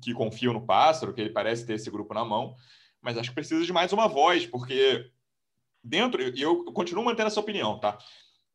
que 0.00 0.14
confiam 0.14 0.52
no 0.52 0.66
pássaro, 0.66 1.12
que 1.12 1.20
ele 1.20 1.30
parece 1.30 1.66
ter 1.66 1.74
esse 1.74 1.90
grupo 1.90 2.14
na 2.14 2.24
mão, 2.24 2.54
mas 3.00 3.16
acho 3.16 3.30
que 3.30 3.34
precisa 3.34 3.64
de 3.64 3.72
mais 3.72 3.92
uma 3.92 4.08
voz, 4.08 4.46
porque 4.46 5.10
dentro, 5.82 6.22
e 6.22 6.40
eu 6.40 6.64
continuo 6.72 7.04
mantendo 7.04 7.28
essa 7.28 7.40
opinião, 7.40 7.78
tá? 7.78 7.98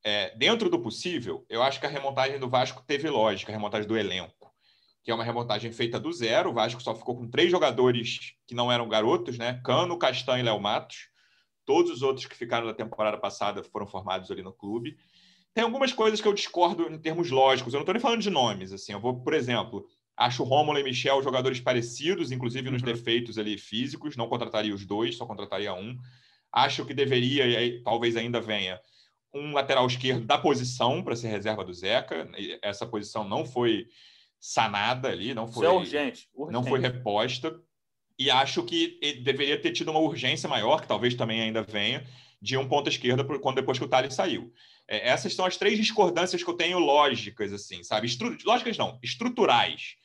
É, 0.04 0.36
dentro 0.38 0.70
do 0.70 0.80
possível, 0.80 1.46
eu 1.50 1.64
acho 1.64 1.80
que 1.80 1.86
a 1.86 1.90
remontagem 1.90 2.40
do 2.40 2.50
Vasco 2.50 2.84
teve 2.86 3.10
lógica, 3.10 3.52
a 3.52 3.56
remontagem 3.56 3.88
do 3.88 3.98
elenco 3.98 4.46
que 5.06 5.12
é 5.12 5.14
uma 5.14 5.24
remontagem 5.24 5.72
feita 5.72 6.00
do 6.00 6.12
zero. 6.12 6.50
O 6.50 6.54
Vasco 6.54 6.82
só 6.82 6.96
ficou 6.96 7.16
com 7.16 7.30
três 7.30 7.52
jogadores 7.52 8.34
que 8.48 8.56
não 8.56 8.72
eram 8.72 8.90
garotos, 8.90 9.38
né? 9.38 9.62
Cano, 9.64 10.00
Castanho 10.00 10.40
e 10.40 10.44
Léo 10.44 10.60
Matos. 10.60 11.10
Todos 11.64 11.92
os 11.92 12.02
outros 12.02 12.26
que 12.26 12.36
ficaram 12.36 12.66
da 12.66 12.74
temporada 12.74 13.16
passada 13.16 13.64
foram 13.64 13.86
formados 13.86 14.32
ali 14.32 14.42
no 14.42 14.52
clube. 14.52 14.98
Tem 15.54 15.64
algumas 15.64 15.94
coisas 15.94 16.20
que 16.20 16.28
eu 16.28 16.34
discordo 16.34 16.92
em 16.92 16.98
termos 16.98 17.30
lógicos. 17.30 17.72
Eu 17.72 17.78
não 17.78 17.84
estou 17.84 17.94
nem 17.94 18.02
falando 18.02 18.22
de 18.22 18.32
nomes. 18.32 18.74
Assim, 18.74 18.94
eu 18.94 19.00
vou, 19.00 19.22
por 19.22 19.36
exemplo, 19.36 19.86
acho 20.18 20.44
Rômulo 20.44 20.80
e 20.80 20.84
Michel 20.84 21.22
jogadores 21.24 21.60
parecidos, 21.60 22.32
inclusive 22.32 22.70
nos 22.70 22.82
Uhum. 22.82 22.88
defeitos 22.94 23.38
ali 23.38 23.58
físicos. 23.58 24.16
Não 24.16 24.28
contrataria 24.30 24.74
os 24.74 24.86
dois, 24.86 25.16
só 25.18 25.26
contrataria 25.26 25.74
um. 25.74 25.98
Acho 26.52 26.86
que 26.86 26.94
deveria, 26.94 27.46
e 27.46 27.56
aí, 27.56 27.84
talvez 27.84 28.16
ainda 28.16 28.40
venha, 28.40 28.80
um 29.34 29.52
lateral 29.54 29.86
esquerdo 29.86 30.26
da 30.26 30.38
posição 30.38 31.04
para 31.04 31.16
ser 31.16 31.28
reserva 31.28 31.64
do 31.66 31.74
Zeca. 31.74 32.30
Essa 32.62 32.86
posição 32.86 33.28
não 33.28 33.46
foi 33.46 33.88
sanada 34.40 35.10
ali, 35.10 35.34
não 35.34 35.46
Isso 35.46 35.54
foi, 35.56 35.66
é 35.66 35.70
urgente. 35.70 36.30
urgente. 36.34 36.54
não 36.54 36.64
foi 36.64 36.80
reposta. 36.80 37.60
E 38.18 38.32
acho 38.32 38.64
que 38.64 38.98
deveria 39.24 39.60
ter 39.60 39.74
tido 39.74 39.92
uma 39.92 40.00
urgência 40.00 40.48
maior, 40.48 40.80
que 40.82 40.88
talvez 40.88 41.14
também 41.16 41.42
ainda 41.42 41.62
venha, 41.64 42.08
de 42.42 42.56
um 42.56 42.66
ponta 42.68 42.88
esquerda 42.90 43.26
quando 43.40 43.56
depois 43.58 43.78
que 43.78 43.84
o 43.84 43.88
Thales 43.90 44.14
saiu. 44.14 44.54
É, 44.88 45.10
essas 45.10 45.34
são 45.34 45.46
as 45.46 45.58
três 45.58 45.78
discordâncias 45.78 46.42
que 46.42 46.50
eu 46.50 46.54
tenho 46.54 46.80
lógicas, 46.80 47.52
assim, 47.52 47.84
sabe? 47.84 48.08
Estru... 48.08 48.38
Lógicas 48.46 48.78
não, 48.78 48.98
estruturais. 49.04 49.96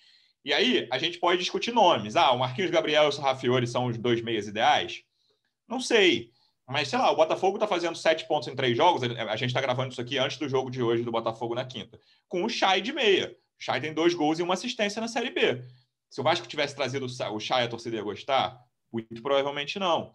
E 0.44 0.52
aí 0.52 0.88
a 0.90 0.98
gente 0.98 1.18
pode 1.18 1.38
discutir 1.38 1.72
nomes. 1.72 2.16
Ah, 2.16 2.32
o 2.32 2.38
Marquinhos 2.38 2.70
Gabriel 2.70 3.04
e 3.04 3.08
o 3.08 3.12
Sarrafiori 3.12 3.66
são 3.66 3.86
os 3.86 3.98
dois 3.98 4.22
meias 4.22 4.46
ideais? 4.46 5.02
Não 5.68 5.80
sei. 5.80 6.30
Mas, 6.66 6.88
sei 6.88 6.98
lá, 6.98 7.10
o 7.10 7.16
Botafogo 7.16 7.56
está 7.56 7.66
fazendo 7.66 7.96
sete 7.96 8.26
pontos 8.26 8.48
em 8.48 8.54
três 8.54 8.76
jogos. 8.76 9.02
A 9.02 9.36
gente 9.36 9.48
está 9.48 9.60
gravando 9.60 9.90
isso 9.90 10.00
aqui 10.00 10.18
antes 10.18 10.38
do 10.38 10.48
jogo 10.48 10.70
de 10.70 10.82
hoje 10.82 11.02
do 11.02 11.10
Botafogo 11.10 11.54
na 11.54 11.64
quinta. 11.64 11.98
Com 12.28 12.44
o 12.44 12.48
Chay 12.48 12.80
de 12.80 12.92
meia. 12.92 13.36
O 13.58 13.62
Chay 13.62 13.80
tem 13.80 13.92
dois 13.92 14.14
gols 14.14 14.38
e 14.38 14.42
uma 14.42 14.54
assistência 14.54 15.00
na 15.00 15.08
Série 15.08 15.30
B. 15.30 15.62
Se 16.08 16.20
o 16.20 16.24
Vasco 16.24 16.46
tivesse 16.46 16.74
trazido 16.74 17.06
o 17.06 17.40
Chay, 17.40 17.64
a 17.64 17.68
torcida 17.68 17.96
ia 17.96 18.02
gostar? 18.02 18.58
Muito 18.92 19.20
provavelmente 19.20 19.78
não. 19.78 20.14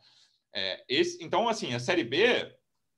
É, 0.54 0.84
esse, 0.88 1.22
então, 1.22 1.50
assim, 1.50 1.74
a 1.74 1.80
Série 1.80 2.04
B 2.04 2.50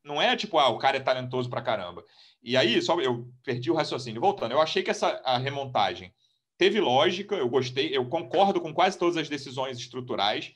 não 0.04 0.22
é 0.22 0.36
tipo, 0.36 0.60
ah, 0.60 0.70
o 0.70 0.78
cara 0.78 0.98
é 0.98 1.02
talentoso 1.02 1.50
pra 1.50 1.62
caramba. 1.62 2.06
E 2.42 2.56
aí, 2.56 2.80
só 2.82 3.00
eu 3.02 3.28
perdi 3.44 3.72
o 3.72 3.76
raciocínio. 3.76 4.22
Voltando, 4.22 4.52
eu 4.52 4.62
achei 4.62 4.84
que 4.84 4.92
essa 4.92 5.20
a 5.26 5.38
remontagem 5.38 6.14
teve 6.58 6.80
lógica, 6.80 7.36
eu 7.36 7.48
gostei, 7.50 7.96
eu 7.96 8.08
concordo 8.08 8.60
com 8.60 8.74
quase 8.74 8.98
todas 8.98 9.18
as 9.18 9.30
decisões 9.30 9.78
estruturais, 9.78 10.54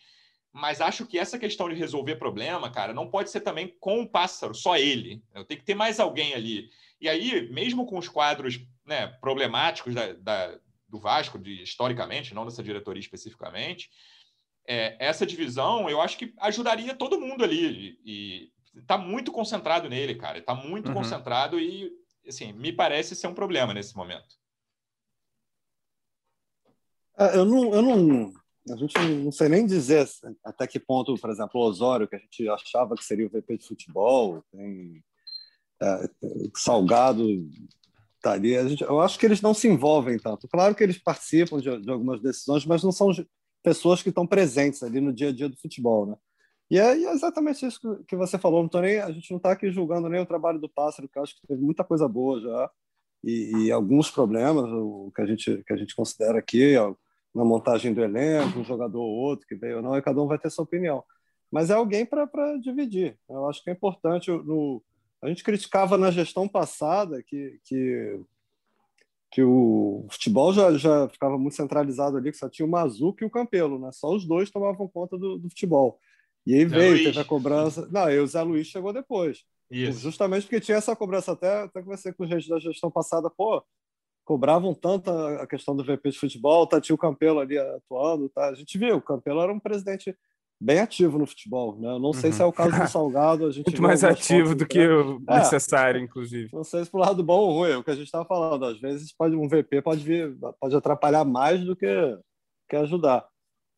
mas 0.53 0.81
acho 0.81 1.05
que 1.05 1.17
essa 1.17 1.39
questão 1.39 1.69
de 1.69 1.75
resolver 1.75 2.15
problema, 2.15 2.69
cara, 2.69 2.93
não 2.93 3.09
pode 3.09 3.29
ser 3.29 3.41
também 3.41 3.75
com 3.79 4.01
o 4.01 4.09
pássaro, 4.09 4.53
só 4.53 4.75
ele. 4.75 5.23
Tem 5.47 5.57
que 5.57 5.63
ter 5.63 5.75
mais 5.75 5.99
alguém 5.99 6.33
ali. 6.33 6.69
E 6.99 7.07
aí, 7.07 7.49
mesmo 7.49 7.85
com 7.85 7.97
os 7.97 8.09
quadros 8.09 8.59
né, 8.85 9.07
problemáticos 9.21 9.95
da, 9.95 10.11
da- 10.13 10.59
do 10.87 10.99
Vasco, 10.99 11.39
de, 11.39 11.63
historicamente, 11.63 12.33
não 12.33 12.43
dessa 12.43 12.61
diretoria 12.61 12.99
especificamente, 12.99 13.89
é, 14.67 14.97
essa 14.99 15.25
divisão 15.25 15.89
eu 15.89 16.01
acho 16.01 16.17
que 16.17 16.33
ajudaria 16.39 16.93
todo 16.93 17.19
mundo 17.19 17.43
ali. 17.45 17.97
E 18.05 18.51
está 18.75 18.97
muito 18.97 19.31
concentrado 19.31 19.87
nele, 19.89 20.15
cara. 20.15 20.39
Está 20.39 20.53
muito 20.53 20.89
Uhum. 20.89 20.95
concentrado 20.95 21.57
e, 21.59 21.91
assim, 22.27 22.51
me 22.51 22.73
parece 22.73 23.15
ser 23.15 23.27
um 23.27 23.33
problema 23.33 23.73
nesse 23.73 23.95
momento. 23.95 24.35
É, 27.21 27.37
eu 27.37 27.45
não, 27.45 27.73
eu 27.73 27.81
não, 27.81 28.33
a 28.73 28.75
gente 28.77 28.97
não 29.23 29.31
sei 29.31 29.47
nem 29.49 29.65
dizer 29.65 30.07
até 30.43 30.65
que 30.65 30.79
ponto, 30.79 31.13
por 31.15 31.29
exemplo, 31.29 31.59
o 31.61 31.63
Osório, 31.65 32.07
que 32.07 32.15
a 32.15 32.19
gente 32.19 32.49
achava 32.49 32.95
que 32.95 33.03
seria 33.03 33.27
o 33.27 33.29
VP 33.29 33.57
de 33.57 33.67
futebol, 33.67 34.43
tem 34.51 35.03
é, 35.81 36.09
Salgado 36.55 37.25
estaria. 38.17 38.61
a 38.61 38.67
gente- 38.67 38.83
Eu 38.83 39.01
acho 39.01 39.17
que 39.19 39.25
eles 39.25 39.41
não 39.41 39.53
se 39.53 39.67
envolvem 39.67 40.17
tanto. 40.19 40.47
Claro 40.47 40.75
que 40.75 40.83
eles 40.83 40.97
participam 40.99 41.59
de, 41.59 41.75
de 41.81 41.89
algumas 41.91 42.21
decisões, 42.21 42.65
mas 42.65 42.83
não 42.83 42.91
são 42.91 43.09
pessoas 43.63 44.01
que 44.03 44.09
estão 44.09 44.27
presentes 44.27 44.83
ali 44.83 45.01
no 45.01 45.11
dia 45.13 45.29
a 45.29 45.31
dia 45.31 45.49
do 45.49 45.57
futebol, 45.57 46.05
né? 46.05 46.15
E 46.69 46.77
é, 46.79 47.03
é 47.03 47.11
exatamente 47.13 47.65
isso 47.65 47.79
que- 47.81 48.03
que 48.05 48.15
você 48.15 48.37
falou. 48.37 48.67
Não 48.71 48.81
nem, 48.81 48.99
a 48.99 49.11
gente 49.11 49.29
não 49.31 49.37
está 49.37 49.51
aqui 49.51 49.71
julgando 49.71 50.07
nem 50.07 50.21
o 50.21 50.25
trabalho 50.25 50.59
do 50.59 50.69
Pássaro, 50.69 51.09
que 51.09 51.19
acho 51.19 51.35
que 51.39 51.47
teve 51.47 51.61
muita 51.61 51.83
coisa 51.83 52.07
boa 52.07 52.39
já 52.39 52.71
e, 53.23 53.65
e 53.65 53.71
alguns 53.71 54.09
problemas 54.09 54.65
o 54.71 55.11
que 55.15 55.21
a 55.21 55.25
gente 55.25 55.63
que 55.65 55.73
a 55.73 55.77
gente 55.77 55.95
considera 55.95 56.39
aqui 56.39 56.75
ó, 56.77 56.95
na 57.33 57.45
montagem 57.45 57.93
do 57.93 58.01
elenco, 58.01 58.59
um 58.59 58.63
jogador 58.63 59.01
ou 59.01 59.11
outro 59.11 59.47
que 59.47 59.55
veio 59.55 59.77
ou 59.77 59.81
não, 59.81 59.97
e 59.97 60.01
cada 60.01 60.21
um 60.21 60.27
vai 60.27 60.37
ter 60.37 60.49
sua 60.49 60.63
opinião. 60.63 61.03
Mas 61.51 61.69
é 61.69 61.73
alguém 61.73 62.05
para 62.05 62.57
dividir. 62.61 63.17
Eu 63.29 63.49
acho 63.49 63.63
que 63.63 63.69
é 63.69 63.73
importante. 63.73 64.31
No, 64.31 64.81
a 65.21 65.27
gente 65.27 65.43
criticava 65.43 65.97
na 65.97 66.09
gestão 66.09 66.47
passada 66.47 67.21
que, 67.21 67.59
que, 67.65 68.19
que 69.31 69.43
o 69.43 70.05
futebol 70.09 70.53
já, 70.53 70.73
já 70.77 71.09
ficava 71.09 71.37
muito 71.37 71.55
centralizado 71.55 72.17
ali, 72.17 72.31
que 72.31 72.37
só 72.37 72.49
tinha 72.49 72.65
o 72.65 72.69
Mazuco 72.69 73.23
e 73.23 73.25
o 73.25 73.29
Campelo, 73.29 73.79
né? 73.79 73.91
Só 73.91 74.13
os 74.13 74.25
dois 74.25 74.49
tomavam 74.49 74.87
conta 74.87 75.17
do, 75.17 75.37
do 75.37 75.49
futebol. 75.49 75.99
E 76.45 76.55
aí 76.55 76.67
Zé 76.67 76.75
veio, 76.75 76.91
Luiz. 76.91 77.03
teve 77.03 77.19
a 77.19 77.25
cobrança. 77.25 77.87
Não, 77.91 78.09
e 78.09 78.19
o 78.19 78.27
Zé 78.27 78.41
Luiz 78.41 78.67
chegou 78.67 78.93
depois. 78.93 79.43
Justamente 79.91 80.43
porque 80.43 80.59
tinha 80.59 80.77
essa 80.77 80.95
cobrança 80.95 81.31
até, 81.31 81.63
até 81.63 81.81
conversei 81.81 82.11
com 82.11 82.25
gente 82.25 82.49
da 82.49 82.59
gestão 82.59 82.91
passada, 82.91 83.29
pô, 83.29 83.63
cobravam 84.31 84.73
tanto 84.73 85.09
a 85.11 85.45
questão 85.45 85.75
do 85.75 85.83
VP 85.83 86.09
de 86.11 86.17
futebol, 86.17 86.65
tá, 86.65 86.79
tinha 86.79 86.95
o 86.95 86.97
Campelo 86.97 87.41
ali 87.41 87.57
atuando, 87.57 88.29
tá? 88.29 88.47
A 88.47 88.53
gente 88.53 88.77
viu, 88.77 88.95
o 88.95 89.01
Campelo 89.01 89.41
era 89.41 89.51
um 89.51 89.59
presidente 89.59 90.15
bem 90.57 90.79
ativo 90.79 91.17
no 91.17 91.25
futebol, 91.25 91.77
né? 91.77 91.89
Eu 91.89 91.99
não 91.99 92.13
sei 92.13 92.29
Uhum. 92.29 92.35
se 92.37 92.41
é 92.41 92.45
o 92.45 92.53
caso 92.53 92.79
do 92.79 92.87
Salgado, 92.87 93.45
a 93.47 93.51
gente 93.51 93.65
Muito 93.67 93.81
mais 93.81 94.05
ativo 94.05 94.55
do 94.55 94.65
que 94.65 94.75
treino. 94.79 95.17
o 95.17 95.23
É. 95.33 95.39
necessário, 95.39 95.99
inclusive. 95.99 96.49
Não 96.53 96.63
sei 96.63 96.85
se 96.85 96.89
pro 96.89 97.01
lado 97.01 97.21
bom 97.21 97.39
ou 97.39 97.51
ruim, 97.59 97.71
é 97.71 97.77
o 97.77 97.83
que 97.83 97.91
a 97.91 97.95
gente 97.95 98.05
estava 98.05 98.23
falando. 98.23 98.63
Às 98.65 98.79
vezes 98.79 99.13
pode 99.13 99.35
um 99.35 99.49
VP 99.49 99.81
pode 99.81 100.01
vir, 100.01 100.33
pode 100.61 100.73
atrapalhar 100.73 101.25
mais 101.25 101.61
do 101.65 101.75
que, 101.75 101.87
que 102.69 102.75
ajudar. 102.77 103.27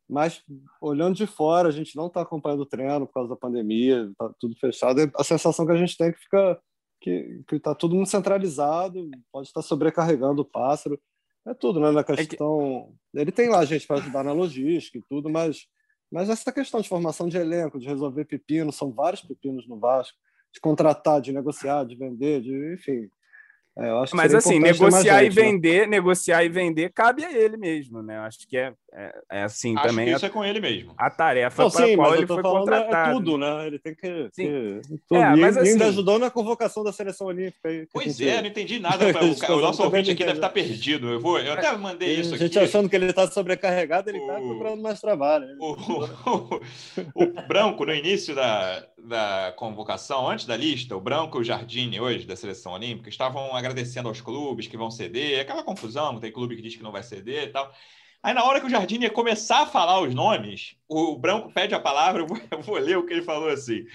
Mas 0.07 0.43
olhando 0.79 1.15
de 1.15 1.25
fora, 1.25 1.69
a 1.69 1.71
gente 1.71 1.95
não 1.95 2.05
está 2.07 2.21
acompanhando 2.21 2.61
o 2.61 2.65
treino 2.67 3.07
por 3.07 3.13
causa 3.13 3.29
da 3.29 3.35
pandemia, 3.35 4.03
está 4.11 4.29
tudo 4.39 4.55
fechado. 4.59 4.99
A 5.17 5.23
sensação 5.23 5.65
que 5.65 5.71
a 5.71 5.77
gente 5.77 5.97
tem 5.97 6.09
é 6.09 6.11
que 6.11 6.19
fica 6.19 6.59
que 7.03 7.43
que 7.47 7.55
está 7.57 7.75
tudo 7.75 7.95
muito 7.95 8.09
centralizado, 8.09 9.11
pode 9.31 9.47
estar 9.47 9.61
sobrecarregando 9.61 10.41
o 10.41 10.45
pássaro. 10.45 10.99
É 11.45 11.53
tudo, 11.53 11.79
né? 11.79 11.91
Na 11.91 12.03
questão, 12.03 12.93
ele 13.13 13.31
tem 13.31 13.49
lá 13.49 13.65
gente 13.65 13.85
para 13.85 13.97
ajudar 13.97 14.23
na 14.23 14.31
logística 14.31 14.97
e 14.97 15.03
tudo, 15.09 15.29
mas 15.29 15.67
mas 16.09 16.29
essa 16.29 16.51
questão 16.51 16.79
de 16.79 16.87
formação 16.87 17.27
de 17.27 17.37
elenco, 17.37 17.79
de 17.79 17.87
resolver 17.87 18.25
pepino, 18.25 18.71
são 18.71 18.91
vários 18.91 19.21
pepinos 19.21 19.67
no 19.67 19.79
Vasco, 19.79 20.15
de 20.53 20.61
contratar, 20.61 21.19
de 21.19 21.33
negociar, 21.33 21.85
de 21.85 21.95
vender, 21.95 22.41
de 22.41 22.73
enfim. 22.73 23.09
É, 23.75 24.05
que 24.05 24.15
Mas 24.15 24.35
assim, 24.35 24.59
negociar 24.59 25.23
e 25.23 25.31
gente, 25.31 25.35
né? 25.35 25.51
vender, 25.51 25.87
negociar 25.87 26.43
e 26.43 26.49
vender 26.49 26.93
cabe 26.93 27.25
a 27.25 27.31
ele 27.31 27.57
mesmo, 27.57 28.03
né? 28.03 28.17
Eu 28.17 28.21
Acho 28.21 28.47
que 28.47 28.55
é, 28.55 28.73
é, 28.95 29.39
é 29.39 29.43
assim 29.43 29.75
Acho 29.77 29.87
também 29.87 30.05
que 30.05 30.11
a, 30.13 30.15
isso 30.17 30.25
é 30.25 30.29
com 30.29 30.45
ele 30.45 30.59
mesmo. 30.59 30.93
a 30.97 31.09
tarefa 31.09 31.63
Não, 31.63 31.71
para 31.71 31.85
a 31.85 31.95
qual 31.95 32.09
mas 32.11 32.17
ele 32.19 32.27
foi 32.27 32.39
é 32.39 32.41
contratado. 32.41 33.13
tudo, 33.15 33.37
né? 33.37 33.67
Ele 33.67 33.79
tem 33.79 33.95
que. 33.95 34.29
Sim. 34.31 34.81
tudo. 35.07 35.19
É, 35.19 35.33
E 35.33 35.35
mas 35.39 35.57
ele 35.57 35.69
ainda 35.69 35.83
assim- 35.85 35.93
ajudou 35.93 36.19
na 36.19 36.29
convocação 36.29 36.83
da 36.83 36.91
seleção 36.93 37.27
olímpica. 37.27 37.69
que 37.69 37.81
a 37.81 37.85
Pois 37.91 38.15
gente- 38.17 38.29
é, 38.29 38.41
não 38.41 38.47
entendi 38.49 38.77
nada. 38.79 39.05
O, 39.05 39.53
o 39.57 39.61
nosso 39.61 39.83
ouvinte 39.83 40.11
aqui 40.11 40.23
deve 40.23 40.37
estar 40.37 40.49
perdido. 40.49 41.09
Eu, 41.09 41.19
vou, 41.19 41.39
eu 41.39 41.53
até 41.53 41.75
mandei 41.77 42.13
isso 42.19 42.33
a 42.33 42.35
aqui. 42.35 42.45
gente 42.45 42.59
achando 42.59 42.87
que 42.89 42.95
ele 42.95 43.07
está 43.07 43.25
sobrecarregado, 43.29 44.09
ele 44.09 44.19
está 44.19 44.37
O- 44.39 44.47
procurando 44.49 44.81
mais 44.81 45.01
trabalho. 45.01 45.45
né? 45.47 45.55
O, 45.59 45.71
o- 45.73 46.61
o 47.15 47.47
Branco, 47.47 47.85
no 47.85 47.93
início 47.93 48.35
da, 48.35 48.85
da 48.97 49.53
convocação, 49.57 50.29
antes 50.29 50.45
da 50.45 50.55
lista, 50.55 50.95
o 50.95 51.01
Branco 51.01 51.37
e 51.37 51.41
o 51.41 51.43
Jardine, 51.43 51.99
hoje, 51.99 52.25
da 52.25 52.35
Seleção 52.35 52.73
Olímpica, 52.73 53.09
estavam 53.09 53.55
agradecendo 53.55 54.07
aos 54.07 54.21
clubes 54.21 54.67
que 54.67 54.77
vão 54.77 54.91
ceder, 54.91 55.39
aquela 55.39 55.63
confusão, 55.63 56.19
tem 56.19 56.31
clube 56.31 56.55
que 56.55 56.61
diz 56.61 56.75
que 56.75 56.83
não 56.83 56.91
vai 56.91 57.03
ceder 57.03 57.43
e 57.43 57.47
tal. 57.47 57.71
Aí, 58.23 58.33
na 58.33 58.45
hora 58.45 58.61
que 58.61 58.65
o 58.65 58.69
Jardine 58.69 59.03
ia 59.03 59.11
começar 59.11 59.63
a 59.63 59.65
falar 59.65 59.99
os 59.99 60.15
nomes, 60.15 60.77
o 60.87 61.17
Branco 61.17 61.51
pede 61.51 61.75
a 61.75 61.79
palavra, 61.79 62.21
eu 62.21 62.27
vou, 62.27 62.39
eu 62.49 62.61
vou 62.61 62.77
ler 62.77 62.97
o 62.97 63.05
que 63.05 63.11
ele 63.11 63.21
falou 63.21 63.49
assim. 63.49 63.85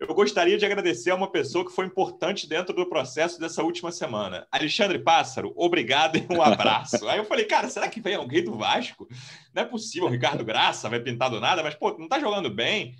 eu 0.00 0.14
gostaria 0.14 0.56
de 0.56 0.64
agradecer 0.64 1.10
a 1.10 1.14
uma 1.14 1.30
pessoa 1.30 1.62
que 1.62 1.70
foi 1.70 1.84
importante 1.84 2.48
dentro 2.48 2.74
do 2.74 2.88
processo 2.88 3.38
dessa 3.38 3.62
última 3.62 3.92
semana. 3.92 4.48
Alexandre 4.50 4.98
Pássaro, 4.98 5.52
obrigado 5.54 6.16
e 6.16 6.26
um 6.34 6.40
abraço. 6.40 7.06
Aí 7.06 7.18
eu 7.18 7.26
falei, 7.26 7.44
cara, 7.44 7.68
será 7.68 7.86
que 7.86 8.00
vem 8.00 8.14
alguém 8.14 8.42
do 8.42 8.56
Vasco? 8.56 9.06
Não 9.54 9.62
é 9.62 9.66
possível, 9.66 10.08
o 10.08 10.10
Ricardo 10.10 10.42
Graça 10.42 10.88
vai 10.88 10.98
pintar 10.98 11.28
do 11.28 11.38
nada, 11.38 11.62
mas, 11.62 11.74
pô, 11.74 11.98
não 11.98 12.08
tá 12.08 12.18
jogando 12.18 12.48
bem. 12.48 12.94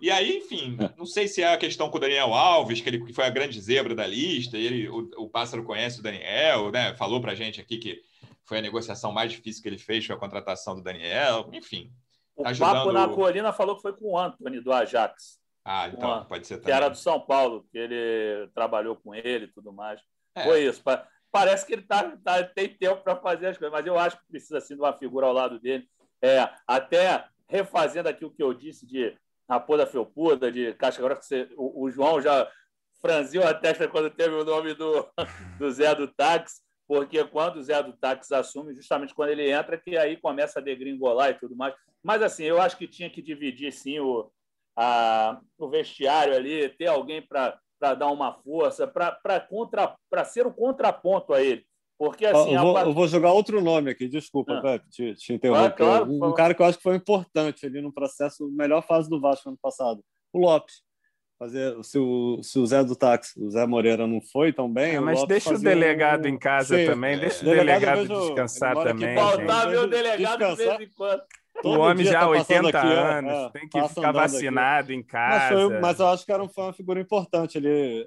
E 0.00 0.08
aí, 0.08 0.36
enfim, 0.36 0.76
não 0.96 1.06
sei 1.06 1.26
se 1.26 1.42
é 1.42 1.52
a 1.52 1.58
questão 1.58 1.90
com 1.90 1.96
o 1.96 2.00
Daniel 2.00 2.32
Alves, 2.32 2.80
que 2.80 2.88
ele 2.88 3.04
que 3.04 3.12
foi 3.12 3.24
a 3.24 3.30
grande 3.30 3.60
zebra 3.60 3.92
da 3.92 4.06
lista, 4.06 4.56
e 4.56 4.66
ele, 4.66 4.88
o, 4.88 5.10
o 5.16 5.28
Pássaro 5.28 5.64
conhece 5.64 5.98
o 5.98 6.02
Daniel, 6.02 6.70
né? 6.70 6.94
Falou 6.94 7.20
pra 7.20 7.34
gente 7.34 7.60
aqui 7.60 7.76
que 7.76 8.02
foi 8.44 8.58
a 8.58 8.62
negociação 8.62 9.12
mais 9.12 9.32
difícil 9.32 9.62
que 9.62 9.68
ele 9.68 9.78
fez, 9.78 10.04
foi 10.04 10.14
a 10.14 10.18
contratação 10.18 10.74
do 10.74 10.82
Daniel, 10.82 11.48
enfim. 11.52 11.92
O 12.36 12.46
ajudando... 12.46 12.72
Papo 12.72 12.92
na 12.92 13.08
Colina 13.08 13.52
falou 13.52 13.76
que 13.76 13.82
foi 13.82 13.92
com 13.92 14.12
o 14.12 14.18
Anthony 14.18 14.60
do 14.60 14.72
Ajax. 14.72 15.40
Ah, 15.64 15.88
então 15.88 16.08
uma, 16.08 16.24
pode 16.24 16.46
ser 16.46 16.56
também. 16.56 16.66
Que 16.66 16.72
era 16.72 16.88
do 16.88 16.96
São 16.96 17.20
Paulo, 17.20 17.66
que 17.70 17.78
ele 17.78 18.48
trabalhou 18.54 18.96
com 18.96 19.14
ele 19.14 19.44
e 19.44 19.52
tudo 19.52 19.72
mais. 19.72 20.00
É. 20.34 20.44
Foi 20.44 20.64
isso. 20.64 20.82
Parece 21.30 21.64
que 21.64 21.72
ele 21.72 21.82
tá, 21.82 22.16
tá 22.22 22.42
tem 22.42 22.68
tempo 22.68 23.02
para 23.02 23.16
fazer 23.16 23.48
as 23.48 23.58
coisas, 23.58 23.72
mas 23.72 23.86
eu 23.86 23.98
acho 23.98 24.18
que 24.18 24.26
precisa 24.26 24.60
sim, 24.60 24.74
de 24.74 24.80
uma 24.80 24.92
figura 24.92 25.26
ao 25.26 25.32
lado 25.32 25.60
dele. 25.60 25.88
É, 26.20 26.48
até 26.66 27.26
refazendo 27.48 28.08
aqui 28.08 28.24
o 28.24 28.30
que 28.30 28.42
eu 28.42 28.52
disse 28.52 28.86
de 28.86 29.16
Rapoda 29.48 29.86
Felpuda, 29.86 30.50
de 30.50 30.72
Caixa 30.74 30.98
agora 30.98 31.16
que 31.16 31.26
você, 31.26 31.48
o, 31.56 31.84
o, 31.84 31.90
João 31.90 32.20
já 32.20 32.50
franziu 33.00 33.46
a 33.46 33.52
testa 33.52 33.88
quando 33.88 34.10
teve 34.10 34.34
o 34.34 34.44
nome 34.44 34.74
do, 34.74 35.08
do 35.58 35.70
Zé 35.70 35.94
do 35.94 36.08
Táxi, 36.08 36.62
porque 36.86 37.24
quando 37.24 37.56
o 37.56 37.62
Zé 37.62 37.82
do 37.82 37.92
Táxi 37.92 38.34
assume, 38.34 38.74
justamente 38.74 39.14
quando 39.14 39.30
ele 39.30 39.50
entra, 39.50 39.78
que 39.78 39.96
aí 39.96 40.16
começa 40.16 40.58
a 40.58 40.62
degringolar 40.62 41.30
e 41.30 41.34
tudo 41.34 41.56
mais. 41.56 41.74
Mas 42.02 42.22
assim, 42.22 42.44
eu 42.44 42.60
acho 42.60 42.76
que 42.76 42.86
tinha 42.86 43.08
que 43.08 43.22
dividir 43.22 43.72
sim 43.72 44.00
o, 44.00 44.30
a, 44.76 45.40
o 45.58 45.68
vestiário 45.68 46.34
ali, 46.34 46.68
ter 46.70 46.86
alguém 46.86 47.22
para 47.22 47.58
dar 47.94 48.10
uma 48.10 48.34
força, 48.34 48.86
para 48.86 50.24
ser 50.24 50.46
o 50.46 50.52
contraponto 50.52 51.32
a 51.32 51.42
ele. 51.42 51.64
Porque 51.98 52.26
assim. 52.26 52.54
Eu 52.54 52.62
vou, 52.62 52.78
eu 52.78 52.92
vou 52.92 53.06
jogar 53.06 53.32
outro 53.32 53.62
nome 53.62 53.90
aqui, 53.90 54.08
desculpa, 54.08 54.54
ah. 54.54 54.60
Pepe, 54.60 54.90
te, 54.90 55.14
te 55.14 55.32
interromper. 55.34 55.66
Ah, 55.66 55.70
claro, 55.70 56.10
um, 56.10 56.30
um 56.30 56.34
cara 56.34 56.52
que 56.52 56.60
eu 56.60 56.66
acho 56.66 56.78
que 56.78 56.82
foi 56.82 56.96
importante 56.96 57.64
ali 57.64 57.80
no 57.80 57.92
processo, 57.92 58.50
melhor 58.50 58.84
fase 58.84 59.08
do 59.08 59.20
Vasco 59.20 59.48
ano 59.48 59.58
passado, 59.62 60.02
o 60.32 60.38
Lopes. 60.40 60.82
Fazer, 61.42 61.74
se, 61.82 61.98
o, 61.98 62.40
se 62.40 62.56
o 62.56 62.64
Zé 62.64 62.84
do 62.84 62.94
táxi, 62.94 63.32
o 63.36 63.50
Zé 63.50 63.66
Moreira 63.66 64.06
não 64.06 64.20
foi 64.20 64.52
tão 64.52 64.72
bem. 64.72 64.94
É, 64.94 65.00
mas 65.00 65.26
deixa 65.26 65.52
o 65.52 65.58
delegado 65.58 66.26
um... 66.26 66.28
em 66.28 66.38
casa 66.38 66.76
Sim, 66.76 66.86
também, 66.86 67.18
deixa 67.18 67.42
o 67.42 67.44
delegado, 67.44 67.80
delegado 68.06 68.26
descansar 68.26 68.76
também. 68.76 69.12
Faltar 69.16 69.68
ver 69.68 69.78
o 69.80 69.86
delegado 69.88 70.38
de 70.38 70.54
vez 70.54 70.80
em 70.80 70.88
quando. 70.94 71.22
Todo 71.60 71.80
o 71.80 71.80
homem 71.80 72.06
já 72.06 72.20
há 72.20 72.28
80 72.28 72.68
aqui, 72.68 72.86
anos, 72.86 73.32
é, 73.32 73.50
tem 73.50 73.68
que 73.68 73.88
ficar 73.88 74.12
vacinado 74.12 74.92
aqui. 74.92 74.94
em 74.94 75.02
casa. 75.02 75.54
Mas, 75.56 75.64
foi, 75.64 75.80
mas, 75.80 75.98
eu 75.98 76.06
acho 76.06 76.24
que 76.24 76.32
era 76.32 76.44
uma 76.44 76.72
figura 76.72 77.00
importante. 77.00 77.58
Ele 77.58 78.06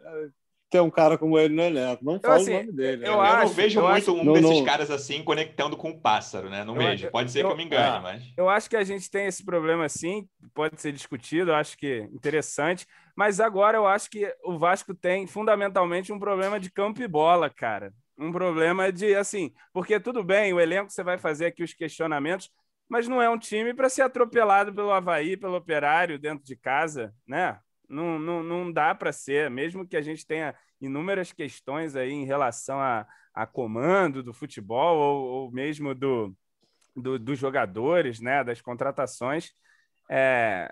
ter 0.69 0.80
um 0.80 0.89
cara 0.89 1.17
como 1.17 1.38
ele 1.38 1.54
no 1.54 1.62
elenco. 1.62 2.04
Não 2.04 2.19
fala 2.19 2.36
assim, 2.36 2.54
o 2.54 2.58
nome 2.58 2.71
dele. 2.71 3.08
Eu, 3.08 3.13
eu, 3.13 3.21
acho, 3.21 3.47
não 3.47 3.54
vejo 3.54 3.80
eu 3.80 3.88
muito 3.88 3.97
acho... 3.97 4.13
um 4.13 4.23
não, 4.23 4.34
desses 4.34 4.49
não... 4.49 4.65
caras 4.65 4.91
assim 4.91 5.23
conectando 5.23 5.78
com 5.78 5.91
o 5.91 5.99
pássaro, 5.99 6.49
né? 6.49 6.63
Não 6.63 6.75
eu, 6.75 6.82
vejo. 6.82 7.12
Pode 7.12 7.32
ser 7.32 7.45
que 7.45 7.51
eu 7.51 7.56
me 7.56 7.65
engane, 7.65 7.97
é, 7.97 8.01
mas. 8.01 8.23
Eu 8.38 8.49
acho 8.49 8.69
que 8.69 8.75
a 8.75 8.84
gente 8.84 9.10
tem 9.10 9.28
esse 9.28 9.43
problema 9.45 9.86
assim, 9.86 10.28
pode 10.54 10.82
ser 10.82 10.91
discutido, 10.91 11.51
eu 11.51 11.56
acho 11.56 11.78
que 11.78 12.10
interessante. 12.13 12.88
Mas 13.15 13.39
agora 13.39 13.78
eu 13.78 13.88
acho 13.88 14.10
que 14.10 14.34
o 14.43 14.58
Vasco 14.58 14.93
tem 14.93 15.25
fundamentalmente 15.25 16.12
um 16.12 16.19
problema 16.19 16.60
de 16.60 16.69
campo 16.69 17.01
e 17.01 17.08
bola, 17.08 17.49
cara. 17.49 17.93
Um 18.17 18.32
problema 18.32 18.91
de 18.91 19.15
assim, 19.15 19.54
porque 19.73 19.99
tudo 19.99 20.23
bem, 20.23 20.54
o 20.54 20.60
elenco 20.60 20.89
você 20.89 21.04
vai 21.04 21.17
fazer 21.17 21.47
aqui 21.47 21.63
os 21.63 21.73
questionamentos, 21.73 22.49
mas 22.88 23.08
não 23.08 23.21
é 23.21 23.30
um 23.30 23.38
time 23.38 23.73
para 23.73 23.89
ser 23.89 24.04
atropelado 24.04 24.73
pelo 24.73 24.91
Havaí, 24.91 25.36
pelo 25.36 25.56
Operário 25.56 26.19
dentro 26.19 26.43
de 26.45 26.56
casa, 26.56 27.13
né? 27.28 27.60
Não, 27.89 28.19
não, 28.19 28.43
não 28.43 28.71
dá 28.71 28.93
para 28.95 29.11
ser, 29.11 29.49
mesmo 29.49 29.87
que 29.87 29.97
a 29.97 30.01
gente 30.01 30.25
tenha 30.25 30.55
inúmeras 30.81 31.31
questões 31.31 31.95
aí 31.95 32.11
em 32.11 32.25
relação 32.25 32.79
a, 32.79 33.07
a 33.33 33.45
comando 33.45 34.23
do 34.23 34.33
futebol 34.33 34.97
ou, 34.97 35.25
ou 35.25 35.51
mesmo 35.51 35.93
do, 35.93 36.35
do, 36.95 37.19
dos 37.19 37.37
jogadores, 37.37 38.19
né, 38.19 38.43
das 38.43 38.61
contratações, 38.61 39.51
é, 40.09 40.71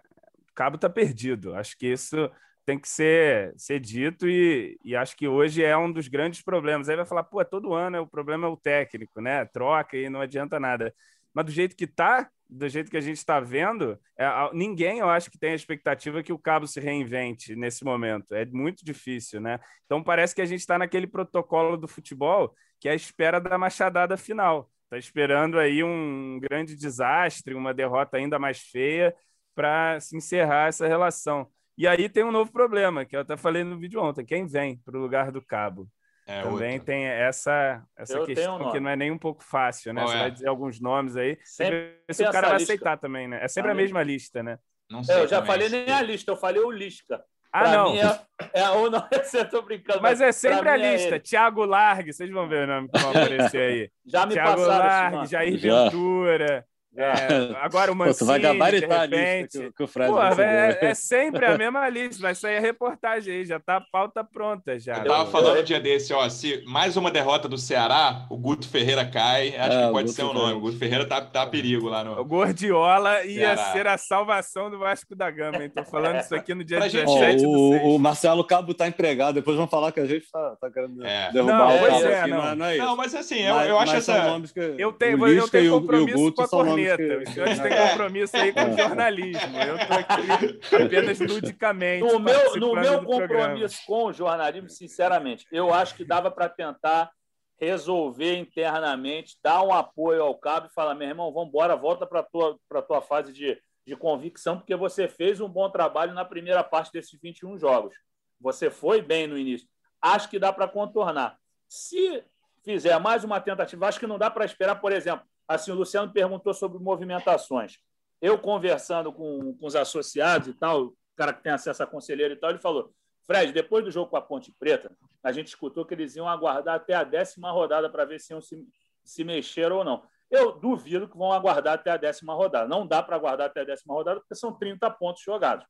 o 0.50 0.54
cabo 0.54 0.76
está 0.76 0.90
perdido. 0.90 1.56
Acho 1.56 1.78
que 1.78 1.88
isso 1.88 2.30
tem 2.66 2.80
que 2.80 2.88
ser, 2.88 3.54
ser 3.58 3.80
dito 3.80 4.28
e, 4.28 4.80
e 4.84 4.96
acho 4.96 5.16
que 5.18 5.28
hoje 5.28 5.64
é 5.64 5.76
um 5.78 5.92
dos 5.92 6.08
grandes 6.08 6.42
problemas. 6.42 6.88
Aí 6.88 6.96
vai 6.96 7.06
falar, 7.06 7.24
pô, 7.24 7.44
todo 7.44 7.74
ano 7.74 7.98
é 7.98 8.00
o 8.00 8.08
problema 8.08 8.48
é 8.48 8.50
o 8.50 8.58
técnico, 8.58 9.20
né? 9.22 9.46
Troca 9.46 9.98
e 9.98 10.10
não 10.10 10.22
adianta 10.22 10.60
nada. 10.60 10.94
Mas 11.34 11.46
do 11.46 11.52
jeito 11.52 11.76
que 11.76 11.86
está, 11.86 12.30
do 12.54 12.70
jeito 12.70 12.92
que 12.92 12.98
a 12.98 13.02
gente 13.02 13.18
está 13.18 13.40
vendo, 13.40 14.00
é, 14.18 14.26
ninguém, 14.54 15.00
eu 15.00 15.10
acho 15.10 15.30
que 15.32 15.40
tem 15.40 15.52
a 15.52 15.56
expectativa 15.56 16.22
que 16.22 16.34
o 16.34 16.38
Cabo 16.38 16.68
se 16.68 16.80
reinvente 16.80 17.56
nesse 17.56 17.84
momento. 17.84 18.34
É 18.34 18.46
muito 18.46 18.86
difícil, 18.86 19.42
né? 19.42 19.60
Então 19.86 20.04
parece 20.04 20.36
que 20.36 20.42
a 20.42 20.46
gente 20.46 20.60
está 20.60 20.78
naquele 20.78 21.08
protocolo 21.08 21.78
do 21.78 21.88
futebol 21.88 22.54
que 22.80 22.90
é 22.90 22.92
a 22.92 22.96
espera 22.96 23.40
da 23.40 23.58
machadada 23.58 24.18
final. 24.18 24.70
Está 24.84 24.98
esperando 24.98 25.58
aí 25.58 25.84
um 25.84 26.40
grande 26.40 26.76
desastre, 26.76 27.54
uma 27.56 27.74
derrota 27.74 28.18
ainda 28.18 28.38
mais 28.38 28.60
feia 28.60 29.16
para 29.56 30.00
se 30.00 30.18
encerrar 30.18 30.68
essa 30.68 30.88
relação. 30.88 31.50
E 31.78 31.88
aí 31.88 32.10
tem 32.10 32.24
um 32.24 32.32
novo 32.32 32.52
problema, 32.52 33.06
que 33.06 33.16
eu 33.16 33.22
até 33.22 33.38
falei 33.38 33.64
no 33.64 33.80
vídeo 33.80 34.02
ontem: 34.02 34.26
quem 34.26 34.46
vem 34.46 34.78
para 34.78 34.98
o 34.98 35.02
lugar 35.02 35.32
do 35.32 35.42
Cabo? 35.42 35.90
É 36.26 36.42
Também 36.42 36.74
outra. 36.74 36.86
tem 36.86 37.06
essa, 37.06 37.84
essa 37.98 38.26
questão 38.26 38.62
um 38.62 38.72
que 38.72 38.80
não 38.80 38.90
é 38.90 38.96
nem 38.96 39.12
um 39.12 39.18
pouco 39.18 39.44
fácil, 39.44 39.94
né? 39.94 40.02
Qual 40.02 40.10
Você 40.10 40.18
é? 40.18 40.20
vai 40.22 40.32
dizer 40.32 40.48
alguns 40.48 40.80
nomes 40.80 41.18
aí. 41.18 41.38
Sempre 41.44 42.00
se 42.12 42.24
o 42.24 42.32
cara 42.32 42.48
vai 42.48 42.58
lista. 42.60 42.74
aceitar 42.74 42.98
também, 42.98 43.28
né? 43.28 43.44
É 43.44 43.48
sempre 43.48 43.72
a 43.72 43.76
mesma 43.76 44.02
lista, 44.02 44.42
né? 44.42 44.58
Não 44.90 45.04
sei. 45.04 45.16
É, 45.16 45.20
eu 45.22 45.28
já 45.28 45.44
falei 45.44 45.70
nem 45.70 45.90
a 45.90 46.02
lista, 46.02 46.32
eu 46.32 46.38
falei 46.38 46.62
o 46.62 46.72
Lisca. 46.72 47.24
Ah, 47.52 47.60
pra 47.60 47.72
não. 47.72 47.96
É, 47.96 48.22
é, 48.54 48.70
ou 48.72 48.90
não, 48.90 49.08
eu 49.34 49.50
tô 49.50 49.62
brincando. 49.62 50.02
Mas, 50.02 50.20
mas 50.20 50.22
é 50.22 50.32
sempre 50.32 50.70
a 50.70 50.74
é 50.74 50.94
lista. 50.94 51.16
É 51.16 51.20
Thiago 51.20 51.66
Largue, 51.66 52.12
vocês 52.14 52.30
vão 52.32 52.48
ver 52.48 52.64
o 52.64 52.68
nome 52.68 52.90
que 52.90 53.00
vão 53.00 53.10
aparecer 53.12 53.62
aí. 53.62 53.92
já 54.06 54.26
me 54.26 54.34
Thiago 54.34 54.62
passaram 54.62 55.18
Largue, 55.18 55.32
Jair 55.32 55.58
já. 55.58 55.84
Ventura. 55.84 56.66
É, 56.96 57.56
agora 57.60 57.92
o 57.92 57.96
Mancini, 57.96 58.20
Pô, 58.20 58.26
vai 58.26 58.40
gabaritar 58.40 59.08
de 59.08 59.16
repente. 59.16 59.24
a 59.26 59.42
lista 59.42 59.60
que, 59.60 59.72
que 59.72 59.84
o 59.84 59.88
Fred 59.88 60.12
Pô, 60.12 60.22
é, 60.22 60.78
é, 60.82 60.94
sempre 60.94 61.46
a 61.46 61.58
mesma 61.58 61.90
lista, 61.90 62.22
vai 62.22 62.36
sair 62.36 62.58
a 62.58 62.60
reportagem 62.60 63.34
aí, 63.34 63.46
já 63.46 63.60
tá 63.60 63.78
a 63.78 63.82
pauta 63.82 64.24
pronta 64.24 64.80
já. 64.80 64.98
Eu 64.98 65.06
tava 65.06 65.32
falando 65.32 65.60
um 65.60 65.64
dia 65.64 65.80
desse, 65.80 66.14
ó, 66.14 66.30
se 66.30 66.64
mais 66.66 66.96
uma 66.96 67.10
derrota 67.10 67.50
do 67.50 67.58
Ceará, 67.58 68.28
o 68.30 68.38
Guto 68.38 68.68
Ferreira 68.68 69.06
cai, 69.06 69.56
acho 69.56 69.78
é, 69.78 69.86
que 69.86 69.92
pode 69.92 70.12
ser 70.12 70.24
o 70.24 70.30
um 70.30 70.34
nome. 70.34 70.54
O 70.54 70.60
Guto 70.60 70.78
Ferreira 70.78 71.06
tá, 71.06 71.20
tá 71.20 71.42
a 71.42 71.48
perigo 71.48 71.90
lá 71.90 72.04
no... 72.04 72.20
O 72.20 72.26
Gordiola 72.26 73.24
ia 73.26 73.56
Ceará. 73.56 73.72
ser 73.72 73.88
a 73.88 73.98
salvação 73.98 74.70
do 74.70 74.78
Vasco 74.78 75.16
da 75.16 75.32
Gama, 75.32 75.64
hein? 75.64 75.72
Tô 75.76 75.84
falando 75.84 76.20
isso 76.20 76.36
aqui 76.36 76.54
no 76.54 76.64
dia 76.64 76.78
pra 76.78 76.88
17 76.88 77.40
gente, 77.40 77.46
o, 77.46 77.96
o, 77.96 78.00
Marcelo 78.00 78.44
Cabo 78.44 78.74
tá 78.74 78.88
empregado, 78.88 79.36
depois 79.36 79.58
vão 79.58 79.68
falar 79.68 79.92
que 79.92 80.00
a 80.00 80.06
gente 80.06 80.30
tá, 80.32 80.56
tá 80.62 80.70
querendo 80.70 81.04
é. 81.04 81.32
derrubar 81.32 81.58
não, 81.58 81.76
o 81.76 81.88
Cabo 81.88 82.06
é, 82.06 82.20
aqui, 82.20 82.30
não. 82.30 82.56
Não, 82.56 82.66
é, 82.66 82.78
não, 82.78 82.96
mas 82.96 83.16
assim, 83.16 83.40
eu, 83.40 83.56
eu 83.56 83.80
acho 83.80 83.96
essa... 83.96 84.40
Eu 84.78 84.94
tenho, 84.94 85.28
eu 85.28 85.50
tenho 85.50 85.72
compromisso 85.72 86.32
com 86.34 86.42
a 86.44 86.48
corneta, 86.48 86.83
os 86.92 87.30
senhores 87.34 87.60
tem 87.62 87.90
compromisso 87.90 88.38
aí 88.38 88.52
com 88.52 88.72
o 88.72 88.78
jornalismo. 88.78 89.58
Eu 89.58 89.76
estou 89.76 89.98
aqui 89.98 90.76
apenas 90.76 91.20
ludicamente. 91.20 92.04
No 92.04 92.20
meu, 92.20 92.56
no 92.56 92.74
meu 92.76 93.04
compromisso 93.04 93.82
com 93.86 94.06
o 94.06 94.14
jornalismo, 94.14 94.70
sinceramente, 94.70 95.46
eu 95.52 95.74
acho 95.74 95.96
que 95.96 96.04
dava 96.04 96.30
para 96.30 96.50
tentar 96.50 97.12
resolver 97.60 98.38
internamente, 98.38 99.38
dar 99.44 99.64
um 99.64 99.74
apoio 99.74 100.24
ao 100.24 100.36
cabo 100.36 100.68
e 100.68 100.74
falar: 100.74 100.96
meu 100.96 101.08
irmão, 101.08 101.32
vamos 101.32 101.50
embora, 101.50 101.76
volta 101.76 102.06
para 102.06 102.20
a 102.20 102.24
tua, 102.24 102.58
tua 102.88 103.02
fase 103.02 103.32
de, 103.32 103.60
de 103.86 103.96
convicção, 103.96 104.58
porque 104.58 104.76
você 104.76 105.08
fez 105.08 105.40
um 105.40 105.50
bom 105.50 105.70
trabalho 105.70 106.14
na 106.14 106.26
primeira 106.26 106.64
parte 106.64 106.92
desses 106.92 107.20
21 107.22 107.58
jogos. 107.58 107.96
Você 108.40 108.70
foi 108.70 109.02
bem 109.02 109.28
no 109.28 109.38
início. 109.38 109.68
Acho 110.02 110.30
que 110.30 110.38
dá 110.38 110.52
para 110.52 110.68
contornar. 110.68 111.38
Se 111.68 112.24
fizer 112.64 112.98
mais 113.00 113.24
uma 113.24 113.40
tentativa, 113.40 113.88
acho 113.88 114.00
que 114.00 114.08
não 114.08 114.18
dá 114.18 114.30
para 114.30 114.46
esperar, 114.46 114.76
por 114.76 114.92
exemplo, 114.92 115.26
Assim, 115.48 115.72
o 115.72 115.76
Luciano 115.76 116.12
perguntou 116.12 116.54
sobre 116.54 116.80
movimentações. 116.80 117.80
Eu 118.22 118.40
conversando 118.40 119.12
com, 119.12 119.56
com 119.58 119.66
os 119.66 119.76
associados 119.76 120.48
e 120.48 120.54
tal, 120.54 120.86
o 120.86 120.96
cara 121.16 121.34
que 121.34 121.44
tem 121.44 121.52
acesso 121.52 121.84
a 121.84 121.88
conselheiro 121.88 122.34
e 122.34 122.38
tal, 122.38 122.50
ele 122.50 122.60
falou: 122.60 122.94
Fred, 123.26 123.52
depois 123.52 123.84
do 123.84 123.92
jogo 123.92 124.10
com 124.10 124.18
a 124.18 124.22
Ponte 124.22 124.52
Preta, 124.58 124.96
a 125.24 125.32
gente 125.32 125.48
escutou 125.48 125.86
que 125.86 125.94
eles 125.94 126.16
iam 126.16 126.28
aguardar 126.28 126.76
até 126.76 126.94
a 126.94 127.04
décima 127.04 127.52
rodada 127.52 127.90
para 127.90 128.06
ver 128.06 128.20
se 128.20 128.34
iam 128.34 128.42
se, 128.42 128.66
se 129.04 129.24
mexer 129.24 129.72
ou 129.72 129.84
não. 129.84 130.04
Eu 130.30 130.52
duvido 130.52 131.08
que 131.08 131.18
vão 131.18 131.32
aguardar 131.32 131.76
até 131.76 131.92
a 131.92 131.98
décima 131.98 132.34
rodada. 132.34 132.68
Não 132.68 132.88
dá 132.88 133.04
para 133.04 133.16
aguardar 133.16 133.48
até 133.48 133.62
a 133.62 133.66
décima 133.66 133.94
rodada, 133.94 134.20
porque 134.20 134.36
são 134.36 134.52
30 134.52 134.90
pontos 134.92 135.22
jogados. 135.22 135.66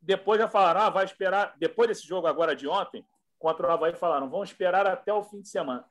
Depois 0.00 0.40
já 0.40 0.48
falaram, 0.48 0.82
ah, 0.82 0.90
vai 0.90 1.04
esperar. 1.04 1.54
Depois 1.58 1.88
desse 1.88 2.06
jogo 2.06 2.26
agora 2.26 2.56
de 2.56 2.66
ontem, 2.66 3.04
contra 3.38 3.66
o 3.66 3.70
Havaí, 3.70 3.94
falaram, 3.94 4.30
vão 4.30 4.42
esperar 4.42 4.86
até 4.86 5.12
o 5.12 5.22
fim 5.22 5.40
de 5.40 5.48
semana. 5.48 5.84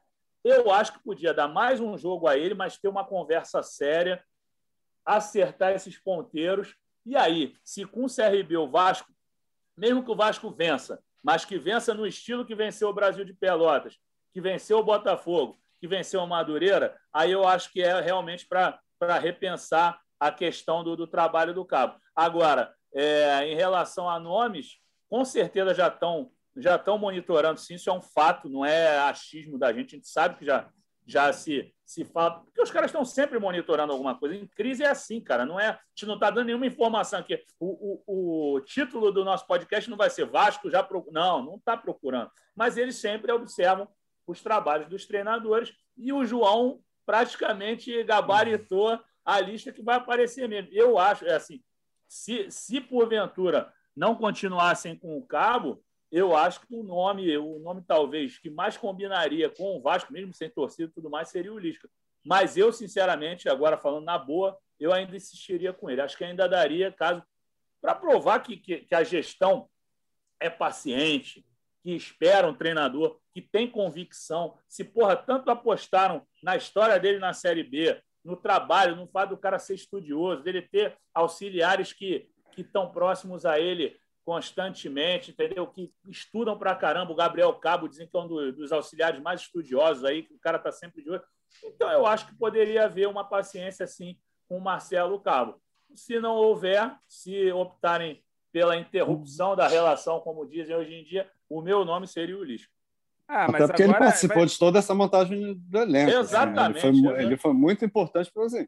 Eu 0.44 0.72
acho 0.72 0.94
que 0.94 1.04
podia 1.04 1.34
dar 1.34 1.48
mais 1.48 1.80
um 1.80 1.98
jogo 1.98 2.28
a 2.28 2.38
ele, 2.38 2.54
mas 2.54 2.78
ter 2.78 2.89
uma 2.89 3.06
conversa 3.06 3.64
séria, 3.64 4.24
acertar 5.06 5.72
esses 5.72 5.98
ponteiros. 5.98 6.76
E 7.06 7.16
aí, 7.16 7.56
se 7.64 7.86
com 7.86 8.06
o 8.06 8.14
CRB 8.14 8.58
o 8.58 8.70
Vasco, 8.70 9.12
mesmo 9.76 10.04
que 10.04 10.12
o 10.12 10.16
Vasco 10.16 10.52
vença, 10.52 11.02
mas 11.24 11.46
que 11.46 11.58
vença 11.58 11.94
no 11.94 12.06
estilo 12.06 12.46
que 12.46 12.56
venceu 12.56 12.89
o 12.89 12.94
Brasil 12.94 13.24
de 13.24 13.34
Pelotas, 13.34 13.98
que 14.34 14.41
venceu 14.41 14.80
o 14.80 14.84
Botafogo, 14.84 15.58
que 15.80 15.88
venceu 15.88 16.22
o 16.22 16.28
Madureira, 16.28 16.98
aí 17.12 17.32
eu 17.32 17.48
acho 17.48 17.72
que 17.72 17.82
é 17.82 18.00
realmente 18.02 18.46
para 18.48 18.80
repensar 19.20 20.02
a 20.20 20.32
questão 20.32 20.84
do, 20.84 20.96
do 20.96 21.08
trabalho 21.08 21.54
do 21.54 21.66
Cabo. 21.66 22.00
Agora, 22.16 22.74
é, 22.94 23.46
em 23.48 23.56
relação 23.56 24.10
a 24.10 24.20
nomes, 24.20 24.80
com 25.10 25.24
certeza 25.26 25.74
já 25.74 25.88
estão 25.88 26.32
já 26.56 26.76
estão 26.76 26.97
monitorando, 26.97 27.60
sim, 27.60 27.76
isso 27.76 27.89
é 27.89 27.93
um 27.93 28.01
fato, 28.01 28.49
não 28.49 28.66
é 28.66 28.99
achismo 28.99 29.58
da 29.58 29.74
gente, 29.74 29.95
a 29.95 29.97
gente 29.97 30.08
sabe 30.08 30.38
que 30.38 30.45
já, 30.45 30.70
já 31.06 31.34
se, 31.34 31.74
se 31.86 32.06
fala, 32.06 32.41
porque 32.41 32.62
os 32.62 32.72
caras 32.72 32.89
estão 32.89 33.04
sempre 33.04 33.39
monitorando 33.39 33.91
alguma 33.91 34.18
coisa. 34.18 34.36
Em 34.36 34.47
crise 34.47 34.84
é 34.84 34.89
assim, 34.89 35.20
cara, 35.20 35.45
não 35.45 35.60
é, 35.60 35.70
a 35.70 35.80
gente 35.95 36.08
não 36.08 36.16
está 36.16 36.30
dando 36.30 36.47
nenhuma 36.47 36.66
informação 36.66 37.20
aqui. 37.20 37.39
O, 37.60 38.01
o, 38.06 38.56
o, 38.56 38.62
título 38.62 39.12
do 39.12 39.26
nosso 39.26 39.45
podcast 39.47 39.89
não 39.89 39.97
vai 39.97 40.10
ser 40.10 40.26
Vasco 40.26 40.70
já. 40.70 40.88
Não, 41.12 41.43
não 41.43 41.56
está 41.56 41.76
procurando. 41.76 42.32
Mas 42.56 42.78
eles 42.78 42.95
sempre 42.95 43.32
observam 43.32 43.88
os 44.26 44.41
trabalhos 44.41 44.88
dos 44.88 45.06
treinadores 45.06 45.74
e 45.97 46.14
o 46.14 46.24
João 46.24 46.82
praticamente 47.06 48.04
gabaritou 48.04 48.99
a 49.26 49.39
lista 49.39 49.72
que 49.72 49.82
vai 49.82 49.97
aparecer 49.97 50.47
mesmo. 50.47 50.70
Eu 50.72 50.97
acho, 50.97 51.26
é 51.26 51.36
assim, 51.36 51.62
se, 52.08 52.49
se 52.49 52.80
porventura 52.80 53.72
não 53.95 54.16
continuassem 54.16 54.97
com 54.97 55.18
o 55.18 55.26
Cabo, 55.26 55.84
eu 56.14 56.36
acho 56.36 56.61
que 56.61 56.76
o 56.76 56.84
nome, 56.84 57.36
o 57.39 57.57
nome 57.57 57.82
talvez 57.82 58.38
que 58.38 58.47
mais 58.47 58.78
combinaria 58.78 59.49
com 59.49 59.76
o 59.76 59.82
Vasco, 59.82 60.14
mesmo 60.14 60.32
sem 60.32 60.47
torcida 60.47 60.88
e 60.88 60.93
tudo 60.93 61.09
mais, 61.09 61.30
seria 61.30 61.51
o 61.51 61.57
Lisca. 61.57 61.89
Mas 62.24 62.55
eu, 62.55 62.72
sinceramente, 62.72 63.49
agora 63.49 63.80
falando 63.80 64.05
na 64.05 64.16
boa, 64.20 64.55
eu 64.80 64.93
ainda 64.93 65.16
insistiria 65.16 65.74
com 65.74 65.89
ele. 65.89 66.01
Acho 66.01 66.16
que 66.16 66.24
ainda 66.24 66.47
daria 66.47 66.91
caso 66.91 67.24
para 67.82 67.95
provar 67.95 68.41
que, 68.41 68.57
que, 68.57 68.78
que, 68.82 68.93
a 68.93 69.03
gestão 69.03 69.68
é 70.39 70.51
paciente, 70.51 71.43
que 71.82 71.95
espera 71.95 72.47
um 72.47 72.53
treinador, 72.53 73.20
que 73.34 73.41
tem 73.41 73.68
convicção. 73.68 74.55
Se, 74.70 74.84
porra, 74.84 75.16
tanto 75.16 75.49
apostaram 75.49 76.28
na 76.43 76.55
história 76.55 76.99
dele 76.99 77.18
na 77.18 77.34
Série 77.34 77.64
B, 77.64 77.99
no 78.24 78.38
trabalho, 78.38 78.95
no 78.95 79.07
fato 79.07 79.32
do 79.32 79.38
cara 79.38 79.57
ser 79.57 79.74
estudioso, 79.74 80.43
dele 80.43 80.61
ter 80.61 80.95
auxiliares 81.11 81.91
que 81.91 82.30
estão 82.55 82.91
próximos 82.91 83.47
a 83.47 83.59
ele 83.59 83.99
constantemente, 84.26 85.32
entendeu? 85.32 85.67
Que 85.67 85.91
estudam 86.07 86.57
para 86.57 86.76
caramba. 86.76 87.11
O 87.11 87.15
Gabriel 87.15 87.53
Cabo 87.55 87.88
dizem 87.88 88.07
que 88.07 88.15
é 88.15 88.19
um 88.19 88.28
dos 88.28 88.71
auxiliares 88.71 89.21
mais 89.21 89.41
estudiosos 89.41 90.05
aí, 90.05 90.24
que 90.24 90.34
o 90.34 90.39
cara 90.39 90.57
está 90.57 90.71
sempre 90.71 91.03
de 91.03 91.09
olho. 91.09 91.24
Então, 91.63 91.89
eu 91.91 92.05
acho 92.05 92.28
que 92.28 92.36
poderia 92.36 92.86
haver 92.86 93.07
uma 93.07 93.24
paciência, 93.24 93.84
assim, 93.84 94.17
com 94.47 94.57
o 94.57 94.61
Marcelo 94.61 95.19
Cabo. 95.19 95.61
Se 95.95 96.19
não 96.19 96.36
houver, 96.36 96.95
se 97.07 97.51
optarem 97.51 98.24
pela 98.51 98.78
interrupção 98.78 99.55
da 99.55 99.67
relação, 99.67 100.19
como 100.19 100.45
dizem 100.45 100.76
hoje 100.76 100.93
em 100.93 101.03
dia, 101.03 101.30
o 101.49 101.61
meu 101.61 101.84
nome 101.84 102.07
seria 102.07 102.38
o 102.38 102.43
Lisca. 102.43 102.71
Ah, 103.28 103.45
Até 103.45 103.67
porque 103.67 103.84
ele 103.84 103.93
participou 103.93 104.38
vai... 104.38 104.45
de 104.45 104.59
toda 104.59 104.80
essa 104.80 104.93
montagem 104.93 105.55
do 105.55 105.78
elenco. 105.80 106.11
Exatamente. 106.11 106.86
Assim, 106.88 107.01
né? 107.01 107.07
ele, 107.07 107.15
foi, 107.15 107.24
ele, 107.24 107.38
foi, 107.38 107.53
muito 107.53 107.86
importante 107.86 108.32
para 108.32 108.45
assim, 108.45 108.67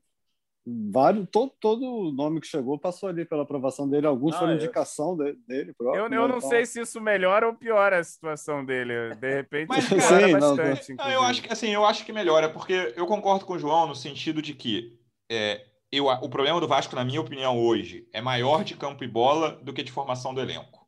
vários, 0.65 1.27
todo, 1.31 1.51
todo 1.59 2.11
nome 2.11 2.41
que 2.41 2.47
chegou 2.47 2.79
passou 2.79 3.09
ali 3.09 3.23
pela 3.23 3.43
aprovação 3.43 3.87
dele, 3.87 4.07
alguns 4.07 4.31
não, 4.31 4.39
foram 4.39 4.53
é. 4.53 4.55
indicação 4.55 5.15
de, 5.15 5.33
dele 5.47 5.73
próprio. 5.77 5.99
Eu, 5.99 6.05
eu 6.05 6.09
né, 6.09 6.17
não 6.17 6.37
então... 6.37 6.49
sei 6.49 6.65
se 6.65 6.81
isso 6.81 6.99
melhora 6.99 7.47
ou 7.47 7.53
piora 7.53 7.99
a 7.99 8.03
situação 8.03 8.65
dele. 8.65 9.15
De 9.15 9.35
repente, 9.35 9.67
Mas, 9.67 9.87
cara, 9.87 10.27
Sim, 10.27 10.33
bastante. 10.33 10.93
Não, 10.95 11.09
eu 11.09 11.21
acho 11.21 11.41
que 11.41 11.53
assim, 11.53 11.69
eu 11.69 11.85
acho 11.85 12.05
que 12.05 12.11
melhora, 12.11 12.49
porque 12.49 12.93
eu 12.95 13.05
concordo 13.05 13.45
com 13.45 13.53
o 13.53 13.59
João 13.59 13.87
no 13.87 13.95
sentido 13.95 14.41
de 14.41 14.53
que 14.53 14.97
é, 15.31 15.61
eu, 15.91 16.07
o 16.07 16.29
problema 16.29 16.59
do 16.59 16.67
Vasco, 16.67 16.95
na 16.95 17.05
minha 17.05 17.21
opinião, 17.21 17.59
hoje, 17.59 18.07
é 18.11 18.19
maior 18.19 18.63
de 18.63 18.75
campo 18.75 19.03
e 19.03 19.07
bola 19.07 19.51
do 19.61 19.73
que 19.73 19.83
de 19.83 19.91
formação 19.91 20.33
do 20.33 20.41
elenco. 20.41 20.85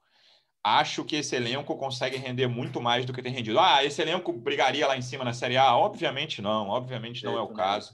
Acho 0.64 1.06
que 1.06 1.16
esse 1.16 1.36
elenco 1.36 1.78
consegue 1.78 2.18
render 2.18 2.48
muito 2.48 2.82
mais 2.82 3.06
do 3.06 3.14
que 3.14 3.22
tem 3.22 3.32
rendido. 3.32 3.60
Ah, 3.60 3.86
esse 3.86 4.02
elenco 4.02 4.34
brigaria 4.34 4.86
lá 4.86 4.98
em 4.98 5.02
cima 5.02 5.24
na 5.24 5.34
Série 5.34 5.56
A? 5.56 5.78
Obviamente 5.78 6.42
não, 6.42 6.68
obviamente 6.68 7.24
não 7.24 7.38
é 7.38 7.42
o 7.42 7.48
caso. 7.50 7.94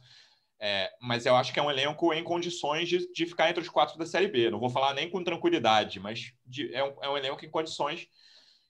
É, 0.60 0.89
mas 1.01 1.26
eu 1.26 1.36
acho 1.36 1.51
que 1.51 1.60
é 1.60 1.64
um 1.64 1.70
elenco 1.70 2.14
em 2.14 2.24
condições 2.24 2.88
de, 2.88 3.12
de, 3.12 3.26
ficar 3.26 3.49
entre 3.49 3.62
os 3.62 3.70
quatro 3.70 3.97
da 3.97 4.06
Série 4.06 4.28
B. 4.28 4.49
Não 4.49 4.60
vou 4.60 4.70
falar 4.70 4.93
nem 4.93 5.10
com 5.10 5.24
tranquilidade, 5.24 5.99
mas 5.99 6.32
de, 6.45 6.74
é, 6.74 6.84
um, 6.84 6.93
é, 7.01 7.10
um, 7.10 7.18
elenco 7.18 7.43
em 7.43 7.49
condições 7.49 8.08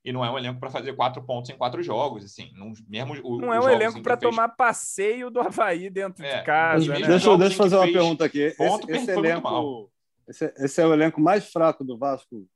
e 0.03 0.11
não 0.11 0.25
é 0.25 0.31
um 0.31 0.37
elenco 0.37 0.59
para 0.59 0.71
fazer 0.71 0.93
quatro 0.95 1.23
pontos 1.23 1.51
em 1.51 1.57
quatro 1.57 1.83
jogos. 1.83 2.25
Assim, 2.25 2.51
não, 2.55 2.73
mesmo 2.89 3.13
o, 3.23 3.39
não 3.39 3.53
é 3.53 3.59
um 3.59 3.69
elenco 3.69 4.01
para 4.01 4.17
fez... 4.17 4.29
tomar 4.29 4.49
passeio 4.49 5.29
do 5.29 5.39
Havaí 5.39 5.89
dentro 5.89 6.25
é, 6.25 6.39
de 6.39 6.45
casa. 6.45 6.87
Né? 6.87 7.07
Deixa, 7.07 7.37
deixa 7.37 7.53
eu 7.53 7.57
fazer 7.57 7.75
uma 7.75 7.91
pergunta 7.91 8.25
aqui. 8.25 8.41
Esse, 8.41 8.91
esse 8.91 9.11
elenco, 9.11 9.91
esse, 10.27 10.53
esse, 10.57 10.81
é 10.81 10.87
o 10.87 10.93
elenco 10.93 11.21
mais 11.21 11.51
fraco 11.51 11.83
do 11.83 11.97
Vasco 11.97 12.47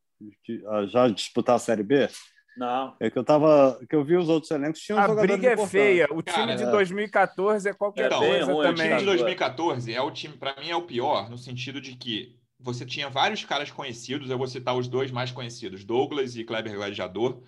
que, 0.43 0.63
já 0.87 1.07
disputar 1.07 1.55
a 1.55 1.59
Série 1.59 1.83
B? 1.83 2.09
Não. 2.57 2.95
É 2.99 3.09
que 3.09 3.17
eu 3.17 3.23
tava. 3.23 3.79
que 3.87 3.95
eu 3.95 4.03
vi 4.03 4.17
os 4.17 4.27
outros 4.27 4.49
elencos 4.51 4.81
tinham 4.81 4.99
A 4.99 5.07
briga 5.07 5.51
é 5.51 5.67
feia. 5.67 6.07
O 6.11 6.21
time 6.21 6.47
Cara, 6.47 6.55
de 6.55 6.65
2014 6.65 7.69
é 7.69 7.73
qualquer 7.73 8.07
então, 8.07 8.19
coisa 8.19 8.35
é, 8.35 8.39
também. 8.45 8.71
O 8.71 8.73
time 8.73 8.97
de 8.97 9.05
2014 9.05 9.93
é 9.93 10.01
o 10.01 10.11
time, 10.11 10.35
para 10.35 10.55
mim, 10.59 10.69
é 10.69 10.75
o 10.75 10.81
pior, 10.81 11.29
no 11.29 11.37
sentido 11.37 11.79
de 11.79 11.95
que 11.95 12.35
você 12.59 12.85
tinha 12.85 13.09
vários 13.09 13.45
caras 13.45 13.69
conhecidos, 13.69 14.29
eu 14.29 14.37
vou 14.37 14.47
citar 14.47 14.75
os 14.75 14.87
dois 14.87 15.11
mais 15.11 15.31
conhecidos, 15.31 15.83
Douglas 15.83 16.35
e 16.35 16.43
Kleber 16.43 16.75
Gladiador 16.75 17.41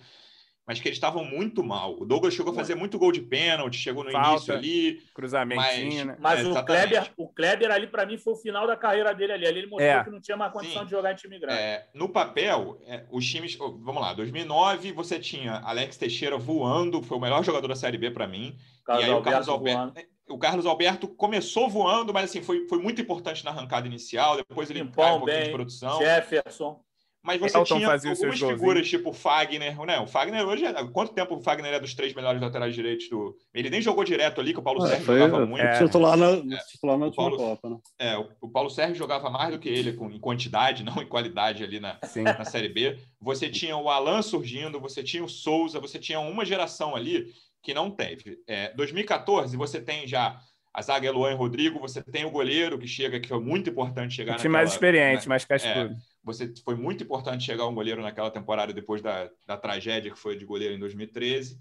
mas 0.70 0.78
que 0.78 0.86
eles 0.86 0.98
estavam 0.98 1.24
muito 1.24 1.64
mal. 1.64 1.96
O 2.00 2.04
Douglas 2.04 2.32
chegou 2.32 2.52
a 2.52 2.54
fazer 2.54 2.76
muito 2.76 2.96
gol 2.96 3.10
de 3.10 3.20
pênalti, 3.20 3.76
chegou 3.76 4.04
no 4.04 4.12
Falta, 4.12 4.30
início 4.30 4.54
ali. 4.54 5.02
Cruzamentinho, 5.12 6.06
mas, 6.06 6.06
né? 6.06 6.16
Mas 6.20 6.46
é, 6.46 6.48
o, 6.48 6.64
Kleber, 6.64 7.12
o 7.16 7.28
Kleber 7.28 7.70
ali, 7.72 7.86
para 7.88 8.06
mim, 8.06 8.16
foi 8.16 8.34
o 8.34 8.36
final 8.36 8.68
da 8.68 8.76
carreira 8.76 9.12
dele 9.12 9.32
ali. 9.32 9.46
Ali 9.48 9.58
ele 9.58 9.66
mostrou 9.66 9.90
é. 9.90 10.04
que 10.04 10.10
não 10.10 10.20
tinha 10.20 10.36
mais 10.36 10.52
condição 10.52 10.82
Sim. 10.82 10.84
de 10.84 10.90
jogar 10.92 11.10
em 11.10 11.16
time 11.16 11.40
grande. 11.40 11.58
É, 11.58 11.88
no 11.92 12.08
papel, 12.08 12.80
é, 12.86 13.04
os 13.10 13.28
times. 13.28 13.56
Vamos 13.56 14.00
lá, 14.00 14.14
2009 14.14 14.92
você 14.92 15.18
tinha 15.18 15.54
Alex 15.64 15.96
Teixeira 15.96 16.38
voando, 16.38 17.02
foi 17.02 17.18
o 17.18 17.20
melhor 17.20 17.42
jogador 17.42 17.66
da 17.66 17.74
Série 17.74 17.98
B 17.98 18.12
para 18.12 18.28
mim. 18.28 18.56
Carlos 18.84 19.04
e 19.04 19.08
aí 19.08 19.12
Alberto 19.12 19.28
o 19.28 19.32
Carlos 19.32 19.48
Alberto. 19.48 19.78
Voando. 19.78 20.08
O 20.28 20.38
Carlos 20.38 20.66
Alberto 20.66 21.08
começou 21.08 21.68
voando, 21.68 22.14
mas 22.14 22.30
assim, 22.30 22.42
foi, 22.42 22.68
foi 22.68 22.78
muito 22.78 23.00
importante 23.00 23.44
na 23.44 23.50
arrancada 23.50 23.88
inicial. 23.88 24.36
Depois 24.36 24.70
ele 24.70 24.88
cai 24.88 25.14
um 25.14 25.18
pouquinho 25.18 25.24
bem. 25.24 25.44
de 25.46 25.50
produção. 25.50 25.98
Jefferson. 25.98 26.80
Mas 27.22 27.38
você 27.38 27.56
Elton 27.56 27.76
tinha 27.76 27.92
algumas 27.92 28.38
figuras, 28.38 28.88
tipo 28.88 29.10
o 29.10 29.12
Fagner, 29.12 29.78
né? 29.84 30.00
O 30.00 30.06
Fagner 30.06 30.46
hoje, 30.46 30.64
é... 30.64 30.72
quanto 30.88 31.12
tempo 31.12 31.36
o 31.36 31.42
Fagner 31.42 31.74
é 31.74 31.80
dos 31.80 31.92
três 31.92 32.14
melhores 32.14 32.40
laterais 32.40 32.74
direitos 32.74 33.10
do. 33.10 33.36
Ele 33.52 33.68
nem 33.68 33.82
jogou 33.82 34.04
direto 34.04 34.40
ali, 34.40 34.54
que 34.54 34.58
o 34.58 34.62
Paulo 34.62 34.84
é, 34.84 34.88
Sérgio 34.88 35.04
foi, 35.04 35.18
jogava 35.18 35.44
muito. 35.44 35.62
É. 35.62 35.78
Titular 35.78 36.16
na, 36.16 36.30
é. 36.30 36.58
titular 36.70 36.98
na 36.98 37.10
Paulo, 37.10 37.36
Copa, 37.36 37.68
né? 37.68 37.76
É, 37.98 38.16
o, 38.16 38.28
o, 38.40 38.48
Paulo 38.48 38.70
Sérgio 38.70 38.96
jogava 38.96 39.28
mais 39.28 39.52
do 39.52 39.58
que 39.58 39.68
ele 39.68 39.92
com, 39.92 40.10
em 40.10 40.18
quantidade, 40.18 40.82
não 40.84 41.02
em 41.02 41.06
qualidade 41.06 41.62
ali 41.62 41.78
na, 41.78 41.98
na 42.38 42.44
Série 42.44 42.70
B. 42.70 42.98
Você 43.20 43.50
tinha 43.50 43.76
o 43.76 43.90
Alan 43.90 44.22
surgindo, 44.22 44.80
você 44.80 45.02
tinha 45.02 45.22
o 45.22 45.28
Souza, 45.28 45.78
você 45.78 45.98
tinha 45.98 46.20
uma 46.20 46.44
geração 46.44 46.96
ali 46.96 47.26
que 47.62 47.74
não 47.74 47.90
teve. 47.90 48.38
É, 48.46 48.72
2014, 48.72 49.54
você 49.58 49.78
tem 49.78 50.08
já 50.08 50.40
a 50.72 50.82
zaga 50.82 51.08
é 51.08 51.10
Luan 51.10 51.32
e 51.32 51.34
Rodrigo, 51.34 51.80
você 51.80 52.00
tem 52.00 52.24
o 52.24 52.30
goleiro 52.30 52.78
que 52.78 52.86
chega, 52.86 53.18
que 53.18 53.28
foi 53.28 53.40
muito 53.40 53.68
importante 53.68 54.14
chegar. 54.14 54.34
O 54.34 54.36
time 54.36 54.52
naquela, 54.52 54.58
mais 54.58 54.70
experiente, 54.72 55.22
né? 55.22 55.28
mais 55.28 55.44
cascudo. 55.44 55.94
É, 55.94 55.96
você 56.22 56.52
foi 56.64 56.74
muito 56.74 57.02
importante 57.02 57.44
chegar 57.44 57.66
um 57.66 57.74
goleiro 57.74 58.02
naquela 58.02 58.30
temporada 58.30 58.72
depois 58.72 59.00
da, 59.00 59.30
da 59.46 59.56
tragédia 59.56 60.10
que 60.10 60.18
foi 60.18 60.36
de 60.36 60.44
goleiro 60.44 60.74
em 60.74 60.78
2013. 60.78 61.58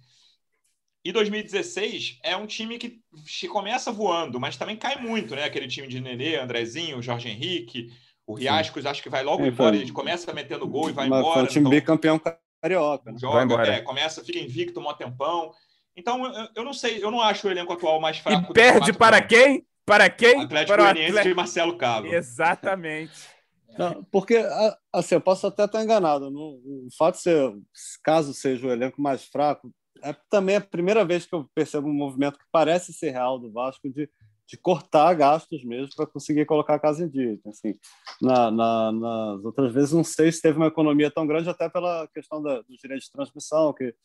E 1.03 1.11
2016 1.11 2.19
é 2.23 2.35
um 2.35 2.45
time 2.45 2.77
que 2.77 3.01
começa 3.47 3.91
voando, 3.91 4.39
mas 4.39 4.57
também 4.57 4.75
cai 4.75 5.01
muito, 5.01 5.33
né? 5.33 5.45
Aquele 5.45 5.67
time 5.67 5.87
de 5.87 6.01
Nenê, 6.01 6.35
Andrezinho, 6.35 7.01
Jorge 7.01 7.29
Henrique, 7.29 7.89
o 8.27 8.33
Riascos, 8.33 8.85
acho 8.85 9.01
que 9.01 9.09
vai 9.09 9.23
logo 9.23 9.43
é, 9.43 9.47
embora, 9.47 9.75
ele 9.75 9.91
começa 9.91 10.33
metendo 10.33 10.67
gol 10.67 10.89
e 10.89 10.93
vai 10.93 11.07
embora. 11.07 11.33
Foi 11.33 11.43
um 11.43 11.47
time 11.47 11.61
então, 11.61 11.71
bicampeão 11.71 12.21
carioca. 12.61 13.11
Né? 13.11 13.17
Joga, 13.19 13.65
é, 13.65 13.81
começa, 13.81 14.23
fica 14.23 14.39
invicto 14.39 14.79
um 14.79 14.93
tempão. 14.93 15.53
Então, 15.95 16.25
eu, 16.25 16.47
eu, 16.57 16.63
não 16.63 16.73
sei, 16.73 17.03
eu 17.03 17.09
não 17.09 17.21
acho 17.21 17.47
o 17.47 17.51
elenco 17.51 17.73
atual 17.73 17.99
mais 17.99 18.17
fraco. 18.17 18.51
E 18.51 18.53
perde 18.53 18.93
para 18.93 19.21
quem? 19.21 19.65
Para 19.85 20.09
quem? 20.09 20.43
Atlético 20.43 20.77
para 20.77 20.83
o 20.83 20.87
Atlético... 20.87 21.23
de 21.23 21.33
Marcelo 21.33 21.77
Cabo. 21.77 22.07
Exatamente. 22.07 23.38
Não, 23.79 24.03
porque, 24.11 24.43
assim, 24.91 25.15
eu 25.15 25.21
posso 25.21 25.47
até 25.47 25.63
estar 25.63 25.81
enganado. 25.81 26.29
No, 26.29 26.59
o 26.65 26.89
fato 26.97 27.15
de 27.15 27.21
ser, 27.21 27.57
caso 28.03 28.33
seja 28.33 28.67
o 28.67 28.71
elenco 28.71 29.01
mais 29.01 29.23
fraco, 29.23 29.73
é 30.03 30.13
também 30.29 30.57
a 30.57 30.61
primeira 30.61 31.05
vez 31.05 31.25
que 31.25 31.33
eu 31.33 31.49
percebo 31.55 31.87
um 31.87 31.93
movimento 31.93 32.37
que 32.37 32.45
parece 32.51 32.91
ser 32.91 33.11
real 33.11 33.39
do 33.39 33.49
Vasco 33.49 33.89
de, 33.89 34.09
de 34.45 34.57
cortar 34.57 35.13
gastos 35.13 35.63
mesmo 35.63 35.95
para 35.95 36.05
conseguir 36.05 36.45
colocar 36.45 36.75
a 36.75 36.79
casa 36.79 37.05
em 37.05 37.09
dia. 37.09 37.31
Então, 37.31 37.53
assim, 37.53 37.73
na, 38.21 38.51
na, 38.51 38.91
nas 38.91 39.45
outras 39.45 39.73
vezes, 39.73 39.93
não 39.93 40.03
sei 40.03 40.29
se 40.29 40.41
teve 40.41 40.57
uma 40.57 40.67
economia 40.67 41.09
tão 41.09 41.25
grande, 41.25 41.49
até 41.49 41.69
pela 41.69 42.05
questão 42.09 42.43
da, 42.43 42.61
dos 42.61 42.77
direitos 42.81 43.05
de 43.05 43.13
transmissão, 43.13 43.73
que, 43.73 43.95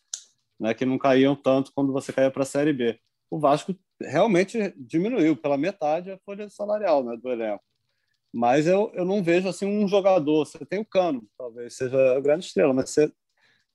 né, 0.60 0.72
que 0.72 0.84
não 0.84 0.98
caíam 0.98 1.34
tanto 1.34 1.72
quando 1.74 1.92
você 1.92 2.12
caía 2.12 2.30
para 2.30 2.44
a 2.44 2.46
Série 2.46 2.72
B. 2.72 2.96
O 3.28 3.40
Vasco 3.40 3.74
realmente 4.00 4.72
diminuiu 4.76 5.36
pela 5.36 5.58
metade 5.58 6.12
a 6.12 6.18
folha 6.24 6.48
salarial 6.48 7.02
né, 7.02 7.16
do 7.20 7.28
elenco 7.28 7.64
mas 8.34 8.66
eu, 8.66 8.90
eu 8.94 9.04
não 9.04 9.22
vejo 9.22 9.48
assim 9.48 9.64
um 9.64 9.86
jogador. 9.86 10.44
Você 10.44 10.66
tem 10.66 10.80
o 10.80 10.84
Cano, 10.84 11.24
talvez 11.38 11.76
seja 11.76 12.16
a 12.16 12.20
grande 12.20 12.44
estrela, 12.46 12.74
mas 12.74 12.90
você, 12.90 13.12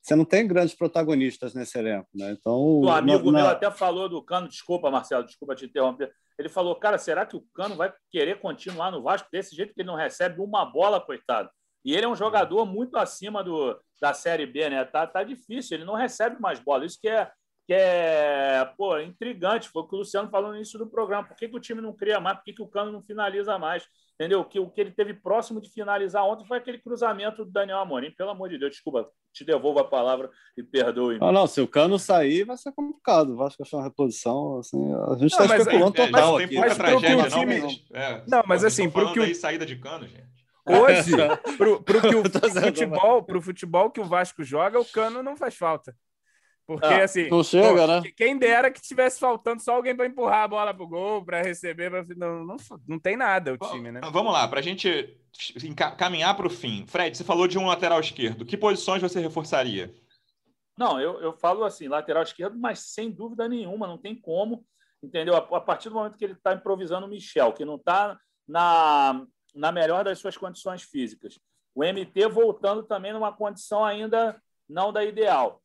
você 0.02 0.16
não 0.18 0.26
tem 0.26 0.46
grandes 0.46 0.76
protagonistas 0.76 1.54
nesse 1.54 1.80
elenco, 1.80 2.10
né? 2.14 2.32
Então, 2.38 2.82
um 2.82 2.90
amigo 2.90 3.32
na, 3.32 3.40
meu 3.40 3.48
até 3.48 3.72
falou 3.72 4.10
do 4.10 4.22
Cano, 4.22 4.50
desculpa, 4.50 4.92
Marcelo, 4.92 5.24
desculpa 5.24 5.56
te 5.56 5.66
interromper. 5.66 6.12
Ele 6.38 6.50
falou, 6.50 6.76
cara, 6.76 6.98
será 6.98 7.26
que 7.26 7.38
o 7.38 7.46
Cano 7.54 7.76
vai 7.76 7.94
querer 8.12 8.42
continuar 8.42 8.92
no 8.92 9.02
Vasco 9.02 9.30
desse 9.32 9.56
jeito 9.56 9.74
que 9.74 9.80
ele 9.80 9.88
não 9.88 9.96
recebe 9.96 10.42
uma 10.42 10.66
bola, 10.66 11.00
coitado? 11.00 11.50
E 11.86 11.96
ele 11.96 12.06
é 12.06 12.10
um 12.10 12.16
jogador 12.16 12.66
muito 12.66 12.98
acima 12.98 13.42
do, 13.42 13.80
da 14.02 14.14
Série 14.14 14.46
B, 14.46 14.70
né? 14.70 14.84
Tá, 14.84 15.08
tá 15.08 15.24
difícil, 15.24 15.78
ele 15.78 15.86
não 15.86 15.96
recebe 15.96 16.38
mais 16.42 16.60
bola. 16.60 16.86
Isso 16.86 17.00
que 17.00 17.08
é, 17.08 17.32
que 17.66 17.74
é 17.74 18.70
pô, 18.78 19.00
intrigante. 19.00 19.70
Foi 19.70 19.84
o 19.84 19.88
que 19.88 19.96
o 19.96 20.00
Luciano 20.00 20.30
falou 20.30 20.50
no 20.50 20.58
início 20.58 20.78
do 20.78 20.90
programa. 20.90 21.26
Por 21.26 21.38
que, 21.38 21.48
que 21.48 21.56
o 21.56 21.62
time 21.62 21.80
não 21.80 21.94
cria 21.94 22.20
mais? 22.20 22.38
Por 22.38 22.44
que, 22.44 22.54
que 22.54 22.62
o 22.62 22.68
Cano 22.68 22.92
não 22.92 23.02
finaliza 23.02 23.58
mais? 23.58 23.88
Entendeu? 24.20 24.44
Que, 24.44 24.60
o 24.60 24.70
que 24.70 24.82
ele 24.82 24.92
teve 24.92 25.14
próximo 25.14 25.62
de 25.62 25.72
finalizar 25.72 26.26
ontem 26.26 26.46
foi 26.46 26.58
aquele 26.58 26.78
cruzamento 26.78 27.46
do 27.46 27.52
Daniel 27.52 27.78
Amorim. 27.78 28.12
Pelo 28.12 28.32
amor 28.32 28.50
de 28.50 28.58
Deus, 28.58 28.72
desculpa, 28.72 29.10
te 29.34 29.46
devolvo 29.46 29.80
a 29.80 29.86
palavra 29.86 30.30
e 30.58 30.62
perdoe. 30.62 31.18
Não, 31.20 31.32
não, 31.32 31.48
se 31.48 31.62
o 31.62 31.68
Cano 31.68 31.98
sair, 31.98 32.44
vai 32.44 32.58
ser 32.58 32.74
complicado. 32.74 33.38
Vai 33.38 33.48
achar 33.48 33.78
uma 33.78 33.84
reposição. 33.84 34.60
Assim, 34.60 34.94
a 34.94 35.16
gente 35.16 35.32
está 35.32 35.46
especulando 35.46 36.02
é, 36.02 36.06
total 36.06 36.34
mas, 36.34 36.44
aqui. 36.44 36.54
Tem 36.54 36.62
pouca 36.62 36.76
tragédia, 36.76 37.30
time... 37.30 37.60
não, 37.60 37.66
mas, 37.66 37.84
é, 37.94 38.24
não, 38.28 38.44
mas 38.46 38.66
assim, 38.66 38.90
pro 38.90 39.14
que 39.14 39.20
o... 39.22 39.36
saída 39.36 39.66
de 39.66 39.78
Cano, 39.78 40.06
gente. 40.06 40.28
Hoje, 40.68 41.12
pro, 41.58 41.82
pro, 41.82 42.02
que 42.02 42.16
o, 42.16 42.24
futebol, 42.62 43.24
pro 43.24 43.42
futebol 43.42 43.90
que 43.90 44.02
o 44.02 44.06
Vasco 44.06 44.44
joga, 44.44 44.82
o 44.82 44.86
Cano 44.86 45.24
não 45.24 45.38
faz 45.38 45.56
falta. 45.56 45.96
Porque, 46.70 46.86
ah, 46.86 47.04
assim, 47.04 47.28
não 47.30 47.44
chega, 47.44 47.82
pô, 47.82 47.88
né? 47.88 48.02
quem 48.16 48.38
dera 48.38 48.70
que 48.70 48.80
tivesse 48.80 49.20
faltando 49.20 49.60
só 49.60 49.74
alguém 49.74 49.96
para 49.96 50.06
empurrar 50.06 50.44
a 50.44 50.48
bola 50.48 50.72
pro 50.72 50.88
gol, 50.88 51.26
para 51.26 51.42
receber. 51.42 51.90
Pra... 51.90 52.06
Não, 52.16 52.46
não, 52.46 52.58
não 52.88 53.00
tem 53.00 53.18
nada 53.18 53.56
o 53.56 53.58
time, 53.58 53.92
né? 53.92 54.02
Vamos 54.14 54.32
lá, 54.32 54.48
para 54.48 54.60
a 54.60 54.62
gente 54.62 55.20
caminhar 55.98 56.38
para 56.38 56.46
o 56.46 56.50
fim. 56.50 56.86
Fred, 56.86 57.18
você 57.18 57.24
falou 57.24 57.48
de 57.48 57.58
um 57.58 57.66
lateral 57.66 58.00
esquerdo. 58.00 58.46
Que 58.46 58.56
posições 58.56 59.02
você 59.02 59.20
reforçaria? 59.20 59.92
Não, 60.78 61.02
eu, 61.02 61.20
eu 61.22 61.34
falo 61.34 61.64
assim, 61.64 61.88
lateral 61.88 62.22
esquerdo, 62.22 62.56
mas 62.56 62.78
sem 62.78 63.10
dúvida 63.10 63.50
nenhuma, 63.50 63.88
não 63.88 63.98
tem 63.98 64.14
como, 64.14 64.64
entendeu? 65.02 65.36
A, 65.36 65.40
a 65.40 65.62
partir 65.62 65.90
do 65.90 65.96
momento 65.96 66.20
que 66.20 66.24
ele 66.24 66.34
está 66.34 66.54
improvisando 66.54 67.08
o 67.08 67.10
Michel, 67.10 67.52
que 67.52 67.66
não 67.66 67.78
está 67.78 68.16
na, 68.48 69.26
na 69.56 69.72
melhor 69.72 70.04
das 70.04 70.20
suas 70.20 70.38
condições 70.38 70.84
físicas. 70.84 71.40
O 71.74 71.84
MT 71.84 72.28
voltando 72.28 72.84
também 72.84 73.12
numa 73.12 73.34
condição 73.34 73.84
ainda 73.84 74.40
não 74.70 74.94
da 74.94 75.04
ideal 75.04 75.64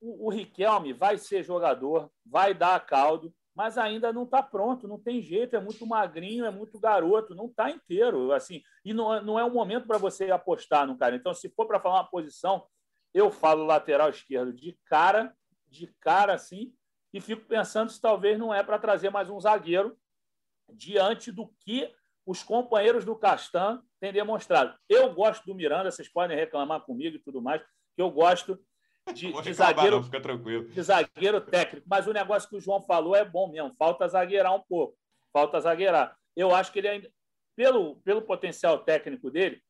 o, 0.00 0.26
o 0.26 0.30
Riquelme 0.30 0.92
vai 0.92 1.18
ser 1.18 1.42
jogador, 1.42 2.10
vai 2.24 2.54
dar 2.54 2.84
caldo, 2.84 3.32
mas 3.54 3.78
ainda 3.78 4.12
não 4.12 4.24
está 4.24 4.42
pronto, 4.42 4.86
não 4.86 4.98
tem 4.98 5.22
jeito, 5.22 5.56
é 5.56 5.60
muito 5.60 5.86
magrinho, 5.86 6.44
é 6.44 6.50
muito 6.50 6.78
garoto, 6.78 7.34
não 7.34 7.46
está 7.46 7.70
inteiro, 7.70 8.32
assim, 8.32 8.62
e 8.84 8.92
não, 8.92 9.22
não 9.22 9.38
é 9.38 9.44
o 9.44 9.50
momento 9.50 9.86
para 9.86 9.96
você 9.96 10.30
apostar 10.30 10.86
no 10.86 10.98
cara. 10.98 11.16
Então, 11.16 11.32
se 11.32 11.48
for 11.48 11.66
para 11.66 11.80
falar 11.80 11.96
uma 11.96 12.10
posição, 12.10 12.66
eu 13.14 13.30
falo 13.30 13.64
lateral 13.64 14.10
esquerdo 14.10 14.52
de 14.52 14.78
cara, 14.84 15.34
de 15.68 15.86
cara 16.00 16.34
assim, 16.34 16.74
e 17.14 17.20
fico 17.20 17.46
pensando 17.46 17.90
se 17.90 17.98
talvez 17.98 18.38
não 18.38 18.52
é 18.52 18.62
para 18.62 18.78
trazer 18.78 19.08
mais 19.08 19.30
um 19.30 19.40
zagueiro 19.40 19.96
diante 20.70 21.32
do 21.32 21.48
que 21.60 21.90
os 22.26 22.42
companheiros 22.42 23.06
do 23.06 23.16
Castan 23.16 23.82
têm 23.98 24.12
demonstrado. 24.12 24.76
Eu 24.86 25.14
gosto 25.14 25.46
do 25.46 25.54
Miranda, 25.54 25.90
vocês 25.90 26.08
podem 26.08 26.36
reclamar 26.36 26.82
comigo 26.82 27.16
e 27.16 27.20
tudo 27.20 27.40
mais, 27.40 27.62
que 27.62 28.02
eu 28.02 28.10
gosto 28.10 28.62
de, 29.12 29.32
de 29.32 29.52
zagueiro, 29.52 29.96
não, 29.96 30.02
fica 30.02 30.20
tranquilo. 30.20 30.68
de 30.68 30.82
zagueiro 30.82 31.40
técnico. 31.40 31.86
Mas 31.88 32.06
o 32.06 32.12
negócio 32.12 32.48
que 32.48 32.56
o 32.56 32.60
João 32.60 32.82
falou 32.82 33.14
é 33.14 33.24
bom 33.24 33.50
mesmo. 33.50 33.74
Falta 33.78 34.08
zagueirar 34.08 34.54
um 34.54 34.62
pouco. 34.68 34.96
Falta 35.32 35.60
zagueirar. 35.60 36.16
Eu 36.34 36.54
acho 36.54 36.72
que 36.72 36.78
ele 36.78 36.88
ainda, 36.88 37.10
pelo, 37.56 37.96
pelo 37.96 38.22
potencial 38.22 38.78
técnico 38.78 39.30
dele, 39.30 39.60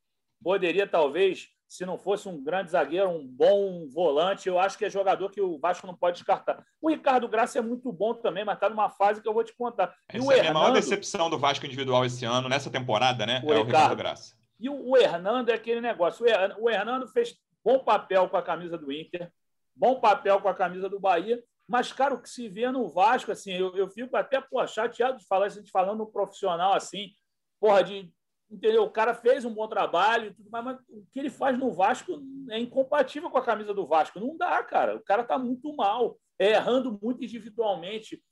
poderia 0.42 0.86
talvez, 0.86 1.48
se 1.68 1.86
não 1.86 1.98
fosse 1.98 2.28
um 2.28 2.42
grande 2.42 2.70
zagueiro, 2.70 3.08
um 3.08 3.26
bom 3.26 3.86
volante, 3.88 4.48
eu 4.48 4.58
acho 4.58 4.76
que 4.76 4.84
é 4.84 4.90
jogador 4.90 5.30
que 5.30 5.40
o 5.40 5.58
Vasco 5.58 5.86
não 5.86 5.94
pode 5.94 6.18
descartar. 6.18 6.64
O 6.80 6.90
Ricardo 6.90 7.28
Graça 7.28 7.58
é 7.58 7.62
muito 7.62 7.92
bom 7.92 8.14
também, 8.14 8.44
mas 8.44 8.56
está 8.56 8.68
numa 8.68 8.90
fase 8.90 9.22
que 9.22 9.28
eu 9.28 9.34
vou 9.34 9.44
te 9.44 9.54
contar. 9.56 9.94
E 10.12 10.18
Essa 10.18 10.32
é 10.32 10.38
Hernando, 10.38 10.56
a 10.56 10.60
maior 10.60 10.72
decepção 10.72 11.30
do 11.30 11.38
Vasco 11.38 11.66
individual 11.66 12.04
esse 12.04 12.24
ano, 12.24 12.48
nessa 12.48 12.70
temporada, 12.70 13.24
né? 13.26 13.42
O 13.44 13.52
é 13.52 13.56
Ricardo, 13.56 13.60
o 13.60 13.66
Ricardo 13.66 13.96
Graça. 13.96 14.36
E 14.58 14.68
o 14.70 14.96
Hernando 14.96 15.50
é 15.50 15.54
aquele 15.54 15.80
negócio. 15.80 16.24
O 16.58 16.70
Hernando 16.70 17.06
fez 17.08 17.36
bom 17.66 17.80
papel 17.80 18.28
com 18.28 18.36
a 18.36 18.42
camisa 18.42 18.78
do 18.78 18.92
Inter, 18.92 19.28
bom 19.74 19.98
papel 19.98 20.40
com 20.40 20.48
a 20.48 20.54
camisa 20.54 20.88
do 20.88 21.00
Bahia, 21.00 21.42
mas, 21.66 21.92
cara, 21.92 22.14
o 22.14 22.22
que 22.22 22.30
se 22.30 22.48
vê 22.48 22.70
no 22.70 22.88
Vasco, 22.88 23.32
assim, 23.32 23.52
eu, 23.52 23.74
eu 23.74 23.88
fico 23.88 24.16
até 24.16 24.40
pô, 24.40 24.64
chateado 24.68 25.18
de 25.18 25.26
falar 25.26 25.48
isso, 25.48 25.58
gente 25.58 25.72
falando 25.72 25.98
no 25.98 26.06
profissional 26.06 26.74
assim, 26.74 27.10
porra, 27.58 27.82
de. 27.82 28.12
Entendeu? 28.48 28.84
O 28.84 28.90
cara 28.90 29.12
fez 29.12 29.44
um 29.44 29.52
bom 29.52 29.66
trabalho, 29.66 30.32
tudo 30.32 30.48
mais, 30.48 30.64
mas 30.64 30.78
o 30.88 31.04
que 31.10 31.18
ele 31.18 31.28
faz 31.28 31.58
no 31.58 31.72
Vasco 31.72 32.22
é 32.48 32.60
incompatível 32.60 33.28
com 33.28 33.38
a 33.38 33.44
camisa 33.44 33.74
do 33.74 33.84
Vasco. 33.84 34.20
Não 34.20 34.36
dá, 34.36 34.62
cara. 34.62 34.94
O 34.94 35.02
cara 35.02 35.24
tá 35.24 35.36
muito 35.36 35.74
mal, 35.74 36.16
é, 36.38 36.52
errando 36.52 36.96
muito 37.02 37.24
individualmente. 37.24 38.22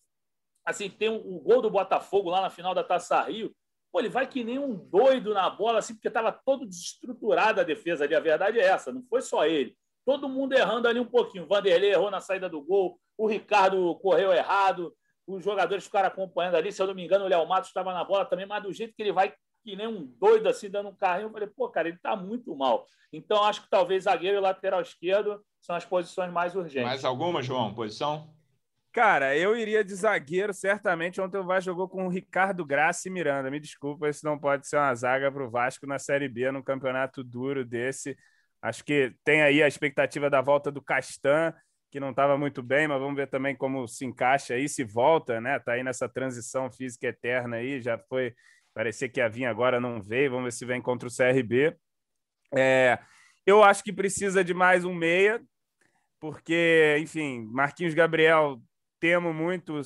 Assim, 0.65 0.89
tem 0.89 1.09
o 1.09 1.15
um, 1.15 1.39
um 1.39 1.41
gol 1.41 1.61
do 1.61 1.69
Botafogo 1.69 2.31
lá 2.31 2.41
na 2.41 2.51
final 2.51 2.73
da 2.73 2.85
Taça 2.85 3.21
Rio. 3.23 3.53
Pô, 3.95 4.01
ele 4.01 4.09
vai 4.09 4.27
que 4.27 4.43
nem 4.43 4.59
um 4.59 4.75
doido 4.75 5.33
na 5.33 5.49
bola, 5.49 5.79
assim, 5.79 5.95
porque 5.95 6.09
estava 6.09 6.33
todo 6.33 6.67
desestruturado 6.67 7.61
a 7.61 7.63
defesa 7.63 8.03
ali. 8.03 8.13
A 8.13 8.19
verdade 8.19 8.59
é 8.59 8.65
essa, 8.65 8.91
não 8.91 9.05
foi 9.05 9.23
só 9.23 9.47
ele. 9.47 9.77
Todo 10.05 10.29
mundo 10.29 10.53
errando 10.53 10.89
ali 10.89 10.99
um 10.99 11.07
pouquinho. 11.07 11.45
O 11.45 11.47
Vanderlei 11.47 11.93
errou 11.93 12.11
na 12.11 12.21
saída 12.21 12.49
do 12.49 12.61
gol, 12.61 12.99
o 13.17 13.29
Ricardo 13.29 13.95
correu 14.03 14.33
errado, 14.33 14.93
os 15.25 15.45
jogadores 15.45 15.85
ficaram 15.85 16.09
acompanhando 16.09 16.57
ali. 16.57 16.73
Se 16.73 16.83
eu 16.83 16.89
não 16.89 16.95
me 16.95 17.05
engano, 17.05 17.25
o 17.25 17.29
Léo 17.29 17.47
Matos 17.47 17.71
estava 17.71 17.95
na 17.95 18.03
bola 18.03 18.25
também, 18.25 18.47
mas 18.47 18.65
do 18.65 18.73
jeito 18.73 18.93
que 18.97 19.01
ele 19.01 19.13
vai 19.13 19.33
que 19.63 19.77
nem 19.77 19.87
um 19.87 20.05
doido 20.19 20.49
assim, 20.49 20.69
dando 20.69 20.89
um 20.89 20.97
carrinho, 20.97 21.29
eu 21.29 21.33
falei, 21.33 21.49
pô, 21.49 21.69
cara, 21.69 21.87
ele 21.87 21.97
está 21.97 22.17
muito 22.17 22.53
mal. 22.57 22.85
Então, 23.13 23.45
acho 23.45 23.63
que 23.63 23.71
talvez 23.71 24.05
zagueiro 24.05 24.39
e 24.39 24.41
lateral 24.41 24.81
esquerdo 24.81 25.41
são 25.61 25.77
as 25.77 25.85
posições 25.85 26.33
mais 26.33 26.57
urgentes. 26.57 26.89
Mais 26.89 27.05
alguma, 27.05 27.41
João? 27.41 27.73
Posição? 27.73 28.34
Cara, 28.95 29.37
eu 29.37 29.57
iria 29.57 29.83
de 29.83 29.93
zagueiro, 29.93 30.55
certamente. 30.55 31.21
Ontem 31.21 31.37
o 31.37 31.45
Vasco 31.45 31.65
jogou 31.65 31.89
com 31.89 32.07
o 32.07 32.09
Ricardo 32.09 32.65
Graça 32.65 33.09
e 33.09 33.11
Miranda. 33.11 33.51
Me 33.51 33.59
desculpa, 33.59 34.09
isso 34.09 34.25
não 34.25 34.39
pode 34.39 34.69
ser 34.69 34.77
uma 34.77 34.95
zaga 34.95 35.33
para 35.33 35.45
o 35.45 35.51
Vasco 35.51 35.85
na 35.85 35.99
Série 35.99 36.29
B, 36.29 36.53
num 36.53 36.63
campeonato 36.63 37.25
duro 37.25 37.65
desse. 37.65 38.17
Acho 38.63 38.85
que 38.85 39.13
tem 39.25 39.43
aí 39.43 39.61
a 39.61 39.67
expectativa 39.67 40.31
da 40.31 40.41
volta 40.41 40.71
do 40.71 40.81
Castan, 40.81 41.53
que 41.91 41.99
não 41.99 42.11
estava 42.11 42.39
muito 42.39 42.63
bem, 42.63 42.87
mas 42.87 43.01
vamos 43.01 43.17
ver 43.17 43.27
também 43.27 43.57
como 43.57 43.89
se 43.89 44.05
encaixa 44.07 44.55
aí, 44.55 44.69
se 44.69 44.85
volta, 44.85 45.41
né? 45.41 45.59
Tá 45.59 45.73
aí 45.73 45.83
nessa 45.83 46.09
transição 46.09 46.71
física 46.71 47.09
eterna 47.09 47.57
aí, 47.57 47.83
já 47.83 47.99
foi. 47.99 48.33
Parecia 48.73 49.09
que 49.09 49.19
ia 49.19 49.29
vir 49.29 49.47
agora, 49.47 49.81
não 49.81 50.01
veio. 50.01 50.31
Vamos 50.31 50.45
ver 50.45 50.53
se 50.53 50.65
vem 50.65 50.81
contra 50.81 51.09
o 51.09 51.11
CRB. 51.11 51.77
É, 52.57 53.01
eu 53.45 53.65
acho 53.65 53.83
que 53.83 53.93
precisa 53.93 54.45
de 54.45 54.55
mais 54.55 54.85
um 54.85 54.95
meia, 54.95 55.43
porque, 56.21 56.97
enfim, 57.01 57.45
Marquinhos 57.51 57.93
Gabriel 57.93 58.63
temo 59.05 59.35
muito 59.35 59.83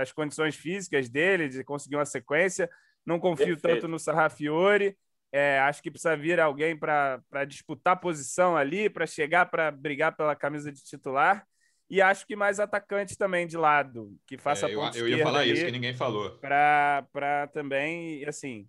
as 0.00 0.12
condições 0.12 0.54
físicas 0.54 1.08
dele, 1.08 1.48
de 1.48 1.64
conseguir 1.64 1.96
uma 1.96 2.06
sequência. 2.06 2.70
Não 3.04 3.18
confio 3.18 3.56
Perfeito. 3.56 3.80
tanto 3.80 3.88
no 3.88 3.98
Sarrafiore. 3.98 4.96
É, 5.32 5.58
acho 5.58 5.82
que 5.82 5.90
precisa 5.90 6.16
vir 6.16 6.38
alguém 6.38 6.78
para 6.78 7.44
disputar 7.44 7.98
posição 7.98 8.56
ali, 8.56 8.88
para 8.88 9.04
chegar 9.04 9.46
para 9.46 9.72
brigar 9.72 10.16
pela 10.16 10.36
camisa 10.36 10.70
de 10.70 10.80
titular. 10.80 11.44
E 11.90 12.00
acho 12.00 12.24
que 12.24 12.36
mais 12.36 12.60
atacante 12.60 13.18
também 13.18 13.48
de 13.48 13.56
lado, 13.56 14.16
que 14.28 14.38
faça 14.38 14.68
é, 14.68 14.74
eu, 14.74 14.80
eu 14.94 15.08
ia 15.08 15.24
falar 15.24 15.44
isso, 15.44 15.64
que 15.64 15.72
ninguém 15.72 15.92
falou. 15.92 16.30
Para 16.38 17.48
também, 17.52 18.24
assim, 18.26 18.68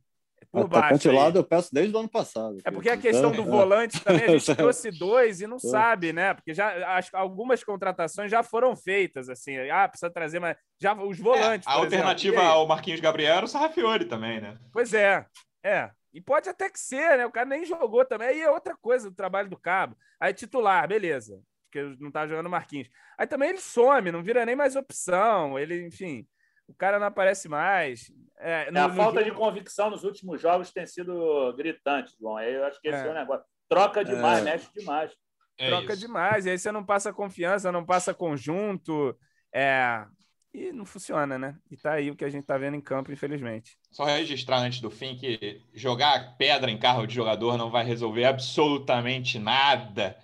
por 0.51 0.65
Atacante 0.65 1.07
baixo. 1.07 1.11
lado 1.11 1.39
eu 1.39 1.43
peço 1.43 1.73
desde 1.73 1.95
o 1.95 1.99
ano 1.99 2.09
passado. 2.09 2.57
É 2.63 2.71
porque 2.71 2.89
a 2.89 2.97
questão 2.97 3.31
do 3.31 3.43
volante 3.45 3.99
também, 4.03 4.25
a 4.25 4.37
gente 4.37 4.55
trouxe 4.55 4.91
dois 4.91 5.41
e 5.41 5.47
não 5.47 5.59
sabe, 5.59 6.13
né? 6.13 6.33
Porque 6.33 6.53
já 6.53 6.97
as, 6.97 7.09
algumas 7.13 7.63
contratações 7.63 8.31
já 8.31 8.43
foram 8.43 8.75
feitas, 8.75 9.29
assim. 9.29 9.57
Ah, 9.69 9.87
precisa 9.87 10.11
trazer 10.11 10.39
mais. 10.39 10.57
Já 10.81 10.93
os 10.93 11.19
volantes. 11.19 11.67
É, 11.67 11.71
a 11.71 11.75
alternativa 11.75 12.35
exemplo. 12.35 12.51
ao 12.51 12.67
Marquinhos 12.67 12.99
Gabriel 12.99 13.35
era 13.35 13.45
o 13.45 13.49
Sarrafiori 13.49 14.05
também, 14.05 14.41
né? 14.41 14.57
Pois 14.71 14.93
é, 14.93 15.25
é. 15.63 15.89
E 16.13 16.21
pode 16.21 16.47
até 16.47 16.69
que 16.69 16.79
ser, 16.79 17.17
né? 17.17 17.25
O 17.25 17.31
cara 17.31 17.47
nem 17.47 17.65
jogou 17.65 18.05
também. 18.05 18.27
Aí 18.27 18.41
é 18.41 18.49
outra 18.49 18.77
coisa 18.79 19.09
do 19.09 19.15
trabalho 19.15 19.49
do 19.49 19.57
Cabo. 19.57 19.95
Aí 20.19 20.33
titular, 20.33 20.87
beleza. 20.87 21.41
Porque 21.71 21.95
não 21.99 22.11
tá 22.11 22.27
jogando 22.27 22.49
Marquinhos. 22.49 22.87
Aí 23.17 23.25
também 23.25 23.49
ele 23.49 23.59
some, 23.59 24.11
não 24.11 24.21
vira 24.21 24.45
nem 24.45 24.55
mais 24.55 24.75
opção. 24.75 25.57
Ele, 25.57 25.87
enfim 25.87 26.27
o 26.73 26.75
cara 26.75 26.99
não 26.99 27.07
aparece 27.07 27.47
mais. 27.47 28.11
É, 28.39 28.69
no, 28.71 28.79
é 28.79 28.81
a 28.81 28.89
falta 28.89 29.19
jogo... 29.19 29.31
de 29.31 29.37
convicção 29.37 29.89
nos 29.91 30.03
últimos 30.03 30.41
jogos 30.41 30.71
tem 30.71 30.85
sido 30.85 31.53
gritante, 31.55 32.15
João. 32.19 32.39
Eu 32.39 32.65
acho 32.65 32.81
que 32.81 32.87
esse 32.87 32.97
é, 32.97 33.07
é 33.07 33.11
o 33.11 33.13
negócio. 33.13 33.45
Troca 33.69 34.03
demais, 34.03 34.39
é. 34.39 34.41
mexe 34.41 34.67
demais. 34.75 35.11
É 35.57 35.69
Troca 35.69 35.93
isso. 35.93 36.01
demais, 36.01 36.45
e 36.45 36.49
aí 36.49 36.57
você 36.57 36.71
não 36.71 36.83
passa 36.83 37.13
confiança, 37.13 37.71
não 37.71 37.85
passa 37.85 38.13
conjunto. 38.13 39.15
É... 39.53 40.03
E 40.51 40.71
não 40.71 40.85
funciona, 40.85 41.37
né? 41.37 41.55
E 41.69 41.77
tá 41.77 41.93
aí 41.93 42.11
o 42.11 42.15
que 42.15 42.25
a 42.25 42.29
gente 42.29 42.45
tá 42.45 42.57
vendo 42.57 42.75
em 42.75 42.81
campo, 42.81 43.11
infelizmente. 43.11 43.77
Só 43.91 44.03
registrar 44.03 44.57
antes 44.59 44.81
do 44.81 44.89
fim 44.89 45.15
que 45.15 45.61
jogar 45.73 46.35
pedra 46.37 46.69
em 46.69 46.77
carro 46.77 47.07
de 47.07 47.15
jogador 47.15 47.57
não 47.57 47.71
vai 47.71 47.83
resolver 47.83 48.25
absolutamente 48.25 49.39
nada 49.39 50.15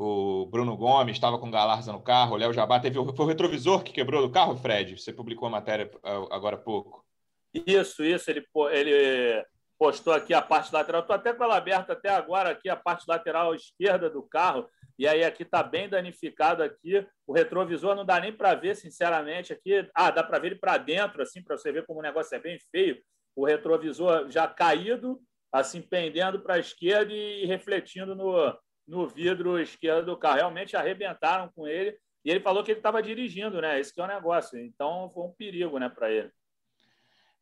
o 0.00 0.46
Bruno 0.46 0.76
Gomes 0.76 1.16
estava 1.16 1.40
com 1.40 1.50
Galarza 1.50 1.92
no 1.92 2.00
carro, 2.00 2.34
o 2.34 2.36
Léo 2.36 2.52
Jabá 2.52 2.78
teve 2.78 2.94
foi 2.94 3.24
o 3.24 3.28
retrovisor 3.28 3.82
que 3.82 3.92
quebrou 3.92 4.22
do 4.22 4.32
carro, 4.32 4.56
Fred? 4.56 4.96
Você 4.96 5.12
publicou 5.12 5.48
a 5.48 5.50
matéria 5.50 5.90
ah, 6.04 6.24
agora 6.30 6.54
há 6.54 6.58
pouco. 6.58 7.04
Isso, 7.52 8.04
isso, 8.04 8.30
ele, 8.30 8.46
ele 8.70 9.44
postou 9.76 10.12
aqui 10.12 10.32
a 10.32 10.40
parte 10.40 10.72
lateral. 10.72 11.00
Estou 11.00 11.16
até 11.16 11.32
com 11.32 11.42
ela 11.42 11.56
aberta 11.56 11.94
até 11.94 12.10
agora 12.10 12.50
aqui 12.50 12.68
a 12.68 12.76
parte 12.76 13.06
lateral 13.08 13.52
esquerda 13.56 14.08
do 14.08 14.22
carro. 14.22 14.68
E 14.96 15.04
aí 15.04 15.24
aqui 15.24 15.42
está 15.42 15.64
bem 15.64 15.88
danificado 15.88 16.62
aqui. 16.62 17.04
O 17.26 17.32
retrovisor 17.32 17.96
não 17.96 18.04
dá 18.04 18.20
nem 18.20 18.32
para 18.32 18.54
ver, 18.54 18.76
sinceramente. 18.76 19.52
Aqui, 19.52 19.84
ah, 19.92 20.12
dá 20.12 20.22
para 20.22 20.38
ver 20.38 20.48
ele 20.48 20.60
para 20.60 20.78
dentro, 20.78 21.20
assim, 21.22 21.42
para 21.42 21.58
você 21.58 21.72
ver 21.72 21.84
como 21.84 21.98
o 21.98 22.02
negócio 22.02 22.36
é 22.36 22.38
bem 22.38 22.56
feio. 22.70 23.02
O 23.34 23.44
retrovisor 23.44 24.30
já 24.30 24.46
caído, 24.46 25.20
assim 25.52 25.82
pendendo 25.82 26.40
para 26.40 26.54
a 26.54 26.60
esquerda 26.60 27.12
e 27.12 27.46
refletindo 27.46 28.14
no, 28.14 28.56
no 28.88 29.06
vidro 29.06 29.60
esquerdo 29.60 30.06
do 30.06 30.16
carro. 30.16 30.36
Realmente 30.36 30.76
arrebentaram 30.76 31.50
com 31.54 31.68
ele. 31.68 31.96
E 32.24 32.30
ele 32.30 32.40
falou 32.40 32.64
que 32.64 32.72
ele 32.72 32.80
estava 32.80 33.02
dirigindo, 33.02 33.60
né? 33.60 33.78
Esse 33.78 33.98
é 33.98 34.02
o 34.02 34.06
negócio. 34.06 34.58
Então 34.58 35.10
foi 35.10 35.24
um 35.24 35.32
perigo, 35.32 35.78
né, 35.78 35.88
para 35.88 36.10
ele. 36.10 36.30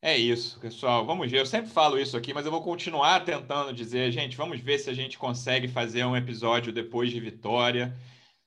É 0.01 0.15
isso, 0.15 0.59
pessoal. 0.59 1.05
Vamos 1.05 1.31
ver. 1.31 1.39
Eu 1.39 1.45
sempre 1.45 1.71
falo 1.71 1.97
isso 1.97 2.15
aqui, 2.15 2.33
mas 2.33 2.45
eu 2.45 2.51
vou 2.51 2.61
continuar 2.61 3.25
tentando 3.25 3.73
dizer, 3.73 4.11
gente, 4.11 4.37
vamos 4.37 4.59
ver 4.59 4.77
se 4.77 4.89
a 4.89 4.93
gente 4.93 5.17
consegue 5.17 5.67
fazer 5.67 6.05
um 6.05 6.15
episódio 6.15 6.71
depois 6.71 7.09
de 7.09 7.19
vitória. 7.19 7.95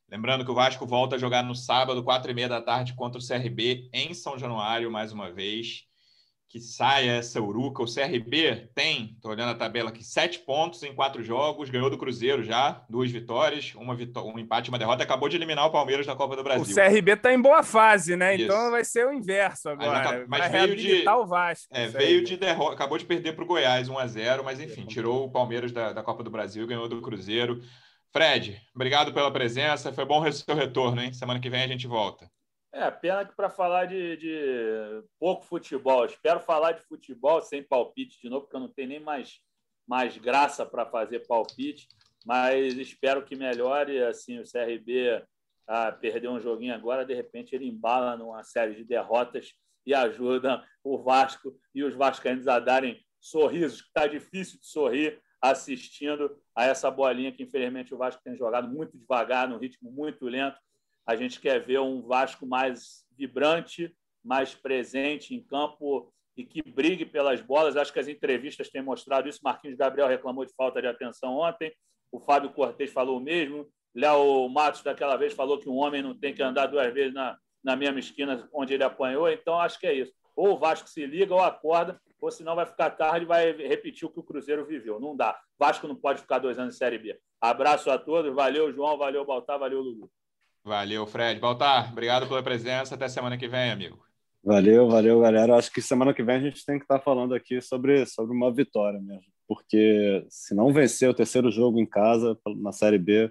Lembrando 0.09 0.45
que 0.45 0.51
o 0.51 0.55
Vasco 0.55 0.87
volta 0.87 1.17
a 1.17 1.19
jogar 1.19 1.43
no 1.43 1.55
sábado, 1.55 2.05
quatro 2.05 2.31
e 2.31 2.35
meia 2.35 2.49
da 2.49 2.63
tarde, 2.63 2.95
contra 2.95 3.21
o 3.21 3.27
CRB 3.27 3.89
em 3.93 4.15
São 4.15 4.39
Januário, 4.39 4.91
mais 4.91 5.13
uma 5.13 5.31
vez 5.31 5.90
que 6.51 6.59
saia 6.59 7.13
essa 7.13 7.41
uruca. 7.41 7.81
O 7.81 7.87
CRB 7.87 8.69
tem, 8.75 9.13
estou 9.15 9.31
olhando 9.31 9.51
a 9.51 9.55
tabela 9.55 9.91
aqui, 9.91 10.03
sete 10.03 10.41
pontos 10.41 10.83
em 10.83 10.93
quatro 10.93 11.23
jogos, 11.23 11.71
ganhou 11.71 11.89
do 11.89 11.97
Cruzeiro 11.97 12.43
já, 12.43 12.85
duas 12.91 13.09
vitórias, 13.09 13.73
uma 13.77 13.95
vitó 13.95 14.25
um 14.25 14.37
empate 14.37 14.69
uma 14.69 14.79
derrota, 14.79 15.05
acabou 15.05 15.29
de 15.29 15.37
eliminar 15.37 15.65
o 15.67 15.71
Palmeiras 15.71 16.05
da 16.07 16.17
Copa 16.17 16.35
do 16.35 16.43
Brasil. 16.43 16.73
O 16.73 16.75
CRB 16.75 17.13
está 17.13 17.33
em 17.33 17.41
boa 17.41 17.63
fase, 17.63 18.17
né? 18.17 18.35
Isso. 18.35 18.45
Então 18.45 18.73
vai 18.73 18.85
ser 18.85 19.07
o 19.07 19.13
inverso 19.13 19.69
agora. 19.69 20.27
Mas, 20.27 20.41
mas 20.41 20.53
veio 20.53 20.77
de 20.77 21.09
o 21.09 21.25
Vasco. 21.25 21.69
É, 21.71 21.87
veio 21.87 22.25
de 22.25 22.37
derrota, 22.37 22.75
acabou 22.75 22.99
de 22.99 23.05
perder 23.05 23.37
para 23.37 23.45
o 23.45 23.47
Goiás 23.47 23.89
1 23.89 23.97
a 23.97 24.07
0 24.09 24.43
mas 24.45 24.59
enfim, 24.59 24.85
tirou 24.87 25.27
o 25.27 25.31
Palmeiras 25.31 25.71
da, 25.71 25.93
da 25.93 26.03
Copa 26.03 26.25
do 26.25 26.31
Brasil, 26.31 26.67
ganhou 26.67 26.89
do 26.89 27.01
Cruzeiro. 27.01 27.61
Fred, 28.13 28.61
obrigado 28.75 29.15
pela 29.15 29.31
presença, 29.31 29.93
foi 29.93 30.05
bom 30.05 30.21
o 30.21 30.33
seu 30.33 30.57
retorno, 30.57 31.01
hein? 31.01 31.13
Semana 31.13 31.39
que 31.39 31.49
vem 31.49 31.63
a 31.63 31.69
gente 31.69 31.87
volta. 31.87 32.29
É, 32.73 32.89
pena 32.89 33.25
que 33.25 33.35
para 33.35 33.51
falar 33.51 33.87
de, 33.87 34.17
de, 34.17 35.05
pouco 35.19 35.45
futebol, 35.45 36.05
espero 36.05 36.39
falar 36.39 36.73
de 36.73 36.83
futebol 36.83 37.43
sem 37.43 37.65
palpite 37.65 38.21
de 38.21 38.29
novo, 38.29 38.43
porque 38.43 38.57
eu 38.57 38.61
não 38.61 38.69
tenho 38.69 38.89
nem 38.89 39.01
mais, 39.01 39.41
mais 39.87 40.17
graça 40.17 40.65
para 40.65 40.87
fazer 40.87 41.27
palpite, 41.27 41.89
mas 42.25 42.75
espero 42.75 43.25
que 43.25 43.35
melhore. 43.35 44.01
Assim, 44.05 44.39
o 44.39 44.45
CRB 44.45 45.25
ah, 45.67 45.91
perdeu 45.91 46.31
um 46.31 46.41
joguinho 46.41 46.73
agora, 46.73 47.05
de 47.05 47.13
repente 47.13 47.57
ele 47.57 47.67
embala 47.67 48.17
numa 48.17 48.45
série 48.45 48.77
de 48.77 48.85
derrotas 48.85 49.53
e 49.85 49.93
ajuda 49.93 50.65
o 50.85 50.97
Vasco 50.97 51.53
e 51.75 51.83
os 51.83 51.95
vascaínos 51.95 52.47
a 52.47 52.61
darem 52.61 53.05
sorrisos, 53.21 53.83
que 53.83 53.89
está 53.89 54.07
difícil 54.07 54.61
de 54.61 54.67
sorrir 54.67 55.21
assistindo 55.43 56.39
a 56.55 56.67
essa 56.67 56.91
bolinha 56.91 57.33
que, 57.33 57.43
infelizmente, 57.43 57.93
o 57.93 57.99
Vasco 57.99 58.23
tem 58.23 58.37
jogado 58.37 58.69
muito 58.69 58.97
devagar, 58.97 59.49
num 59.49 59.59
ritmo 59.59 59.91
muito 59.91 60.27
lento 60.27 60.59
a 61.11 61.17
gente 61.17 61.41
quer 61.41 61.59
ver 61.59 61.81
um 61.81 62.03
Vasco 62.03 62.47
mais 62.47 63.05
vibrante, 63.19 63.93
mais 64.25 64.55
presente 64.55 65.35
em 65.35 65.43
campo 65.43 66.13
e 66.37 66.45
que 66.45 66.63
brigue 66.63 67.05
pelas 67.05 67.41
bolas. 67.41 67.77
Acho 67.77 67.93
que 67.93 67.99
as 67.99 68.07
entrevistas 68.07 68.71
têm 68.71 68.81
mostrado 68.81 69.29
isso. 69.29 69.41
Marquinhos 69.43 69.77
Gabriel 69.77 70.07
reclamou 70.07 70.45
de 70.45 70.55
falta 70.55 70.81
de 70.81 70.87
atenção 70.87 71.35
ontem. 71.35 71.73
O 72.13 72.21
Fábio 72.21 72.53
Cortes 72.53 72.93
falou 72.93 73.19
o 73.19 73.21
mesmo. 73.21 73.67
Léo 73.93 74.49
Matos, 74.49 74.85
daquela 74.85 75.17
vez, 75.17 75.35
falou 75.35 75.59
que 75.59 75.69
um 75.69 75.79
homem 75.79 76.01
não 76.01 76.17
tem 76.17 76.33
que 76.33 76.43
andar 76.45 76.67
duas 76.67 76.95
vezes 76.95 77.13
na, 77.13 77.37
na 77.63 77.75
mesma 77.75 77.99
esquina 77.99 78.49
onde 78.55 78.75
ele 78.75 78.85
apanhou. 78.85 79.29
Então, 79.29 79.59
acho 79.59 79.81
que 79.81 79.89
é 79.89 79.93
isso. 79.93 80.13
Ou 80.37 80.53
o 80.53 80.59
Vasco 80.59 80.89
se 80.89 81.05
liga 81.05 81.35
ou 81.35 81.41
acorda, 81.41 82.01
ou 82.21 82.31
senão 82.31 82.55
vai 82.55 82.67
ficar 82.67 82.91
tarde 82.91 83.25
e 83.25 83.29
vai 83.29 83.51
repetir 83.51 84.07
o 84.07 84.11
que 84.13 84.21
o 84.21 84.23
Cruzeiro 84.23 84.65
viveu. 84.65 85.01
Não 85.01 85.17
dá. 85.17 85.37
Vasco 85.59 85.89
não 85.89 85.97
pode 85.97 86.21
ficar 86.21 86.39
dois 86.39 86.57
anos 86.57 86.77
em 86.77 86.79
Série 86.79 86.99
B. 86.99 87.19
Abraço 87.41 87.91
a 87.91 87.99
todos. 87.99 88.33
Valeu, 88.33 88.73
João. 88.73 88.97
Valeu, 88.97 89.25
Baltar. 89.25 89.59
Valeu, 89.59 89.81
Lulu. 89.81 90.09
Valeu, 90.65 91.07
Fred. 91.07 91.41
Baltar, 91.41 91.91
obrigado 91.91 92.29
pela 92.29 92.43
presença. 92.43 92.95
Até 92.95 93.09
semana 93.09 93.39
que 93.39 93.49
vem, 93.49 93.71
amigo. 93.71 93.99
Valeu, 94.43 94.89
valeu, 94.89 95.21
galera. 95.21 95.57
Acho 95.57 95.71
que 95.73 95.83
semana 95.83 96.15
que 96.15 96.23
vem 96.23 96.37
a 96.37 96.41
gente 96.41 96.65
tem 96.65 96.79
que 96.79 96.85
estar 96.85 97.01
falando 97.01 97.35
aqui 97.35 97.61
sobre, 97.61 98.07
sobre 98.07 98.35
uma 98.35 98.53
vitória 98.53 99.01
mesmo. 99.01 99.31
Porque 99.47 100.25
se 100.29 100.55
não 100.55 100.73
vencer 100.73 101.09
o 101.09 101.15
terceiro 101.15 101.51
jogo 101.51 101.79
em 101.79 101.87
casa 101.87 102.39
na 102.57 102.73
Série 102.73 102.99
B, 102.99 103.31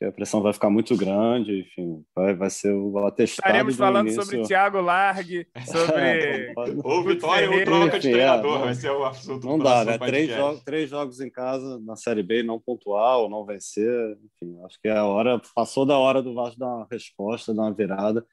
que 0.00 0.06
a 0.06 0.12
pressão 0.12 0.40
vai 0.40 0.54
ficar 0.54 0.70
muito 0.70 0.96
grande. 0.96 1.60
Enfim, 1.60 2.02
vai, 2.16 2.34
vai 2.34 2.48
ser 2.48 2.72
o 2.72 3.06
atestado. 3.06 3.46
Estaremos 3.46 3.76
falando 3.76 4.06
início. 4.06 4.22
sobre 4.22 4.42
Thiago 4.46 4.80
Largue, 4.80 5.46
sobre. 5.66 6.00
É, 6.00 6.54
ou 6.82 7.04
vitória 7.04 7.50
ou 7.50 7.64
troca 7.64 8.00
de 8.00 8.10
treinador. 8.10 8.60
É, 8.60 8.64
vai 8.64 8.74
ser 8.74 8.90
o 8.90 9.04
assunto 9.04 9.46
Não 9.46 9.58
dá, 9.58 9.84
né? 9.84 9.98
Três, 9.98 10.30
jogos, 10.30 10.62
três 10.62 10.88
jogos 10.88 11.20
em 11.20 11.30
casa 11.30 11.78
na 11.80 11.96
Série 11.96 12.22
B, 12.22 12.42
não 12.42 12.58
pontuar 12.58 13.18
ou 13.18 13.28
não 13.28 13.44
vencer. 13.44 14.16
Enfim, 14.24 14.58
acho 14.64 14.80
que 14.80 14.88
é 14.88 14.96
a 14.96 15.04
hora. 15.04 15.38
Passou 15.54 15.84
da 15.84 15.98
hora 15.98 16.22
do 16.22 16.32
Vasco 16.32 16.58
dar 16.58 16.76
uma 16.76 16.88
resposta, 16.90 17.52
dar 17.52 17.62
uma 17.64 17.74
virada 17.74 18.24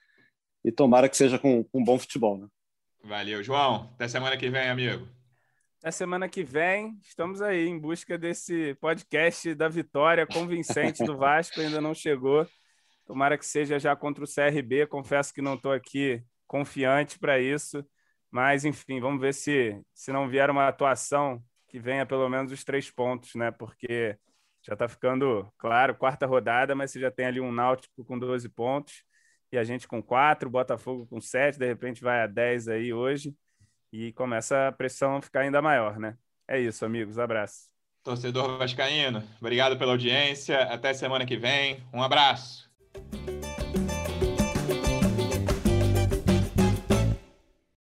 e 0.63 0.71
tomara 0.71 1.09
que 1.09 1.17
seja 1.17 1.37
com, 1.37 1.65
com 1.65 1.83
bom 1.83 1.99
futebol. 1.99 2.37
Né? 2.37 2.47
Valeu, 3.03 3.43
João. 3.43 3.89
Até 3.95 4.07
semana 4.07 4.37
que 4.37 4.49
vem, 4.49 4.69
amigo. 4.69 5.05
Até 5.87 5.91
semana 5.93 6.27
que 6.27 6.43
vem, 6.43 6.99
estamos 7.01 7.41
aí 7.41 7.65
em 7.65 7.79
busca 7.79 8.17
desse 8.17 8.75
podcast 8.75 9.55
da 9.55 9.69
vitória 9.69 10.27
convincente 10.27 11.01
do 11.01 11.15
Vasco, 11.15 11.61
ainda 11.61 11.79
não 11.79 11.93
chegou. 11.93 12.45
Tomara 13.05 13.37
que 13.37 13.45
seja 13.45 13.79
já 13.79 13.95
contra 13.95 14.21
o 14.21 14.27
CRB. 14.27 14.85
Confesso 14.87 15.33
que 15.33 15.41
não 15.41 15.53
estou 15.53 15.71
aqui 15.71 16.21
confiante 16.45 17.17
para 17.17 17.39
isso, 17.39 17.85
mas 18.29 18.65
enfim, 18.65 18.99
vamos 18.99 19.21
ver 19.21 19.33
se, 19.33 19.81
se 19.93 20.11
não 20.11 20.27
vier 20.27 20.49
uma 20.49 20.67
atuação 20.67 21.41
que 21.69 21.79
venha 21.79 22.05
pelo 22.05 22.27
menos 22.27 22.51
os 22.51 22.65
três 22.65 22.91
pontos, 22.91 23.33
né? 23.35 23.49
Porque 23.49 24.17
já 24.61 24.73
está 24.73 24.89
ficando, 24.89 25.49
claro, 25.57 25.95
quarta 25.95 26.25
rodada, 26.25 26.75
mas 26.75 26.91
você 26.91 26.99
já 26.99 27.09
tem 27.09 27.27
ali 27.27 27.39
um 27.39 27.53
Náutico 27.53 28.03
com 28.03 28.19
12 28.19 28.49
pontos 28.49 29.05
e 29.53 29.57
a 29.57 29.63
gente 29.63 29.87
com 29.87 30.03
quatro, 30.03 30.49
Botafogo 30.49 31.07
com 31.07 31.21
sete, 31.21 31.57
de 31.57 31.65
repente 31.65 32.01
vai 32.01 32.23
a 32.23 32.27
10 32.27 32.67
aí 32.67 32.91
hoje 32.91 33.33
e 33.91 34.11
começa 34.13 34.67
a 34.67 34.71
pressão 34.71 35.17
a 35.17 35.21
ficar 35.21 35.41
ainda 35.41 35.61
maior, 35.61 35.99
né? 35.99 36.17
É 36.47 36.59
isso, 36.59 36.85
amigos. 36.85 37.19
Abraço. 37.19 37.69
Torcedor 38.03 38.57
Vascaíno, 38.57 39.21
obrigado 39.39 39.77
pela 39.77 39.91
audiência. 39.91 40.61
Até 40.63 40.93
semana 40.93 41.25
que 41.25 41.35
vem. 41.35 41.83
Um 41.93 42.01
abraço. 42.01 42.69